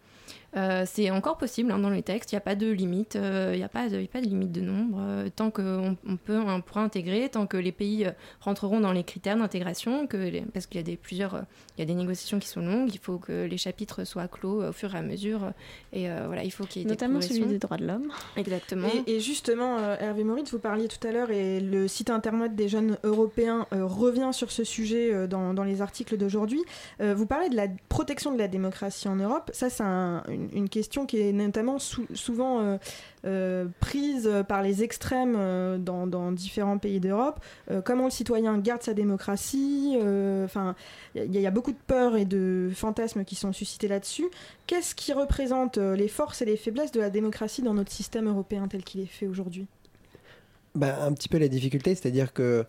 Euh, 0.57 0.83
c'est 0.85 1.11
encore 1.11 1.37
possible 1.37 1.71
hein, 1.71 1.79
dans 1.79 1.89
les 1.91 2.01
textes, 2.01 2.31
il 2.31 2.35
n'y 2.35 2.39
a 2.39 2.41
pas 2.41 2.55
de 2.55 2.67
limite, 2.69 3.15
euh, 3.15 3.51
il 3.53 3.57
n'y 3.57 3.63
a, 3.63 3.67
a 3.67 3.69
pas 3.69 3.87
de 3.89 3.97
limite 4.25 4.51
de 4.51 4.61
nombre. 4.61 4.97
euh, 4.99 5.29
tant 5.33 5.51
qu'on 5.51 5.95
on 6.05 6.17
peut, 6.17 6.39
on 6.39 6.61
pourra 6.61 6.81
intégrer, 6.81 7.29
tant 7.29 7.45
que 7.45 7.57
les 7.57 7.71
pays 7.71 8.07
rentreront 8.41 8.79
dans 8.79 8.91
les 8.91 9.03
critères 9.03 9.37
d'intégration, 9.37 10.07
parce 10.53 10.65
qu'il 10.65 10.77
y 10.77 10.79
a 10.79 10.83
des, 10.83 10.97
plusieurs, 10.97 11.43
il 11.77 11.81
y 11.81 11.83
a 11.83 11.85
des 11.85 11.93
négociations 11.93 12.39
qui 12.39 12.47
sont 12.47 12.61
longues, 12.61 12.89
il 12.93 12.99
faut 12.99 13.17
que 13.19 13.45
les 13.45 13.57
chapitres 13.57 14.03
soient 14.03 14.27
clos 14.27 14.63
au 14.67 14.71
fur 14.71 14.95
et 14.95 14.97
à 14.97 15.01
mesure. 15.01 15.51
et 15.93 16.09
euh, 16.09 16.23
voilà, 16.27 16.43
il 16.43 16.51
faut 16.51 16.63
qu'il 16.65 16.81
y 16.81 16.85
ait 16.85 16.87
Notamment 16.89 17.19
des 17.19 17.27
celui 17.27 17.45
des 17.45 17.59
droits 17.59 17.77
de 17.77 17.85
l'homme. 17.85 18.07
Exactement. 18.35 18.87
Et, 19.05 19.15
et 19.17 19.19
justement, 19.19 19.77
euh, 19.77 19.95
Hervé 19.99 20.23
Moritz, 20.23 20.51
vous 20.51 20.59
parliez 20.59 20.87
tout 20.87 21.05
à 21.07 21.11
l'heure, 21.11 21.29
et 21.29 21.59
le 21.59 21.87
site 21.87 22.09
internet 22.09 22.55
des 22.55 22.67
jeunes 22.67 22.97
européens 23.03 23.67
euh, 23.73 23.85
revient 23.85 24.29
sur 24.31 24.51
ce 24.51 24.63
sujet 24.63 25.13
euh, 25.13 25.27
dans, 25.27 25.53
dans 25.53 25.63
les 25.63 25.81
articles 25.81 26.17
d'aujourd'hui. 26.17 26.63
Euh, 27.01 27.13
vous 27.13 27.25
parlez 27.27 27.49
de 27.49 27.55
la 27.55 27.67
protection 27.89 28.33
de 28.33 28.37
la 28.39 28.47
démocratie 28.47 29.07
en 29.07 29.15
Europe. 29.17 29.51
Ça, 29.53 29.69
c'est 29.69 29.83
un- 29.83 30.23
une, 30.29 30.46
une 30.53 30.69
question 30.69 31.05
qui 31.05 31.19
est 31.19 31.31
notamment 31.31 31.79
sou- 31.79 32.07
souvent 32.13 32.61
euh, 32.61 32.77
euh, 33.25 33.65
prise 33.79 34.29
par 34.47 34.61
les 34.61 34.83
extrêmes 34.83 35.35
euh, 35.37 35.77
dans, 35.77 36.31
différents 36.31 36.77
pays 36.77 36.99
d'Europe. 36.99 37.39
Comment 37.85 38.05
le 38.05 38.09
citoyen 38.11 38.57
garde 38.57 38.81
sa 38.81 38.93
démocratie 38.93 39.95
Enfin, 40.43 40.75
il 41.15 41.35
y, 41.35 41.47
a- 41.47 41.51
beaucoup 41.51 41.71
de 41.71 41.77
peurs 41.87 42.15
et 42.15 42.25
de 42.25 42.69
fantasmes 42.73 43.23
qui 43.23 43.35
sont 43.35 43.53
suscités 43.53 43.87
là-dessus. 43.87 44.25
Qu'est-ce 44.67 44.95
qui 44.95 45.13
représente 45.13 45.77
les 45.77 46.07
forces 46.07 46.41
et 46.41 46.45
les 46.45 46.57
faiblesses 46.57 46.91
de 46.91 46.99
la 46.99 47.09
démocratie 47.09 47.61
dans 47.61 47.73
notre 47.73 47.91
système 47.91 48.27
européen 48.27 48.67
tel 48.67 48.83
qu'il 48.83 49.01
est 49.01 49.05
fait 49.05 49.27
aujourd'hui? 49.27 49.67
Bah, 50.75 51.03
un 51.03 51.13
petit 51.13 51.29
peu 51.29 51.37
la 51.37 51.47
difficulté, 51.47 51.95
c'est-à-dire 51.95 52.33
que. 52.33 52.65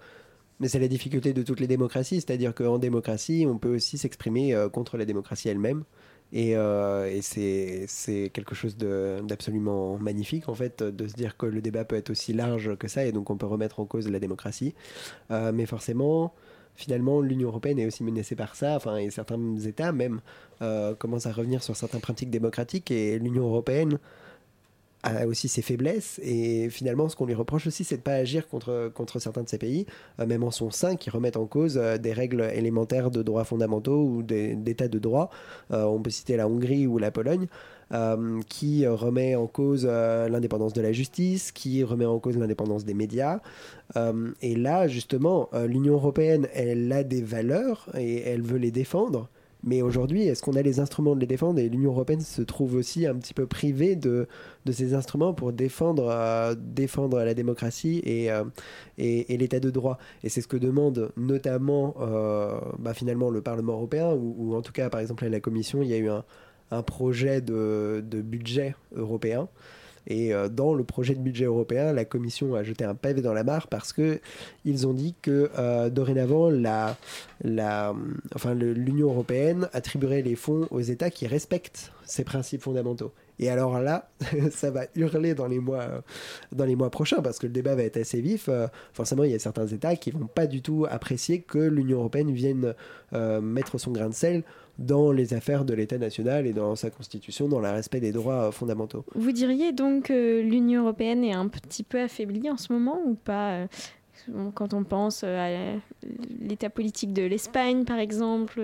Mais 0.61 0.69
c'est 0.69 0.81
la 0.81 0.89
difficulté 0.89 1.33
de 1.33 1.43
toutes 1.43 1.61
les 1.61 1.69
démocraties, 1.69 2.17
c'est-à-dire 2.17 2.53
qu'en 2.53 2.79
démocratie, 2.79 3.47
on 3.49 3.59
peut 3.59 3.75
aussi 3.77 3.97
s'exprimer 3.97 4.57
contre 4.73 4.97
la 4.97 5.05
démocratie 5.05 5.49
elle-même. 5.49 5.85
Et, 6.33 6.57
euh, 6.57 7.21
c'est 7.23 8.31
quelque 8.33 8.55
chose 8.55 8.77
d'absolument 8.77 9.99
magnifique, 9.99 10.49
en 10.49 10.55
fait, 10.55 10.83
de 10.83 11.09
se 11.09 11.15
dire 11.15 11.37
que 11.37 11.47
le 11.47 11.61
débat 11.61 11.85
peut 11.85 11.97
être 11.97 12.11
aussi 12.11 12.33
large 12.33 12.77
que 12.77 12.89
ça, 12.89 13.05
et 13.05 13.13
donc 13.13 13.31
on 13.31 13.37
peut 13.37 13.47
remettre 13.47 13.81
en 13.81 13.87
cause 13.87 14.09
la 14.09 14.19
démocratie. 14.19 14.75
Euh, 15.31 15.53
mais 15.53 15.67
forcément, 15.67 16.35
finalement, 16.75 17.21
l'Union 17.21 17.49
européenne 17.49 17.79
est 17.79 17.87
aussi 17.87 18.05
menacée 18.05 18.37
par 18.37 18.55
ça, 18.57 18.77
enfin, 18.77 18.97
et 18.99 19.11
certains 19.11 19.59
États 19.59 19.93
même 19.93 20.21
euh, 20.63 20.95
commencent 20.95 21.27
à 21.27 21.33
revenir 21.33 21.63
sur 21.63 21.77
certaines 21.77 22.01
pratiques 22.01 22.31
démocratiques, 22.31 22.91
et 22.91 23.19
l'Union 23.19 23.45
européenne 23.45 23.99
a 25.03 25.27
aussi 25.27 25.49
ses 25.49 25.63
faiblesses 25.63 26.21
et 26.25 26.69
finalement 26.71 27.09
ce 27.09 27.15
qu'on 27.17 27.27
lui 27.27 27.35
reproche 27.35 27.67
aussi 27.69 27.85
c'est 27.85 27.99
de 27.99 28.03
pas 28.03 28.15
agir 28.15 28.49
contre, 28.49 28.91
contre 28.95 29.19
certains 29.21 29.43
de 29.45 29.49
ces 29.49 29.59
pays, 29.59 29.87
euh, 30.21 30.27
même 30.27 30.43
en 30.43 30.51
son 30.51 30.71
sein, 30.71 30.97
qui 30.97 31.09
remettent 31.11 31.37
en 31.37 31.47
cause 31.47 31.79
euh, 31.81 31.99
des 31.99 32.13
règles 32.13 32.43
élémentaires 32.55 33.11
de 33.11 33.23
droits 33.23 33.45
fondamentaux 33.45 34.03
ou 34.05 34.23
des- 34.23 34.55
d'état 34.57 34.89
de 34.89 34.99
droit. 34.99 35.31
Euh, 35.73 35.85
on 35.85 36.01
peut 36.03 36.11
citer 36.11 36.37
la 36.37 36.49
Hongrie 36.49 36.87
ou 36.87 36.99
la 36.99 37.11
Pologne. 37.11 37.47
qui 38.51 38.87
remet 38.87 39.35
en 39.35 39.47
cause 39.47 39.87
l'indépendance 39.87 40.75
de 40.75 40.83
la 40.83 40.93
justice, 40.93 41.53
qui 41.53 41.83
remet 41.85 42.05
en 42.05 42.19
cause 42.19 42.37
l'indépendance 42.37 42.85
des 42.85 42.93
médias. 42.93 43.41
Et 44.43 44.57
là, 44.57 44.89
justement, 44.89 45.49
l'Union 45.67 45.95
européenne, 45.95 46.49
elle 46.53 46.93
a 46.93 47.03
des 47.03 47.23
valeurs 47.23 47.89
et 47.97 48.21
elle 48.29 48.43
veut 48.43 48.59
les 48.59 48.71
défendre. 48.71 49.31
Mais 49.65 49.83
aujourd'hui, 49.83 50.23
est-ce 50.23 50.41
qu'on 50.41 50.55
a 50.55 50.63
les 50.63 50.79
instruments 50.79 51.17
de 51.17 51.21
les 51.21 51.27
défendre? 51.27 51.59
Et 51.59 51.69
l'Union 51.69 51.91
européenne 51.91 52.21
se 52.21 52.43
trouve 52.43 52.75
aussi 52.77 53.07
un 53.07 53.17
petit 53.17 53.35
peu 53.35 53.47
privée 53.47 53.97
de, 53.97 54.29
de 54.65 54.73
ces 54.73 54.95
instruments 54.95 55.35
pour 55.35 55.53
défendre, 55.53 56.09
euh, 56.09 56.55
défendre 56.57 57.19
la 57.19 57.35
démocratie 57.35 58.01
et, 58.05 58.31
euh, 58.31 58.45
et, 58.99 59.35
et 59.35 59.37
l'état 59.37 59.59
de 59.59 59.71
droit. 59.71 59.99
Et 60.23 60.29
c'est 60.29 60.43
ce 60.43 60.49
que 60.49 60.57
demande 60.57 61.11
notamment 61.17 61.97
euh, 62.01 62.61
bah, 62.79 62.95
finalement 62.95 63.31
le 63.31 63.43
Parlement 63.43 63.73
européen, 63.73 64.13
ou, 64.15 64.55
en 64.55 64.63
tout 64.63 64.73
cas, 64.73 64.91
par 64.91 65.01
exemple, 65.01 65.27
la 65.27 65.41
Commission, 65.41 65.83
il 65.83 65.89
y 65.89 65.95
a 65.95 65.99
eu 65.99 66.09
un, 66.09 66.25
un 66.71 66.83
projet 66.83 67.41
de, 67.41 68.05
de 68.09 68.23
budget 68.23 68.77
européen. 68.95 69.49
Et 70.09 70.33
euh, 70.33 70.49
dans 70.49 70.75
le 70.75 70.85
projet 70.85 71.15
de 71.15 71.21
budget 71.21 71.45
européen, 71.45 71.93
la 71.93 72.07
Commission 72.07 72.55
a 72.55 72.63
jeté 72.65 72.85
un 72.85 72.95
pavé 72.95 73.21
dans 73.21 73.35
la 73.35 73.45
mare 73.45 73.69
parce 73.69 73.93
que 73.93 74.21
ils 74.65 74.87
ont 74.87 74.95
dit 74.95 75.15
que 75.21 75.51
euh, 75.59 75.91
dorénavant, 75.91 76.49
l'Union 78.55 79.09
européenne 79.11 79.69
attribuerait 79.75 80.23
les 80.23 80.35
fonds 80.35 80.67
aux 80.71 80.81
États 80.81 81.11
qui 81.11 81.27
respectent 81.27 81.93
ces 82.05 82.25
principes 82.25 82.63
fondamentaux. 82.63 83.13
Et 83.39 83.51
alors 83.51 83.79
là, 83.81 84.11
ça 84.51 84.71
va 84.71 84.87
hurler 84.97 85.35
dans 85.35 85.47
les 85.47 85.61
mois, 85.61 86.03
prochains 86.91 87.21
parce 87.21 87.39
que 87.39 87.47
le 87.47 87.53
débat 87.53 87.75
va 87.75 87.83
être 87.83 87.99
assez 87.99 88.23
vif. 88.23 88.49
Euh, 88.49 88.67
forcément, 88.95 89.25
il 89.25 89.31
y 89.31 89.35
a 89.35 89.39
certains 89.39 89.67
États 89.67 89.95
qui 89.95 90.11
vont 90.11 90.27
pas 90.27 90.47
du 90.47 90.63
tout 90.63 90.87
apprécier 90.91 91.43
que 91.43 91.59
l'Union 91.59 91.99
européenne 91.99 92.33
vienne 92.33 92.75
mettre 93.43 93.79
son 93.79 93.91
grain 93.93 94.09
de 94.09 94.15
sel 94.15 94.43
dans 94.79 95.11
les 95.13 95.35
affaires 95.35 95.65
de 95.65 95.75
l'État 95.75 95.99
national 95.99 96.47
et 96.47 96.53
dans 96.53 96.77
sa 96.77 96.91
constitution, 96.91 97.49
dans 97.49 97.59
le 97.61 97.69
respect 97.69 98.01
des 98.01 98.13
droits 98.13 98.45
euh, 98.49 98.51
fondamentaux. 98.53 99.05
Vous 99.15 99.33
diriez 99.33 99.73
donc 99.73 100.05
que 100.05 100.41
l'Union 100.41 100.83
européenne 100.83 101.25
est 101.25 101.33
un 101.33 101.49
petit 101.49 101.83
peu 101.83 102.01
affaiblie 102.01 102.49
en 102.51 102.57
ce 102.57 102.73
moment 102.73 103.01
ou 103.05 103.15
pas 103.15 103.51
euh, 103.53 103.67
quand 104.55 104.75
on 104.75 104.85
pense 104.85 105.23
euh, 105.25 105.77
à 105.77 105.81
l'état 106.41 106.69
politique 106.71 107.13
de 107.13 107.23
l'Espagne, 107.23 107.85
par 107.85 107.99
exemple, 107.99 108.61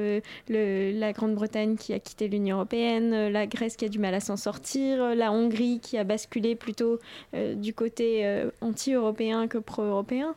le- 0.49 0.93
la 0.99 1.13
Grande-Bretagne 1.13 1.77
qui 1.77 1.93
a 1.95 1.99
quitté 2.01 2.29
l'Union 2.29 2.57
européenne, 2.57 3.29
la 3.29 3.47
Grèce 3.47 3.77
qui 3.77 3.85
a 3.85 3.89
du 3.89 3.99
mal 3.99 4.15
à 4.15 4.21
s'en 4.21 4.37
sortir, 4.37 5.15
la 5.15 5.33
Hongrie 5.33 5.81
qui 5.81 5.97
a 5.97 6.05
basculé 6.05 6.55
plutôt 6.55 6.99
euh, 7.35 7.55
du 7.55 7.73
côté 7.73 8.27
euh, 8.27 8.51
anti-européen 8.61 9.49
que 9.49 9.59
pro-européen. 9.59 10.35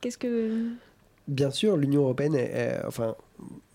Qu'est-ce 0.00 0.18
que... 0.18 0.66
Bien 1.26 1.50
sûr, 1.50 1.76
l'Union 1.76 2.02
européenne, 2.02 2.34
est- 2.34 2.52
est- 2.52 2.80
enfin, 2.86 3.14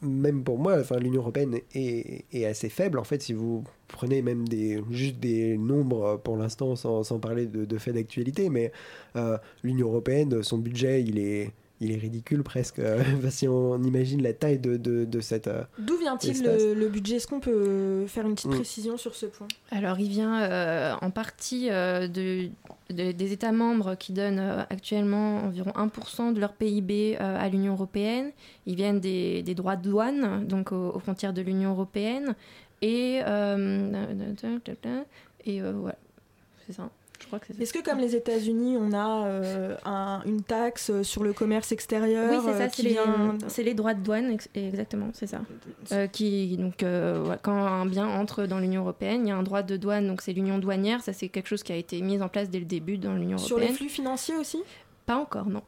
même 0.01 0.43
pour 0.43 0.59
moi, 0.59 0.79
enfin, 0.79 0.97
l'Union 0.97 1.21
européenne 1.21 1.59
est, 1.73 2.45
assez 2.45 2.69
faible. 2.69 2.99
En 2.99 3.03
fait, 3.03 3.21
si 3.21 3.33
vous 3.33 3.63
prenez 3.87 4.21
même 4.21 4.47
des, 4.47 4.81
juste 4.91 5.19
des 5.19 5.57
nombres 5.57 6.05
euh, 6.05 6.17
pour 6.17 6.37
l'instant, 6.37 6.75
sans, 6.75 7.03
sans 7.03 7.19
parler 7.19 7.45
de, 7.45 7.65
de 7.65 7.77
faits 7.77 7.95
d'actualité, 7.95 8.49
mais 8.49 8.71
euh, 9.15 9.37
l'Union 9.63 9.87
européenne, 9.87 10.43
son 10.43 10.57
budget, 10.57 11.03
il 11.03 11.19
est, 11.19 11.51
il 11.81 11.91
est 11.91 11.97
ridicule 11.97 12.41
presque. 12.43 12.79
Enfin, 12.79 13.29
si 13.29 13.47
on 13.47 13.81
imagine 13.83 14.21
la 14.23 14.33
taille 14.33 14.59
de, 14.59 14.77
de, 14.77 15.05
de 15.05 15.19
cette. 15.19 15.47
euh, 15.47 15.63
D'où 15.77 15.97
vient-il 15.97 16.41
le, 16.43 16.73
le 16.73 16.87
budget? 16.87 17.17
Est-ce 17.17 17.27
qu'on 17.27 17.39
peut 17.39 18.05
faire 18.07 18.25
une 18.25 18.35
petite 18.35 18.51
Mm. 18.51 18.55
précision 18.55 18.97
sur 18.97 19.13
ce 19.15 19.25
point? 19.25 19.47
Alors, 19.71 19.99
il 19.99 20.07
vient 20.09 20.41
euh, 20.43 20.93
en 21.01 21.11
partie 21.11 21.69
euh, 21.69 22.07
de, 22.07 22.47
de- 22.91 23.11
des 23.11 23.31
États 23.33 23.51
membres 23.51 23.95
qui 23.95 24.13
donnent 24.13 24.39
euh, 24.39 24.61
actuellement 24.69 25.37
environ 25.43 25.71
1% 25.71 26.33
de 26.33 26.39
leur 26.39 26.53
PIB 26.53 27.17
euh, 27.19 27.37
à 27.39 27.49
l'Union 27.49 27.73
européenne. 27.73 28.31
Ils 28.65 28.75
viennent 28.75 28.99
des, 28.99 29.43
des 29.43 29.55
droits 29.55 29.75
de 29.75 29.89
douane, 29.89 30.45
donc 30.47 30.71
aux, 30.71 30.91
aux 30.95 30.99
frontières 30.99 31.33
de 31.33 31.41
l'Union 31.41 31.71
européenne. 31.71 32.35
Et, 32.81 33.19
euh, 33.25 33.91
et 35.45 35.61
euh, 35.61 35.71
voilà, 35.73 35.97
c'est 36.65 36.73
ça. 36.73 36.89
Je 37.21 37.27
crois 37.27 37.39
que 37.39 37.47
c'est 37.47 37.53
ça. 37.53 37.61
Est-ce 37.61 37.73
que 37.73 37.83
comme 37.83 37.99
les 37.99 38.15
États-Unis, 38.15 38.77
on 38.79 38.91
a 38.93 39.25
euh, 39.27 39.75
un- 39.85 40.21
une 40.25 40.41
taxe 40.41 41.01
sur 41.03 41.23
le 41.23 41.33
commerce 41.33 41.71
extérieur 41.71 42.29
Oui, 42.31 42.37
c'est 42.43 42.51
euh, 42.51 42.57
ça, 42.57 42.69
c'est 42.73 42.83
les, 42.83 42.89
vient- 42.91 43.37
c'est 43.47 43.63
les 43.63 43.73
droits 43.73 43.93
de 43.93 44.01
douane, 44.01 44.31
ex- 44.31 44.49
exactement, 44.53 45.09
c'est 45.13 45.27
ça. 45.27 45.41
Euh, 45.91 46.07
qui, 46.07 46.57
donc, 46.57 46.83
euh, 46.83 47.35
quand 47.41 47.57
un 47.65 47.85
bien 47.85 48.07
entre 48.07 48.45
dans 48.45 48.59
l'Union 48.59 48.81
européenne, 48.81 49.25
il 49.25 49.29
y 49.29 49.31
a 49.31 49.35
un 49.37 49.43
droit 49.43 49.63
de 49.63 49.77
douane, 49.77 50.07
donc 50.07 50.21
c'est 50.21 50.33
l'union 50.33 50.57
douanière, 50.59 51.01
ça 51.01 51.13
c'est 51.13 51.29
quelque 51.29 51.47
chose 51.47 51.63
qui 51.63 51.71
a 51.71 51.75
été 51.77 52.01
mis 52.01 52.21
en 52.21 52.27
place 52.29 52.49
dès 52.49 52.59
le 52.59 52.65
début 52.65 52.97
dans 52.97 53.13
l'Union 53.13 53.37
Sur 53.37 53.57
européenne. 53.57 53.71
les 53.71 53.77
flux 53.77 53.89
financiers 53.89 54.35
aussi? 54.35 54.59
Pas 55.05 55.17
encore, 55.17 55.47
non. 55.47 55.61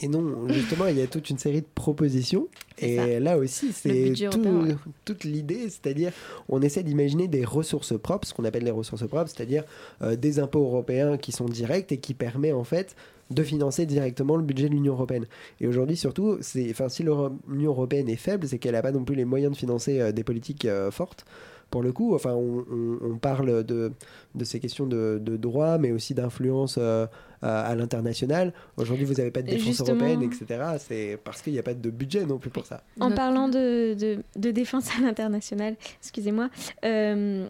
Et 0.00 0.08
non, 0.08 0.48
justement, 0.48 0.86
il 0.86 0.96
y 0.96 1.02
a 1.02 1.06
toute 1.06 1.28
une 1.28 1.36
série 1.38 1.60
de 1.60 1.66
propositions. 1.74 2.48
Et 2.78 2.96
ça. 2.96 3.20
là 3.20 3.36
aussi, 3.36 3.72
c'est 3.72 4.12
tout- 4.30 4.40
ouais. 4.40 4.74
toute 5.04 5.24
l'idée, 5.24 5.68
c'est-à-dire, 5.68 6.12
on 6.48 6.62
essaie 6.62 6.82
d'imaginer 6.82 7.28
des 7.28 7.44
ressources 7.44 7.98
propres, 7.98 8.26
ce 8.26 8.32
qu'on 8.32 8.44
appelle 8.44 8.64
les 8.64 8.70
ressources 8.70 9.06
propres, 9.06 9.28
c'est-à-dire 9.28 9.64
euh, 10.00 10.16
des 10.16 10.38
impôts 10.38 10.62
européens 10.64 11.18
qui 11.18 11.30
sont 11.32 11.44
directs 11.44 11.92
et 11.92 11.98
qui 11.98 12.14
permet 12.14 12.52
en 12.52 12.64
fait 12.64 12.96
de 13.30 13.42
financer 13.42 13.86
directement 13.86 14.36
le 14.36 14.42
budget 14.42 14.68
de 14.68 14.74
l'Union 14.74 14.94
européenne. 14.94 15.26
Et 15.60 15.66
aujourd'hui, 15.66 15.96
surtout, 15.96 16.38
enfin, 16.70 16.88
si 16.88 17.02
l'Union 17.02 17.70
européenne 17.70 18.08
est 18.08 18.16
faible, 18.16 18.46
c'est 18.48 18.58
qu'elle 18.58 18.72
n'a 18.72 18.82
pas 18.82 18.92
non 18.92 19.04
plus 19.04 19.14
les 19.14 19.24
moyens 19.26 19.52
de 19.52 19.56
financer 19.58 20.00
euh, 20.00 20.12
des 20.12 20.24
politiques 20.24 20.64
euh, 20.64 20.90
fortes. 20.90 21.24
Pour 21.72 21.82
le 21.82 21.90
coup, 21.92 22.14
enfin, 22.14 22.34
on, 22.34 22.64
on- 22.70 22.98
on 23.12 23.16
parle 23.16 23.64
de, 23.64 23.92
de 24.34 24.44
ces 24.44 24.60
questions 24.60 24.86
de, 24.86 25.18
de 25.20 25.36
droit, 25.36 25.78
mais 25.78 25.90
aussi 25.90 26.12
d'influence 26.14 26.76
euh, 26.78 27.06
à, 27.40 27.62
à 27.62 27.74
l'international. 27.74 28.52
Aujourd'hui, 28.76 29.06
vous 29.06 29.14
n'avez 29.14 29.30
pas 29.30 29.40
de 29.42 29.48
défense 29.48 29.78
justement- 29.78 29.96
européenne, 30.06 30.22
etc. 30.22 30.62
C'est 30.78 31.18
parce 31.24 31.40
qu'il 31.40 31.54
n'y 31.54 31.58
a 31.58 31.62
pas 31.62 31.72
de 31.74 31.90
budget 31.90 32.26
non 32.26 32.38
plus 32.38 32.50
pour 32.50 32.66
ça. 32.66 32.82
En 33.00 33.10
parlant 33.10 33.48
de, 33.48 33.94
de- 33.94 34.22
de 34.36 34.50
défense 34.50 34.90
à 34.96 35.00
l'international, 35.02 35.76
excusez-moi, 36.00 36.50
euh, 36.84 37.48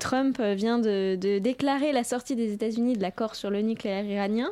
Trump 0.00 0.40
vient 0.40 0.78
de, 0.78 1.16
déclarer 1.38 1.92
la 1.92 2.04
sortie 2.04 2.36
des 2.36 2.52
États-Unis 2.52 2.94
de 2.94 3.02
l'accord 3.02 3.34
sur 3.34 3.50
le 3.50 3.60
nucléaire 3.62 4.04
iranien. 4.04 4.50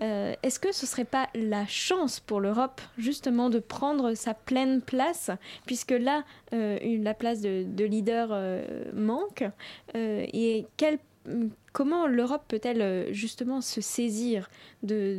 Euh, 0.00 0.34
Est-ce 0.42 0.60
que 0.60 0.72
ce 0.72 0.86
serait 0.86 1.04
pas 1.04 1.28
la 1.34 1.66
chance 1.66 2.20
pour 2.20 2.40
l'Europe 2.40 2.80
justement 2.98 3.50
de 3.50 3.58
prendre 3.58 4.14
sa 4.14 4.34
pleine 4.34 4.80
place, 4.80 5.30
puisque 5.64 5.92
là, 5.92 6.24
euh, 6.52 6.78
la 7.02 7.14
place 7.14 7.40
de, 7.40 7.64
de 7.66 7.84
leader 7.84 8.28
euh, 8.32 8.84
manque 8.94 9.44
Euh, 9.94 10.26
Et 10.32 10.66
comment 11.72 12.06
l'Europe 12.06 12.44
peut-elle 12.48 12.82
euh, 12.82 13.12
justement 13.12 13.60
se 13.60 13.80
saisir 13.80 14.50
de, 14.82 15.18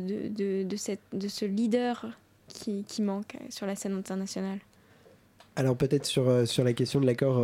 ce 0.70 1.44
leader 1.44 2.06
qui, 2.48 3.02
manque 3.02 3.36
sur 3.50 3.66
la 3.66 3.76
scène 3.76 3.94
internationale? 3.94 4.58
Alors 5.56 5.76
peut-être 5.76 6.08
euh, 6.18 6.46
sur 6.46 6.64
la 6.64 6.72
question 6.72 7.00
de 7.00 7.06
l'accord 7.06 7.38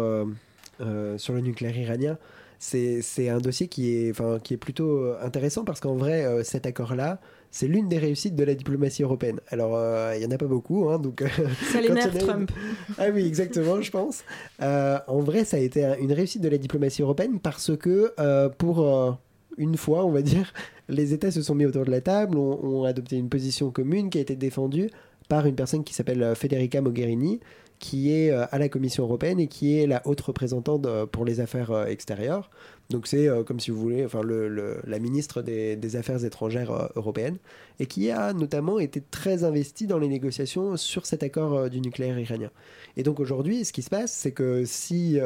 euh, 0.81 1.19
sur 1.19 1.35
le 1.35 1.41
nucléaire 1.41 1.77
iranien, 1.77 2.19
c'est 2.59 3.29
un 3.29 3.39
dossier 3.39 3.69
qui 3.69 3.95
est, 3.95 4.11
enfin, 4.11 4.39
qui 4.43 4.55
est 4.55 4.59
plutôt 4.59 4.89
euh, 4.99 5.19
intéressant 5.23 5.65
parce 5.65 5.81
qu'en 5.81 5.97
vrai, 5.97 6.25
euh, 6.25 6.43
cet 6.45 6.65
accord-là, 6.67 7.21
c'est 7.51 7.67
l'une 7.69 7.89
des 7.89 7.99
réussites 7.99 8.35
de 8.35 8.43
la 8.45 8.55
diplomatie 8.55 9.03
européenne. 9.03 9.39
Alors, 9.49 9.79
il 10.17 10.23
y 10.23 10.27
en 10.27 10.31
a 10.31 10.39
pas 10.39 10.47
beaucoup, 10.47 10.89
hein, 10.89 10.99
donc... 10.99 11.23
Ça 11.73 11.81
l'énerve 11.81 12.15
une- 12.15 12.21
Trump. 12.21 12.51
Ah 12.99 13.09
oui, 13.13 13.27
exactement, 13.27 13.81
je 13.81 13.91
pense. 13.91 14.25
En 14.61 15.21
vrai, 15.21 15.45
ça 15.45 15.59
a 15.59 15.61
été 15.61 15.85
un- 15.85 15.97
une 15.99 16.13
réussite 16.13 16.43
de 16.43 16.49
la 16.49 16.59
diplomatie 16.59 17.03
européenne 17.03 17.39
parce 17.41 17.77
que 17.77 18.13
pour 18.59 19.19
une 19.57 19.77
fois, 19.77 20.05
on 20.05 20.11
va 20.11 20.23
dire, 20.23 20.53
les 20.89 21.13
États 21.15 21.31
se 21.31 21.43
sont 21.43 21.55
mis 21.55 21.65
autour 21.67 21.85
de 21.85 21.91
la 21.93 22.01
table, 22.01 22.39
ont, 22.39 22.59
ont 22.65 22.85
adopté 22.85 23.17
une 23.17 23.29
position 23.29 23.71
commune 23.71 24.11
qui 24.11 24.19
a 24.19 24.23
été 24.23 24.35
défendue 24.35 24.91
par 25.29 25.47
une 25.47 25.55
personne 25.55 25.85
qui 25.85 25.95
s'appelle 25.95 26.35
Federica 26.35 26.81
Mogherini, 26.81 27.39
qui 27.79 28.13
est 28.13 28.31
euh, 28.31 28.47
à 28.51 28.59
la 28.59 28.69
Commission 28.69 29.05
européenne 29.05 29.41
et 29.41 29.47
qui 29.47 29.79
est 29.79 29.87
la 29.87 30.03
haute 30.07 30.21
représentante 30.21 30.87
euh, 30.87 31.07
pour 31.07 31.25
les 31.25 31.41
affaires 31.41 31.71
euh, 31.71 31.87
extérieures. 31.87 32.51
Donc 32.91 33.07
c'est 33.07 33.29
comme 33.47 33.61
si 33.61 33.71
vous 33.71 33.81
voulez, 33.81 34.05
enfin 34.05 34.23
le, 34.23 34.79
la 34.87 34.99
ministre 34.99 35.41
des, 35.41 35.97
Affaires 35.97 36.23
étrangères 36.23 36.71
euh, 36.71 36.87
européennes 36.97 37.39
et 37.81 37.87
qui 37.87 38.11
a 38.11 38.35
notamment 38.35 38.79
été 38.79 39.03
très 39.11 39.43
investie 39.43 39.87
dans 39.87 39.99
les 39.99 40.09
négociations 40.09 40.77
sur 40.77 41.07
cet 41.07 41.23
accord 41.23 41.71
du 41.71 41.81
nucléaire 41.81 42.19
iranien. 42.19 42.51
Et 42.99 43.03
donc 43.03 43.21
aujourd'hui, 43.21 43.65
ce 43.65 43.73
qui 43.73 43.81
se 43.81 43.89
passe, 43.89 44.13
c'est 44.13 44.33
que 44.33 44.67
si 44.67 45.19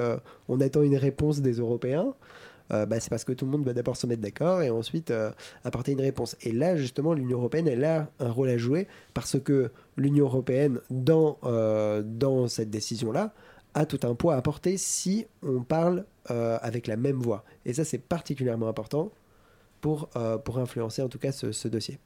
on 0.49 0.61
attend 0.61 0.83
une 0.83 0.97
réponse 0.97 1.41
des 1.41 1.55
Européens, 1.55 2.15
euh, 2.73 2.87
bah, 2.87 3.01
c'est 3.01 3.11
parce 3.11 3.25
que 3.25 3.33
tout 3.33 3.45
le 3.45 3.51
monde 3.51 3.65
va 3.65 3.73
d'abord 3.73 3.97
se 3.97 4.07
mettre 4.07 4.23
d'accord 4.23 4.63
et 4.63 4.71
ensuite 4.71 5.11
euh, 5.11 5.31
apporter 5.65 5.93
une 5.93 6.01
réponse. 6.01 6.37
Et 6.43 6.53
là, 6.53 6.77
justement, 6.77 7.15
l'Union 7.15 7.39
européenne, 7.39 7.69
elle 7.69 7.85
a 7.85 8.11
un 8.21 8.31
rôle 8.31 8.49
à 8.49 8.59
jouer 8.59 8.87
parce 9.15 9.39
que 9.39 9.71
l'Union 9.97 10.27
européenne, 10.27 10.81
dans, 10.91 11.39
euh, 11.45 12.03
dans 12.05 12.49
cette 12.49 12.71
décision-là, 12.71 13.33
a 13.75 13.87
tout 13.87 14.01
un 14.03 14.15
poids 14.15 14.35
à 14.35 14.43
porter 14.43 14.77
si 14.77 15.27
on 15.43 15.63
parle 15.63 16.05
avec 16.31 16.89
la 16.89 16.97
même 16.99 17.21
voix. 17.21 17.43
Et 17.65 17.73
ça, 17.73 17.87
c'est 17.87 17.97
particulièrement 17.97 18.69
important 18.69 19.13
pour, 19.81 20.11
pour 20.45 20.59
influencer 20.59 21.01
en 21.01 21.09
tout 21.09 21.19
cas 21.19 21.33
ce 21.33 21.69
dossier. 21.69 21.99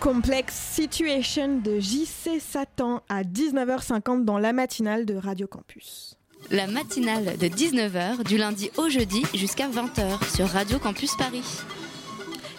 Complex 0.00 0.54
Situation 0.54 1.58
de 1.58 1.80
JC 1.80 2.40
Satan 2.40 3.02
à 3.08 3.22
19h50 3.22 4.24
dans 4.24 4.38
la 4.38 4.52
matinale 4.52 5.04
de 5.06 5.16
Radio 5.16 5.46
Campus. 5.46 6.16
La 6.50 6.66
matinale 6.66 7.36
de 7.36 7.46
19h 7.46 8.22
du 8.24 8.36
lundi 8.36 8.70
au 8.76 8.88
jeudi 8.88 9.22
jusqu'à 9.34 9.68
20h 9.68 10.36
sur 10.36 10.46
Radio 10.48 10.78
Campus 10.78 11.16
Paris. 11.16 11.42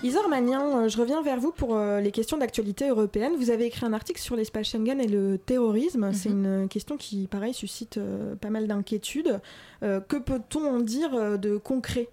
Isor 0.03 0.27
Magnin, 0.29 0.61
euh, 0.61 0.89
je 0.89 0.97
reviens 0.97 1.21
vers 1.21 1.39
vous 1.39 1.51
pour 1.51 1.75
euh, 1.75 1.99
les 2.01 2.11
questions 2.11 2.37
d'actualité 2.37 2.87
européenne. 2.89 3.33
Vous 3.37 3.51
avez 3.51 3.65
écrit 3.65 3.85
un 3.85 3.93
article 3.93 4.21
sur 4.21 4.35
l'espace 4.35 4.67
Schengen 4.67 4.99
et 4.99 5.07
le 5.07 5.37
terrorisme. 5.37 6.11
C'est 6.13 6.29
une 6.29 6.67
question 6.69 6.97
qui, 6.97 7.27
pareil, 7.27 7.53
suscite 7.53 7.97
euh, 7.97 8.35
pas 8.35 8.49
mal 8.49 8.67
d'inquiétudes. 8.67 9.39
Que 9.81 10.17
peut-on 10.17 10.65
en 10.65 10.79
dire 10.79 11.39
de 11.39 11.57
concret? 11.57 12.09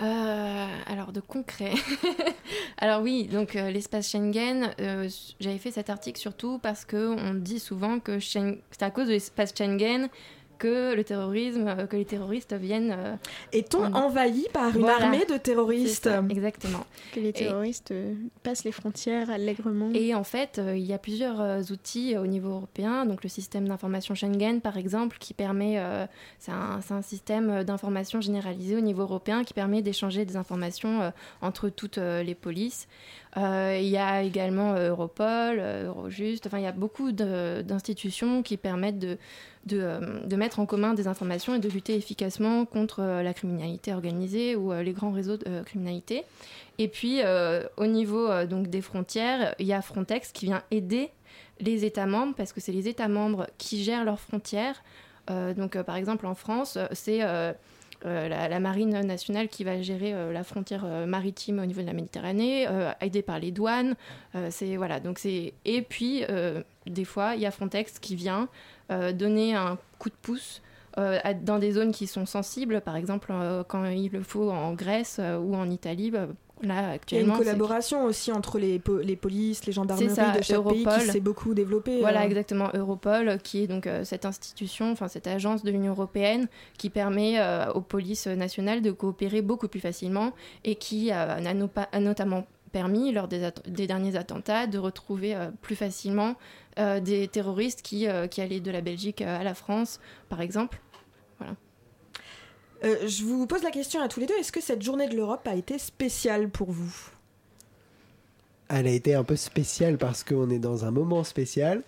Euh, 0.00 0.66
alors 0.86 1.12
de 1.12 1.20
concret. 1.20 1.72
alors 2.78 3.02
oui, 3.02 3.26
donc 3.26 3.56
euh, 3.56 3.70
l'espace 3.70 4.10
Schengen, 4.10 4.72
euh, 4.80 5.08
j'avais 5.40 5.58
fait 5.58 5.72
cet 5.72 5.90
article 5.90 6.20
surtout 6.20 6.60
parce 6.60 6.84
que 6.84 7.16
on 7.18 7.34
dit 7.34 7.58
souvent 7.58 7.98
que 7.98 8.20
c'est 8.20 8.60
à 8.80 8.90
cause 8.90 9.08
de 9.08 9.12
l'espace 9.12 9.52
Schengen 9.56 10.08
que 10.58 10.94
le 10.94 11.04
terrorisme, 11.04 11.66
euh, 11.68 11.86
que 11.86 11.96
les 11.96 12.04
terroristes 12.04 12.52
viennent. 12.54 12.94
euh, 12.96 13.14
Est-on 13.52 13.84
en- 13.84 13.94
envahi 14.06 14.46
par 14.52 14.74
une 14.74 14.80
Voilà. 14.82 15.04
armée 15.06 15.24
de 15.24 15.36
terroristes 15.36 16.04
ça, 16.04 16.22
Exactement. 16.28 16.84
Que 17.12 17.20
les 17.20 17.32
terroristes 17.32 17.90
euh, 17.92 18.14
passent 18.42 18.64
les 18.64 18.72
frontières 18.72 19.30
allègrement. 19.30 19.90
Et 19.94 20.14
en 20.14 20.24
fait, 20.24 20.58
euh, 20.58 20.76
il 20.76 20.84
y 20.84 20.92
a 20.92 20.98
plusieurs 20.98 21.70
outils 21.70 22.16
au 22.16 22.26
niveau 22.26 22.50
européen. 22.50 23.06
Donc 23.06 23.22
le 23.22 23.28
système 23.28 23.68
d'information 23.68 24.14
Schengen, 24.14 24.60
par 24.60 24.76
exemple, 24.76 25.16
qui 25.20 25.34
permet, 25.34 25.78
euh, 25.78 26.06
c'est 26.38 26.52
un, 26.52 26.80
c'est 26.82 26.94
un 26.94 27.02
système 27.02 27.62
d'information 27.64 28.20
généralisé 28.20 28.76
au 28.76 28.80
niveau 28.80 29.02
européen 29.02 29.44
qui 29.44 29.54
permet 29.54 29.82
d'échanger 29.82 30.24
des 30.24 30.36
informations 30.36 31.02
euh, 31.02 31.10
entre 31.40 31.68
toutes 31.68 31.98
euh, 31.98 32.22
les 32.22 32.34
polices. 32.34 32.88
Euh, 33.36 33.78
il 33.80 33.88
y 33.88 33.98
a 33.98 34.22
également 34.22 34.74
euh, 34.74 34.90
Europol, 34.90 35.58
euh, 35.60 35.86
Eurojust. 35.88 36.46
Enfin, 36.46 36.58
il 36.58 36.64
y 36.64 36.68
a 36.68 36.72
beaucoup 36.72 37.12
d'institutions 37.12 38.42
qui 38.42 38.56
permettent 38.56 38.98
de, 38.98 40.36
mettre 40.36 40.60
en 40.60 40.66
commun 40.66 40.94
des 40.94 41.08
informations 41.08 41.54
et 41.54 41.58
de 41.58 41.68
lutter 41.68 41.94
efficacement 41.94 42.64
contre 42.64 43.02
la 43.02 43.34
criminalité 43.34 43.92
organisée 43.92 44.56
ou 44.56 44.72
les 44.72 44.92
grands 44.92 45.12
réseaux 45.12 45.36
de 45.36 45.62
criminalité. 45.62 46.24
Et 46.78 46.88
puis, 46.88 47.20
au 47.76 47.86
niveau 47.86 48.44
donc 48.46 48.68
des 48.68 48.80
frontières, 48.80 49.54
il 49.58 49.66
y 49.66 49.72
a 49.72 49.82
Frontex 49.82 50.32
qui 50.32 50.46
vient 50.46 50.62
aider 50.70 51.10
les 51.60 51.84
États 51.84 52.06
membres, 52.06 52.34
parce 52.34 52.52
que 52.52 52.60
c'est 52.60 52.72
les 52.72 52.88
États 52.88 53.08
membres 53.08 53.46
qui 53.58 53.82
gèrent 53.82 54.04
leurs 54.04 54.20
frontières. 54.20 54.82
Donc, 55.28 55.76
par 55.82 55.96
exemple, 55.96 56.26
en 56.26 56.34
France, 56.34 56.78
c'est 56.92 57.20
la, 58.04 58.48
la 58.48 58.60
marine 58.60 59.00
nationale 59.00 59.48
qui 59.48 59.64
va 59.64 59.80
gérer 59.82 60.14
euh, 60.14 60.32
la 60.32 60.44
frontière 60.44 60.84
euh, 60.84 61.06
maritime 61.06 61.58
au 61.58 61.66
niveau 61.66 61.80
de 61.80 61.86
la 61.86 61.92
Méditerranée, 61.92 62.66
euh, 62.68 62.92
aidée 63.00 63.22
par 63.22 63.38
les 63.38 63.50
douanes. 63.50 63.96
Euh, 64.34 64.48
c'est 64.50 64.76
voilà. 64.76 65.00
Donc 65.00 65.18
c'est 65.18 65.54
et 65.64 65.82
puis 65.82 66.24
euh, 66.28 66.62
des 66.86 67.04
fois, 67.04 67.34
il 67.34 67.40
y 67.40 67.46
a 67.46 67.50
Frontex 67.50 67.98
qui 67.98 68.14
vient 68.16 68.48
euh, 68.90 69.12
donner 69.12 69.54
un 69.54 69.78
coup 69.98 70.10
de 70.10 70.14
pouce. 70.22 70.62
euh, 70.98 71.18
dans 71.42 71.58
des 71.58 71.72
zones 71.72 71.92
qui 71.92 72.06
sont 72.06 72.26
sensibles, 72.26 72.80
par 72.80 72.96
exemple 72.96 73.30
euh, 73.30 73.62
quand 73.62 73.84
il 73.84 74.10
le 74.10 74.22
faut 74.22 74.50
en 74.50 74.72
Grèce 74.74 75.18
euh, 75.20 75.38
ou 75.38 75.54
en 75.54 75.70
Italie, 75.70 76.10
bah, 76.62 76.68
là 76.68 76.74
Il 76.74 76.76
y 76.76 76.78
a 76.78 76.86
une 76.88 76.94
actuellement. 76.94 77.36
collaboration 77.38 78.04
aussi 78.04 78.32
entre 78.32 78.58
les, 78.58 78.78
po- 78.78 78.98
les 79.00 79.16
polices, 79.16 79.66
les 79.66 79.72
gendarmeries 79.72 80.10
ça, 80.10 80.30
de 80.30 80.42
chaque 80.42 80.62
pays 80.62 80.82
Europol. 80.84 80.98
qui 81.00 81.06
s'est 81.10 81.20
beaucoup 81.20 81.54
développée. 81.54 82.00
Voilà, 82.00 82.22
euh. 82.22 82.26
exactement. 82.26 82.70
Europol, 82.74 83.38
qui 83.42 83.62
est 83.62 83.66
donc 83.66 83.86
euh, 83.86 84.04
cette 84.04 84.24
institution, 84.24 84.90
enfin 84.92 85.08
cette 85.08 85.26
agence 85.26 85.62
de 85.62 85.70
l'Union 85.70 85.92
européenne 85.92 86.48
qui 86.78 86.90
permet 86.90 87.38
euh, 87.38 87.72
aux 87.72 87.80
polices 87.80 88.26
nationales 88.26 88.82
de 88.82 88.90
coopérer 88.90 89.42
beaucoup 89.42 89.68
plus 89.68 89.80
facilement 89.80 90.32
et 90.64 90.74
qui 90.74 91.10
a, 91.10 91.40
no- 91.54 91.70
a 91.92 92.00
notamment 92.00 92.46
permis, 92.72 93.12
lors 93.12 93.28
des, 93.28 93.50
derniers 93.66 94.16
attentats, 94.16 94.66
de 94.66 94.76
retrouver 94.78 95.34
euh, 95.34 95.48
plus 95.62 95.74
facilement 95.74 96.34
euh, 96.78 97.00
des 97.00 97.26
terroristes 97.26 97.80
qui, 97.80 98.06
euh, 98.06 98.26
qui 98.26 98.42
allaient 98.42 98.60
de 98.60 98.70
la 98.70 98.82
Belgique 98.82 99.22
à 99.22 99.42
la 99.42 99.54
France, 99.54 100.00
par 100.28 100.42
exemple. 100.42 100.78
Voilà. 101.38 101.54
Euh, 102.84 103.08
je 103.08 103.24
vous 103.24 103.46
pose 103.46 103.62
la 103.62 103.70
question 103.70 104.00
à 104.00 104.08
tous 104.08 104.20
les 104.20 104.26
deux. 104.26 104.34
Est-ce 104.38 104.52
que 104.52 104.60
cette 104.60 104.82
journée 104.82 105.08
de 105.08 105.16
l'Europe 105.16 105.46
a 105.46 105.54
été 105.54 105.78
spéciale 105.78 106.48
pour 106.48 106.70
vous? 106.70 106.94
Elle 108.68 108.86
a 108.86 108.90
été 108.90 109.14
un 109.14 109.24
peu 109.24 109.36
spéciale 109.36 109.96
parce 109.96 110.22
qu'on 110.24 110.50
est 110.50 110.58
dans 110.58 110.84
un 110.84 110.90
moment 110.90 111.24
spécial. 111.24 111.82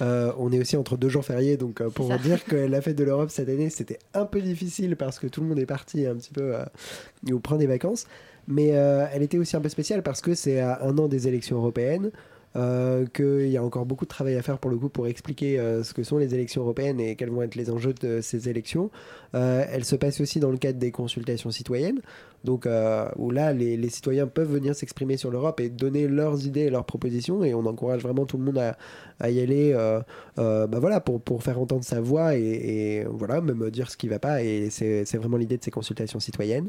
Euh, 0.00 0.32
on 0.38 0.50
est 0.52 0.58
aussi 0.58 0.76
entre 0.76 0.96
deux 0.96 1.08
jours 1.08 1.24
fériés, 1.24 1.56
donc 1.56 1.80
euh, 1.80 1.90
pour 1.90 2.10
vous 2.10 2.18
dire 2.18 2.44
que 2.44 2.56
la 2.56 2.80
fête 2.80 2.96
de 2.96 3.04
l'Europe 3.04 3.30
cette 3.30 3.48
année, 3.48 3.68
c'était 3.68 3.98
un 4.14 4.24
peu 4.24 4.40
difficile 4.40 4.96
parce 4.96 5.18
que 5.18 5.26
tout 5.26 5.42
le 5.42 5.48
monde 5.48 5.58
est 5.58 5.66
parti 5.66 6.06
un 6.06 6.14
petit 6.14 6.32
peu 6.32 6.54
euh, 6.54 6.64
ou 7.30 7.40
prend 7.40 7.56
des 7.56 7.66
vacances. 7.66 8.06
Mais 8.48 8.68
elle 8.68 9.22
était 9.22 9.38
aussi 9.38 9.54
un 9.54 9.60
peu 9.60 9.68
spéciale 9.68 10.02
parce 10.02 10.20
que 10.20 10.34
c'est 10.34 10.58
à 10.58 10.82
un 10.82 10.98
an 10.98 11.06
des 11.06 11.28
élections 11.28 11.58
européennes, 11.58 12.10
euh, 12.56 13.06
qu'il 13.06 13.48
y 13.48 13.56
a 13.56 13.62
encore 13.62 13.86
beaucoup 13.86 14.04
de 14.04 14.10
travail 14.10 14.34
à 14.34 14.42
faire 14.42 14.58
pour 14.58 14.70
le 14.70 14.76
coup 14.76 14.88
pour 14.88 15.06
expliquer 15.06 15.60
euh, 15.60 15.84
ce 15.84 15.94
que 15.94 16.02
sont 16.02 16.18
les 16.18 16.34
élections 16.34 16.62
européennes 16.62 16.98
et 16.98 17.14
quels 17.14 17.30
vont 17.30 17.42
être 17.42 17.54
les 17.54 17.70
enjeux 17.70 17.94
de 17.94 18.20
ces 18.20 18.48
élections. 18.48 18.90
Euh, 19.34 19.64
elle 19.70 19.84
se 19.84 19.94
passe 19.94 20.20
aussi 20.20 20.40
dans 20.40 20.50
le 20.50 20.58
cadre 20.58 20.78
des 20.78 20.90
consultations 20.90 21.52
citoyennes, 21.52 22.00
donc 22.42 22.66
euh, 22.66 23.08
où 23.16 23.30
là 23.30 23.52
les, 23.52 23.88
citoyens 23.88 24.26
peuvent 24.26 24.50
venir 24.50 24.74
s'exprimer 24.74 25.16
sur 25.16 25.30
l'Europe 25.30 25.60
et 25.60 25.68
donner 25.68 26.08
leurs 26.08 26.46
idées 26.46 26.62
et 26.62 26.70
leurs 26.70 26.84
propositions 26.84 27.44
et 27.44 27.54
on 27.54 27.66
encourage 27.66 28.02
vraiment 28.02 28.26
tout 28.26 28.38
le 28.38 28.44
monde 28.44 28.58
à, 28.58 29.30
y 29.30 29.40
aller 29.40 29.72
bah 30.36 30.78
voilà, 30.80 31.00
pour, 31.00 31.20
pour 31.20 31.42
faire 31.42 31.60
entendre 31.60 31.84
sa 31.84 32.00
voix 32.00 32.34
et, 32.36 33.04
voilà, 33.08 33.40
même 33.40 33.70
dire 33.70 33.90
ce 33.90 33.96
qui 33.96 34.08
va 34.08 34.18
pas 34.18 34.42
et 34.42 34.70
c'est 34.70 35.16
vraiment 35.16 35.36
l'idée 35.36 35.56
de 35.56 35.64
ces 35.64 35.70
consultations 35.70 36.18
citoyennes. 36.18 36.68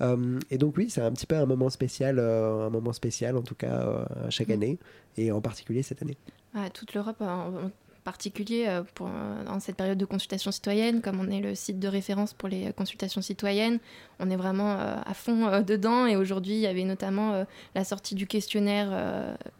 Euh, 0.00 0.38
et 0.50 0.58
donc 0.58 0.76
oui, 0.76 0.90
c'est 0.90 1.00
un 1.00 1.12
petit 1.12 1.26
peu 1.26 1.36
un 1.36 1.46
moment 1.46 1.70
spécial, 1.70 2.18
euh, 2.18 2.66
un 2.66 2.70
moment 2.70 2.92
spécial 2.92 3.36
en 3.36 3.42
tout 3.42 3.54
cas 3.54 3.86
euh, 3.86 4.04
chaque 4.30 4.50
année 4.50 4.78
et 5.16 5.32
en 5.32 5.40
particulier 5.40 5.82
cette 5.82 6.02
année. 6.02 6.16
à 6.54 6.70
toute 6.70 6.94
l'Europe 6.94 7.20
en 7.20 7.70
particulier 8.12 8.64
euh, 8.66 8.82
pour, 8.94 9.08
euh, 9.08 9.44
dans 9.44 9.60
cette 9.60 9.76
période 9.76 9.98
de 9.98 10.04
consultation 10.06 10.50
citoyenne, 10.50 11.02
comme 11.02 11.20
on 11.20 11.28
est 11.30 11.40
le 11.48 11.54
site 11.54 11.78
de 11.78 11.88
référence 11.88 12.32
pour 12.32 12.48
les 12.48 12.72
consultations 12.72 13.20
citoyennes, 13.20 13.78
on 14.18 14.30
est 14.30 14.36
vraiment 14.44 14.70
euh, 14.72 14.96
à 15.04 15.14
fond 15.14 15.60
dedans. 15.72 16.06
Et 16.06 16.16
aujourd'hui, 16.16 16.54
il 16.54 16.60
y 16.60 16.66
avait 16.66 16.84
notamment 16.84 17.44
la 17.74 17.84
sortie 17.84 18.14
du 18.14 18.26
questionnaire 18.26 18.88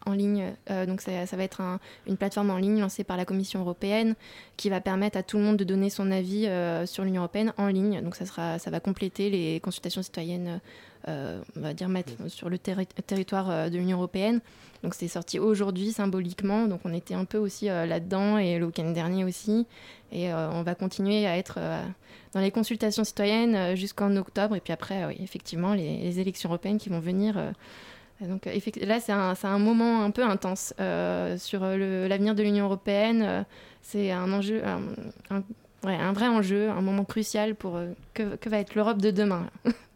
en 0.06 0.12
ligne. 0.12 0.44
Donc 0.86 1.00
ça, 1.00 1.36
va 1.36 1.42
être 1.44 1.60
un- 1.60 1.78
une 2.06 2.16
plateforme 2.16 2.50
en 2.50 2.56
ligne 2.56 2.80
lancée 2.80 3.04
par 3.04 3.16
la 3.16 3.24
Commission 3.24 3.60
européenne 3.60 4.14
qui 4.56 4.68
va 4.70 4.80
permettre 4.80 5.18
à 5.18 5.22
tout 5.22 5.36
le 5.38 5.44
monde 5.44 5.56
de 5.58 5.64
donner 5.64 5.90
son 5.90 6.10
avis 6.10 6.48
sur 6.86 7.04
l'Union 7.04 7.22
européenne 7.22 7.52
en 7.58 7.68
ligne. 7.68 8.00
Donc 8.02 8.14
ça, 8.16 8.26
sera, 8.26 8.58
ça 8.58 8.70
va 8.70 8.80
compléter 8.80 9.30
les 9.30 9.60
consultations 9.60 10.02
citoyennes, 10.02 10.60
on 11.06 11.60
va 11.60 11.74
dire, 11.74 11.88
mettre 11.88 12.12
sur 12.28 12.48
le 12.48 12.58
terri- 12.58 12.86
territoire 13.06 13.50
euh, 13.50 13.68
de 13.68 13.78
l'Union 13.78 13.98
européenne. 13.98 14.40
Donc 14.82 14.94
c'est 14.94 15.08
sorti 15.08 15.38
aujourd'hui 15.38 15.92
symboliquement, 15.92 16.66
donc 16.66 16.80
on 16.84 16.92
était 16.92 17.14
un 17.14 17.24
peu 17.24 17.38
aussi 17.38 17.68
euh, 17.68 17.84
là-dedans 17.84 18.38
et 18.38 18.58
le 18.58 18.66
week-end 18.66 18.90
dernier 18.90 19.24
aussi. 19.24 19.66
Et 20.12 20.32
euh, 20.32 20.50
on 20.50 20.62
va 20.62 20.74
continuer 20.74 21.26
à 21.26 21.36
être 21.36 21.56
euh, 21.58 21.82
dans 22.32 22.40
les 22.40 22.50
consultations 22.50 23.04
citoyennes 23.04 23.54
euh, 23.54 23.76
jusqu'en 23.76 24.14
octobre. 24.16 24.54
Et 24.56 24.60
puis 24.60 24.72
après, 24.72 25.16
effectivement, 25.20 25.74
les, 25.74 26.20
élections 26.20 26.48
européennes 26.48 26.78
qui 26.78 26.88
vont 26.88 27.00
venir. 27.00 27.36
euh, 27.36 27.50
donc 28.20 28.46
euh, 28.46 28.58
là, 28.82 29.00
c'est 29.00 29.12
un, 29.12 29.58
moment 29.58 30.02
un 30.02 30.10
peu 30.10 30.24
intense 30.24 30.74
euh, 30.80 31.38
sur 31.38 31.62
euh, 31.62 32.08
l'avenir 32.08 32.34
de 32.34 32.42
l'Union 32.42 32.64
européenne. 32.66 33.22
euh, 33.22 33.42
c'est 33.82 34.10
un 34.10 34.32
enjeu, 34.32 34.62
un, 35.30 36.12
vrai 36.12 36.28
enjeu, 36.28 36.68
un 36.68 36.82
moment 36.82 37.04
crucial 37.04 37.54
pour 37.54 37.76
euh, 37.76 37.92
que 38.14 38.48
va 38.48 38.58
être 38.58 38.74
l'Europe 38.74 39.00
de 39.00 39.10
demain. 39.10 39.46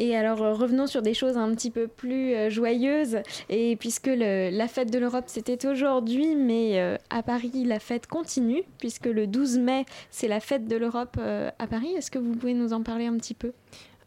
Et 0.00 0.16
alors 0.16 0.42
euh, 0.42 0.52
revenons 0.54 0.86
sur 0.86 1.02
des 1.02 1.14
choses 1.14 1.36
un 1.36 1.52
petit 1.54 1.70
peu 1.70 1.88
plus 1.88 2.34
euh, 2.34 2.50
joyeuses. 2.50 3.18
Et 3.48 3.74
puisque 3.76 4.06
le- 4.06 4.50
la 4.50 4.68
fête 4.68 4.92
de 4.92 4.98
l'Europe 4.98 5.24
c'était 5.26 5.66
aujourd'hui, 5.66 6.36
mais 6.36 6.78
euh, 6.80 6.96
à 7.10 7.22
Paris 7.22 7.64
la 7.64 7.80
fête 7.80 8.06
continue, 8.06 8.62
puisque 8.78 9.06
le 9.06 9.26
12 9.26 9.58
mai 9.58 9.86
c'est 10.10 10.28
la 10.28 10.40
fête 10.40 10.68
de 10.68 10.76
l'Europe 10.76 11.18
à 11.18 11.66
Paris. 11.66 11.92
Est-ce 11.96 12.10
que 12.10 12.18
vous 12.18 12.34
pouvez 12.34 12.54
nous 12.54 12.72
en 12.72 12.82
parler 12.82 13.06
un 13.06 13.16
petit 13.16 13.34
peu? 13.34 13.52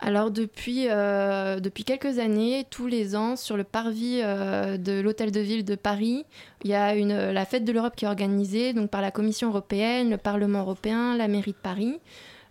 Alors 0.04 0.32
depuis, 0.32 0.86
depuis 0.86 1.84
quelques 1.84 2.18
années, 2.18 2.66
tous 2.72 2.88
les 2.88 3.16
ans, 3.16 3.36
sur 3.36 3.56
le 3.56 3.64
parvis 3.64 4.18
de 4.22 5.00
l'Hôtel 5.00 5.32
de 5.32 5.40
Ville 5.40 5.64
de 5.64 5.76
Paris, 5.76 6.26
il 6.64 6.72
y 6.72 6.74
a 6.74 6.96
la 6.96 7.46
fête 7.46 7.66
de 7.66 7.72
l'Europe 7.72 7.96
qui 7.96 8.06
est 8.06 8.08
organisée 8.08 8.74
donc, 8.74 8.90
par 8.90 9.02
la 9.02 9.12
Commission 9.12 9.50
européenne, 9.50 10.10
le 10.10 10.18
Parlement 10.18 10.62
européen, 10.62 11.16
la 11.16 11.28
mairie 11.28 11.52
de 11.52 11.58
Paris 11.62 12.00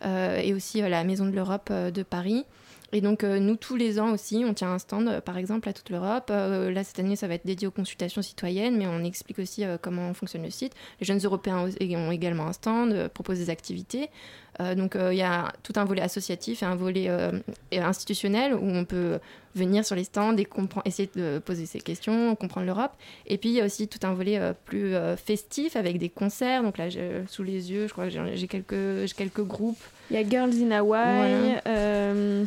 et 0.04 0.54
aussi 0.54 0.80
la 0.80 1.02
Maison 1.02 1.26
de 1.26 1.32
l'Europe 1.32 1.72
de 1.72 2.02
Paris. 2.04 2.44
Et 2.92 3.00
donc 3.00 3.22
euh, 3.22 3.38
nous, 3.38 3.56
tous 3.56 3.76
les 3.76 4.00
ans 4.00 4.12
aussi, 4.12 4.44
on 4.46 4.54
tient 4.54 4.72
un 4.72 4.78
stand, 4.78 5.08
euh, 5.08 5.20
par 5.20 5.36
exemple, 5.36 5.68
à 5.68 5.72
toute 5.72 5.90
l'Europe. 5.90 6.28
Euh, 6.30 6.70
là, 6.70 6.82
cette 6.82 6.98
année, 6.98 7.16
ça 7.16 7.28
va 7.28 7.34
être 7.34 7.46
dédié 7.46 7.68
aux 7.68 7.72
consultations 7.72 8.22
citoyennes, 8.22 8.76
mais 8.76 8.86
on 8.86 9.04
explique 9.04 9.38
aussi 9.38 9.64
comment 9.82 10.12
fonctionne 10.14 10.42
le 10.42 10.50
site. 10.50 10.74
Les 11.00 11.06
jeunes 11.06 11.20
Européens 11.22 11.68
ont 11.68 12.10
également 12.10 12.46
un 12.46 12.52
stand, 12.52 13.08
proposent 13.08 13.38
des 13.38 13.50
activités. 13.50 14.08
Donc 14.76 14.94
il 14.94 15.16
y 15.16 15.22
a 15.22 15.52
tout 15.62 15.72
un 15.76 15.84
volet 15.84 16.02
associatif 16.02 16.62
et 16.62 16.66
un 16.66 16.74
volet 16.74 17.08
et 17.70 17.78
institutionnel 17.78 18.54
où 18.54 18.68
on 18.68 18.84
peut 18.84 19.18
venir 19.54 19.86
sur 19.86 19.96
les 19.96 20.04
stands 20.04 20.36
et 20.36 20.46
essayer 20.84 21.08
de 21.14 21.38
poser 21.38 21.64
ses 21.64 21.80
questions, 21.80 22.34
comprendre 22.36 22.66
l'Europe. 22.66 22.92
Et 23.26 23.38
puis 23.38 23.48
il 23.48 23.54
y 23.54 23.60
a 23.60 23.64
aussi 23.64 23.88
tout 23.88 24.06
un 24.06 24.12
volet 24.12 24.38
plus 24.66 24.94
festif 25.16 25.76
avec 25.76 25.98
des 25.98 26.10
concerts. 26.10 26.62
Donc 26.62 26.76
là, 26.76 26.88
sous 27.26 27.42
les 27.42 27.72
yeux, 27.72 27.86
je 27.86 27.92
crois 27.92 28.10
que 28.10 28.34
j'ai 28.34 28.48
quelques, 28.48 29.40
groupes. 29.40 29.82
Il 30.10 30.16
y 30.16 30.18
a 30.18 30.28
Girls 30.28 30.52
in 30.62 30.72
Hawaii. 30.72 31.60
Voilà. 31.64 32.46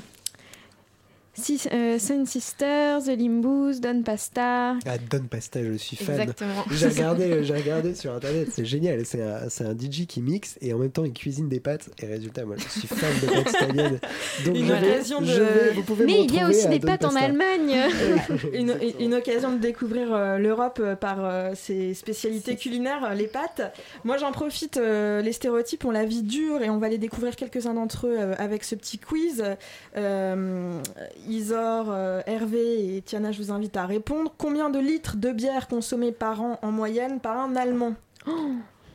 Euh, 1.37 1.41
Six- 1.41 1.67
euh, 1.71 1.97
Sun 1.99 2.25
Sisters, 2.25 3.03
The 3.03 3.17
Limbus, 3.17 3.79
Don 3.79 4.03
Pasta. 4.03 4.75
Ah, 4.85 4.97
Don 5.09 5.23
Pasta, 5.29 5.63
je 5.63 5.73
suis 5.73 5.95
fan. 5.95 6.19
Exactement. 6.19 6.63
J'ai 6.71 6.87
regardé, 6.87 7.43
j'ai 7.43 7.53
regardé 7.55 7.95
sur 7.95 8.13
internet, 8.13 8.49
c'est 8.51 8.65
génial. 8.65 9.05
C'est 9.05 9.21
un, 9.21 9.49
c'est 9.49 9.65
un 9.65 9.73
DJ 9.73 10.05
qui 10.07 10.21
mixe 10.21 10.57
et 10.61 10.73
en 10.73 10.77
même 10.77 10.91
temps 10.91 11.03
il 11.05 11.13
cuisine 11.13 11.49
des 11.49 11.59
pâtes. 11.59 11.89
Et 12.01 12.05
résultat, 12.05 12.45
moi 12.45 12.55
je 12.57 12.67
suis 12.79 12.87
fan 12.87 13.09
de 13.21 13.27
pâtes 13.33 13.49
italiennes. 13.53 13.99
Donc 14.45 14.55
Une 14.55 14.67
je 14.67 14.73
vais- 14.73 14.91
occasion 14.91 15.21
de- 15.21 15.25
je 15.25 15.41
vais- 15.41 15.71
vous 15.71 15.83
pouvez 15.83 16.05
me 16.05 16.11
Mais 16.11 16.23
il 16.23 16.33
y 16.35 16.39
a 16.39 16.47
aussi 16.49 16.67
des 16.69 16.79
Don 16.79 16.87
pâtes 16.87 17.05
en. 17.05 17.15
Allemagne. 17.15 17.75
une, 18.53 18.75
une 18.99 19.13
occasion 19.15 19.51
de 19.53 19.57
découvrir 19.57 20.13
euh, 20.13 20.37
l'Europe 20.37 20.79
euh, 20.81 20.95
par 20.95 21.17
euh, 21.23 21.51
ses 21.55 21.93
spécialités 21.93 22.55
culinaires, 22.55 23.03
euh, 23.05 23.13
les 23.13 23.27
pâtes. 23.27 23.73
Moi, 24.03 24.17
j'en 24.17 24.31
profite. 24.31 24.77
euh, 24.77 25.21
les 25.21 25.31
stéréotypes 25.33 25.85
ont 25.85 25.91
la 25.91 26.05
vie 26.05 26.21
dure 26.23 26.61
et 26.61 26.69
on 26.69 26.77
va 26.77 26.89
les 26.89 26.97
découvrir 26.97 27.35
quelques-uns 27.35 27.73
d'entre 27.73 28.07
eux 28.07 28.15
euh, 28.17 28.33
avec 28.37 28.63
ce 28.63 28.75
petit 28.75 28.97
quiz. 28.99 29.43
Euh, 29.97 30.79
Isor, 31.27 31.85
euh, 31.89 32.21
Hervé 32.25 32.95
et 32.97 33.01
Tiana, 33.01 33.31
je 33.31 33.41
vous 33.41 33.51
invite 33.51 33.75
à 33.77 33.85
répondre. 33.85 34.33
Combien 34.37 34.69
de 34.69 34.79
litres 34.79 35.17
de 35.17 35.31
bière 35.31 35.67
consommés 35.67 36.11
par 36.11 36.41
an 36.41 36.59
en 36.61 36.71
moyenne 36.71 37.19
par 37.19 37.37
un 37.37 37.55
Allemand? 37.55 37.95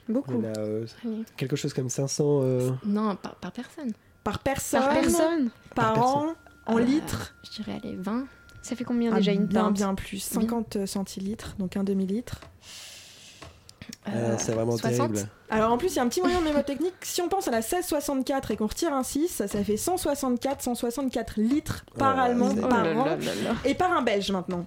Beaucoup. 0.08 0.34
En 0.38 0.44
a, 0.44 0.58
euh, 0.58 0.86
quelque 1.36 1.56
chose 1.56 1.72
comme 1.74 1.88
500. 1.90 2.40
euh, 2.42 2.70
Non, 2.86 3.16
par, 3.16 3.34
par 3.36 3.52
personne. 3.52 3.92
Par 4.24 4.38
personne 4.40 4.80
Par 4.80 4.94
personne 4.94 5.50
Par, 5.74 5.94
Par 5.94 6.06
an 6.16 6.26
En 6.66 6.78
litres? 6.78 7.34
Je 7.44 7.62
dirais, 7.62 7.78
allez, 7.82 7.96
20. 7.96 8.26
Ça 8.62 8.74
fait 8.76 8.84
combien 8.84 9.12
Ah, 9.12 9.16
déjà 9.16 9.32
une 9.32 9.46
bien, 9.46 9.64
pinte 9.64 9.74
bien 9.74 9.94
plus. 9.94 10.18
50 10.22 10.86
centilitres, 10.86 11.54
donc 11.58 11.76
un 11.76 11.84
demi-litre. 11.84 12.40
Ah, 14.06 14.38
c'est 14.38 14.52
vraiment 14.52 14.76
60. 14.76 14.96
terrible. 15.12 15.28
Alors 15.50 15.72
en 15.72 15.78
plus, 15.78 15.92
il 15.92 15.96
y 15.96 15.98
a 15.98 16.02
un 16.02 16.08
petit 16.08 16.20
moyen 16.20 16.40
mnémotechnique. 16.40 16.94
Si 17.02 17.20
on 17.22 17.28
pense 17.28 17.48
à 17.48 17.50
la 17.50 17.58
1664 17.58 18.50
et 18.50 18.56
qu'on 18.56 18.66
retire 18.66 18.92
un 18.92 19.02
6, 19.02 19.28
ça 19.46 19.64
fait 19.64 19.76
164, 19.76 20.62
164 20.62 21.34
litres 21.40 21.84
par 21.98 22.14
Oh, 22.16 22.20
Allemand 22.20 22.54
par 22.54 22.84
Oh 22.94 22.98
an. 23.00 23.04
là 23.04 23.16
là 23.16 23.34
là. 23.44 23.54
Et 23.64 23.74
par 23.74 23.92
un 23.92 24.02
Belge 24.02 24.30
maintenant. 24.30 24.64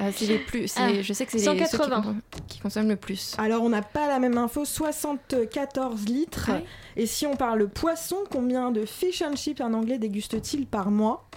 Euh, 0.00 0.10
c'est 0.16 0.24
les 0.26 0.38
plus. 0.38 0.66
c'est- 0.68 0.80
Ah, 0.80 1.02
je 1.02 1.12
sais 1.12 1.26
que 1.26 1.32
c'est 1.32 1.38
les 1.38 1.44
ceux 1.44 1.52
qui, 1.54 1.66
180. 1.66 2.02
con- 2.02 2.16
qui 2.48 2.58
consomment 2.60 2.88
le 2.88 2.96
plus. 2.96 3.34
Alors 3.36 3.62
on 3.62 3.68
n'a 3.68 3.82
pas 3.82 4.08
la 4.08 4.18
même 4.18 4.38
info, 4.38 4.64
74 4.64 6.06
litres. 6.06 6.46
Ah 6.48 6.52
ouais 6.54 6.64
Et 6.96 7.06
si 7.06 7.26
on 7.26 7.36
parle 7.36 7.68
poisson, 7.68 8.16
combien 8.30 8.70
de 8.70 8.86
fish 8.86 9.20
and 9.20 9.36
chips 9.36 9.60
en 9.60 9.74
anglais 9.74 9.98
déguste-t-il 9.98 10.66
par 10.66 10.90
mois? 10.90 11.28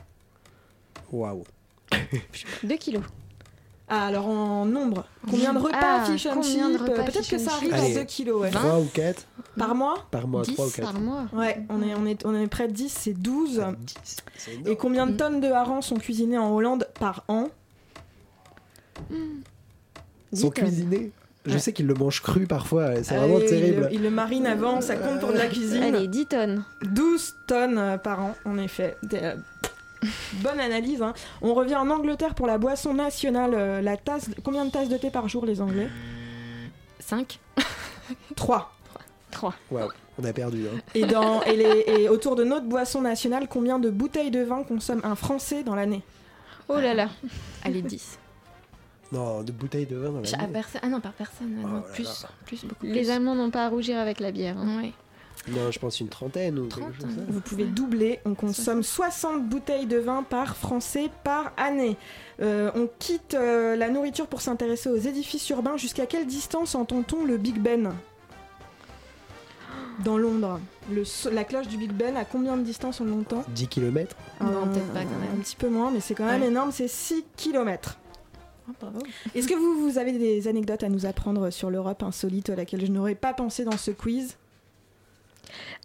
Waouh. 1.12 1.44
2 2.64 2.76
kilos. 2.78 3.04
Ah, 3.90 4.08
alors 4.08 4.28
en 4.28 4.66
nombre, 4.66 5.06
combien 5.30 5.54
de 5.54 5.60
repas 5.60 5.78
Ah, 5.82 6.06
fish 6.06 6.26
and 6.26 6.42
chips 6.42 6.78
Peut-être 6.86 7.28
que 7.30 7.38
ça 7.38 7.52
arrive 7.54 7.70
chips 7.72 7.80
à 7.82 7.84
Allez. 7.86 7.94
2 7.96 8.04
kilos. 8.06 8.42
ouais. 8.42 8.50
3 8.50 8.80
ou 8.80 8.86
4 8.94 9.28
Par 9.58 9.76
mois 9.76 9.96
par 10.10 10.28
mois, 10.28 10.42
10 10.44 10.54
3 10.54 10.66
ou 10.68 10.70
4. 10.72 10.92
par 10.94 11.02
mois. 11.02 11.26
Ouais, 11.34 11.62
on 11.70 11.82
est, 11.84 11.94
on, 11.94 12.06
est, 12.06 12.26
on 12.26 12.34
est 12.34 12.48
près 12.48 12.68
de 12.70 12.74
10, 12.74 12.90
c'est 12.90 13.14
12. 13.14 13.62
C'est 14.36 14.52
Et 14.52 14.56
énorme. 14.56 14.76
combien 14.78 15.06
de 15.06 15.12
Mm. 15.14 15.18
tonnes 15.18 15.42
de 15.42 15.48
harengs 15.52 15.82
sont 15.82 15.98
cuisinés 15.98 16.38
en 16.38 16.52
Hollande 16.56 16.88
par 17.00 17.24
an 17.28 17.50
Ils 19.12 20.38
sont 20.40 20.50
cuisinés. 20.50 21.12
Je 21.46 21.52
Ouais. 21.52 21.60
sais 21.60 21.74
qu'ils 21.74 21.88
le 21.88 21.94
mangent 21.94 22.22
cru 22.22 22.48
parfois, 22.48 23.04
c'est 23.04 23.18
vraiment 23.18 23.36
Allez, 23.36 23.46
terrible. 23.48 23.90
Il, 23.92 23.96
il 23.98 24.02
le 24.04 24.10
marine 24.10 24.48
avant, 24.48 24.80
ça 24.80 24.96
compte 24.96 25.20
pour 25.20 25.34
de 25.34 25.38
la 25.38 25.48
cuisine. 25.48 25.84
Allez, 25.84 26.08
10 26.08 26.26
tonnes. 26.28 26.64
12 26.84 27.36
tonnes 27.50 28.00
par 28.02 28.22
an, 28.22 28.36
en 28.46 28.58
effet. 28.58 28.96
Bonne 30.42 30.60
analyse. 30.60 31.02
hein. 31.02 31.14
On 31.42 31.54
revient 31.54 31.76
en 31.76 31.90
Angleterre 31.90 32.36
pour 32.36 32.48
la 32.48 32.58
boisson 32.58 32.94
nationale. 32.94 33.54
euh, 33.54 33.82
la 33.82 33.98
tasse, 33.98 34.30
combien 34.44 34.66
de 34.66 34.72
tasses 34.72 34.90
de 34.90 34.98
thé 34.98 35.10
par 35.10 35.28
jour, 35.30 35.46
les 35.46 35.62
Anglais 35.62 35.90
5 37.00 37.40
3. 38.36 38.74
3. 39.32 39.54
Waouh, 39.72 39.90
on 40.22 40.24
a 40.26 40.34
perdu. 40.34 40.66
Hein. 40.68 40.80
Et, 40.94 41.06
dans, 41.06 41.42
et, 41.44 41.56
les- 41.56 41.84
et 41.88 42.10
autour 42.10 42.36
de 42.36 42.44
notre 42.44 42.66
boisson 42.68 43.02
nationale, 43.02 43.48
combien 43.50 43.80
de 43.80 43.90
bouteilles 43.90 44.32
de 44.32 44.44
vin 44.44 44.64
consomme 44.64 45.02
un 45.04 45.16
Français 45.16 45.64
dans 45.64 45.76
l'année 45.76 46.02
Oh 46.70 46.78
là 46.80 46.94
là. 46.94 47.10
Allez, 47.64 47.82
10. 47.82 48.20
Non, 49.12 49.42
de 49.44 49.52
bouteilles 49.52 49.86
de 49.86 49.96
vin 49.98 50.10
dans 50.12 50.22
Ah, 50.40 50.48
perso- 50.48 50.80
ah 50.82 50.88
non, 50.88 51.00
par 51.00 51.14
personne. 51.14 51.56
ah 51.64 51.68
Oh 51.68 51.76
là 51.76 51.82
plus, 51.94 52.04
là. 52.24 52.30
plus, 52.46 52.66
beaucoup 52.66 52.86
Les 52.86 53.02
plus. 53.02 53.10
Allemands 53.12 53.36
n'ont 53.36 53.52
pas 53.52 53.66
à 53.66 53.70
rougir 53.70 53.98
avec 54.00 54.20
la 54.20 54.32
bière. 54.32 54.58
hein. 54.58 54.82
Ouais. 54.82 54.92
Non, 55.50 55.72
je 55.72 55.80
pense 55.80 56.00
une 56.00 56.08
trentaine 56.08 56.58
ou 56.58 56.64
quelque 56.68 56.80
30, 56.80 56.94
chose 56.94 57.02
comme 57.02 57.16
ça. 57.16 57.22
Vous 57.28 57.42
pouvez 57.42 57.66
doubler. 57.66 58.20
On 58.26 58.34
consomme 58.34 58.82
60 58.82 59.44
bouteilles 59.48 59.88
de 59.88 59.98
vin 59.98 60.24
par 60.24 60.56
Français 60.56 61.10
par 61.26 61.52
année. 61.58 61.98
Euh, 62.42 62.72
on 62.76 62.88
quitte 63.00 63.34
euh, 63.34 63.76
la 63.76 63.90
nourriture 63.90 64.28
pour 64.28 64.42
s'intéresser 64.42 64.90
aux 64.90 64.96
édifices 64.98 65.50
urbains. 65.50 65.76
Jusqu'à 65.76 66.06
quelle 66.06 66.28
distance 66.28 66.76
entend-on 66.76 67.26
le 67.26 67.38
Big 67.38 67.60
Ben? 67.60 67.94
Dans 70.04 70.18
Londres. 70.18 70.60
Le 70.92 71.06
so- 71.06 71.30
la 71.30 71.44
cloche 71.44 71.68
du 71.68 71.78
Big 71.78 71.92
Ben, 71.92 72.18
à 72.18 72.26
combien 72.26 72.58
de 72.58 72.64
distance 72.64 73.00
on 73.00 73.06
l'entend? 73.06 73.44
10 73.50 73.68
km 73.68 74.16
Non, 74.42 74.48
Euh, 74.48 74.66
peut-être 74.66 74.88
pas, 74.94 75.04
quand 75.04 75.10
même. 75.20 75.30
Un 75.38 75.42
petit 75.42 75.56
peu 75.56 75.70
moins, 75.70 75.92
mais 75.92 76.00
c'est 76.00 76.16
quand 76.16 76.26
même 76.26 76.42
Ouais. 76.42 76.48
énorme. 76.48 76.72
C'est 76.72 76.88
6 76.88 77.24
km. 77.38 77.98
Est-ce 79.36 79.48
que 79.48 79.54
vous, 79.56 79.88
vous 79.90 79.98
avez 79.98 80.14
des 80.14 80.48
anecdotes 80.48 80.84
à 80.84 80.90
nous 80.90 81.06
apprendre 81.06 81.50
sur 81.50 81.70
l'Europe 81.70 82.02
insolite 82.02 82.50
à 82.50 82.56
laquelle 82.56 82.82
je 82.86 82.92
n'aurais 82.92 83.16
pas 83.16 83.34
pensé 83.34 83.66
dans 83.66 83.78
ce 83.78 83.92
quiz? 83.92 84.38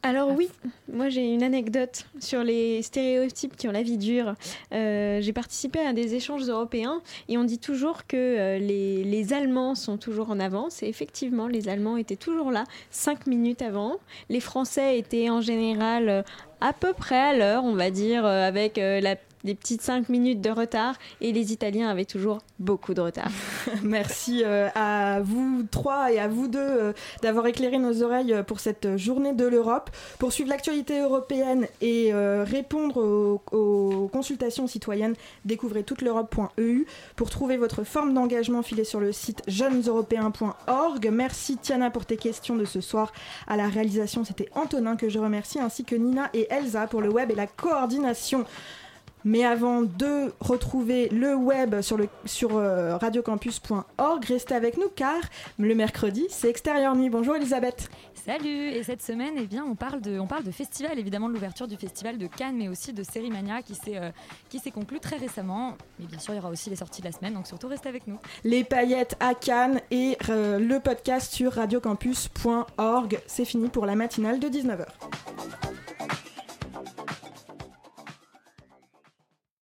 Alors 0.03 0.31
oui, 0.31 0.49
moi 0.93 1.09
j'ai 1.09 1.25
une 1.33 1.43
anecdote 1.43 2.07
sur 2.21 2.45
les 2.45 2.83
stéréotypes 2.83 3.57
qui 3.57 3.69
ont 3.69 3.73
la 3.73 3.83
vie 3.83 3.99
dure. 3.99 4.35
Euh, 4.73 5.21
j'ai 5.21 5.33
participé 5.33 5.81
à 5.81 5.93
des 5.93 6.15
échanges 6.15 6.49
européens 6.49 7.01
et 7.29 7.37
on 7.37 7.45
dit 7.45 7.59
toujours 7.59 8.07
que 8.07 8.17
euh, 8.17 8.59
les, 8.59 9.03
les 9.05 9.33
Allemands 9.33 9.75
sont 9.75 9.97
toujours 9.97 10.31
en 10.31 10.39
avance. 10.41 10.83
Et 10.83 10.87
effectivement, 10.89 11.49
les 11.49 11.69
Allemands 11.69 11.97
étaient 11.97 12.17
toujours 12.17 12.51
là, 12.51 12.65
cinq 12.91 13.27
minutes 13.27 13.63
avant. 13.63 13.97
Les 14.29 14.41
Français 14.41 14.99
étaient 14.99 15.31
en 15.31 15.41
général 15.41 16.25
à 16.61 16.73
peu 16.73 16.93
près 16.93 17.19
à 17.19 17.37
l'heure, 17.37 17.65
on 17.65 17.75
va 17.75 17.91
dire, 17.91 18.25
euh, 18.25 18.47
avec 18.47 18.77
la- 18.77 19.17
des 19.45 19.55
petites 19.55 19.83
cinq 19.83 20.09
minutes 20.09 20.41
de 20.41 20.51
retard. 20.51 20.95
Et 21.21 21.33
les 21.33 21.53
Italiens 21.53 21.89
avaient 21.89 22.05
toujours 22.05 22.39
beaucoup 22.59 22.95
de 22.95 23.01
retard. 23.01 23.31
Merci 23.83 24.43
euh, 24.45 24.69
à 24.75 25.21
vous 25.21 25.65
trois 25.71 26.13
et 26.13 26.19
à 26.19 26.29
vous 26.29 26.49
deux 26.49 26.59
euh, 26.59 26.93
d'avoir 27.23 27.47
éclairé 27.47 27.79
nos 27.79 28.03
oreilles 28.03 28.33
euh, 28.33 28.43
pour 28.43 28.61
cette 28.61 28.97
journée 28.97 29.33
de 29.33 29.47
l'Europe. 29.47 29.91
Pour 30.19 30.33
suivre 30.33 30.51
l'actualité 30.51 31.01
européenne 31.01 31.67
et 31.81 32.13
répondre 32.13 33.03
aux, 33.03 33.43
aux 33.53 34.09
consultations 34.09 34.67
citoyennes, 34.67 35.15
découvrez 35.45 35.83
toute 35.83 36.03
l'Europe.eu. 36.03 36.87
Pour 37.17 37.31
trouver 37.31 37.57
votre 37.57 37.85
forme 37.85 38.15
d'engagement, 38.15 38.63
filez 38.63 38.85
sur 38.85 39.01
le 39.01 39.13
site 39.13 39.43
jeuneseuropéens.org. 39.47 41.11
Merci 41.13 41.57
Tiana 41.57 41.91
pour 41.91 42.07
tes 42.07 42.17
questions 42.17 42.57
de 42.57 42.65
ce 42.65 42.81
soir. 42.81 43.13
À 43.47 43.57
la 43.57 43.69
réalisation, 43.69 44.25
c'était 44.25 44.49
Antonin 44.55 44.97
que 44.97 45.09
je 45.09 45.19
remercie, 45.19 45.61
ainsi 45.61 45.85
que 45.85 45.97
Nina 45.97 46.31
et 46.35 46.47
Elsa 46.51 46.87
pour 46.87 47.01
le 47.01 47.11
web 47.11 47.31
et 47.31 47.35
la 47.35 47.47
coordination. 47.47 48.45
Mais 49.25 49.45
avant 49.45 49.83
de 49.83 50.33
retrouver 50.41 51.09
le 51.09 51.35
web 51.35 51.81
sur, 51.81 51.97
le, 51.97 52.09
sur 52.25 52.57
euh, 52.57 52.97
radiocampus.org, 52.97 54.25
restez 54.25 54.55
avec 54.55 54.77
nous 54.77 54.89
car 54.95 55.21
le 55.59 55.75
mercredi, 55.75 56.27
c'est 56.31 56.49
Extérieur 56.49 56.95
Nuit. 56.95 57.11
Bonjour 57.11 57.37
Elisabeth. 57.37 57.91
Salut 58.15 58.69
Et 58.69 58.83
cette 58.83 59.01
semaine, 59.03 59.35
eh 59.39 59.47
bien, 59.47 59.65
on, 59.65 59.75
parle 59.75 60.01
de, 60.01 60.19
on 60.19 60.27
parle 60.27 60.45
de 60.45 60.51
festival, 60.51 60.99
évidemment 60.99 61.29
de 61.29 61.35
l'ouverture 61.35 61.67
du 61.67 61.77
festival 61.77 62.19
de 62.19 62.27
Cannes, 62.27 62.57
mais 62.57 62.69
aussi 62.69 62.93
de 62.93 63.03
Série 63.03 63.31
Mania 63.31 63.63
qui 63.63 63.75
s'est 63.75 63.97
euh, 63.97 64.11
qui 64.51 64.59
s'est 64.59 64.71
conclu 64.71 65.01
très 65.01 65.17
récemment. 65.17 65.77
Mais 65.99 66.07
bien 66.07 66.19
sûr, 66.19 66.35
il 66.35 66.37
y 66.37 66.41
aura 66.41 66.51
aussi 66.51 66.69
les 66.69 66.77
sorties 66.77 67.01
de 67.01 67.07
la 67.07 67.13
semaine, 67.13 67.35
donc 67.35 67.47
surtout 67.47 67.69
restez 67.69 67.89
avec 67.89 68.07
nous. 68.07 68.19
Les 68.45 68.65
paillettes 68.65 69.17
à 69.21 69.35
Cannes 69.35 69.81
et 69.91 70.19
euh, 70.29 70.59
le 70.59 70.79
podcast 70.81 71.33
sur 71.33 71.53
radiocampus.org. 71.55 73.21
C'est 73.27 73.45
fini 73.45 73.69
pour 73.69 73.87
la 73.87 73.95
matinale 73.95 74.41
de 74.41 74.49
19h. 74.49 74.87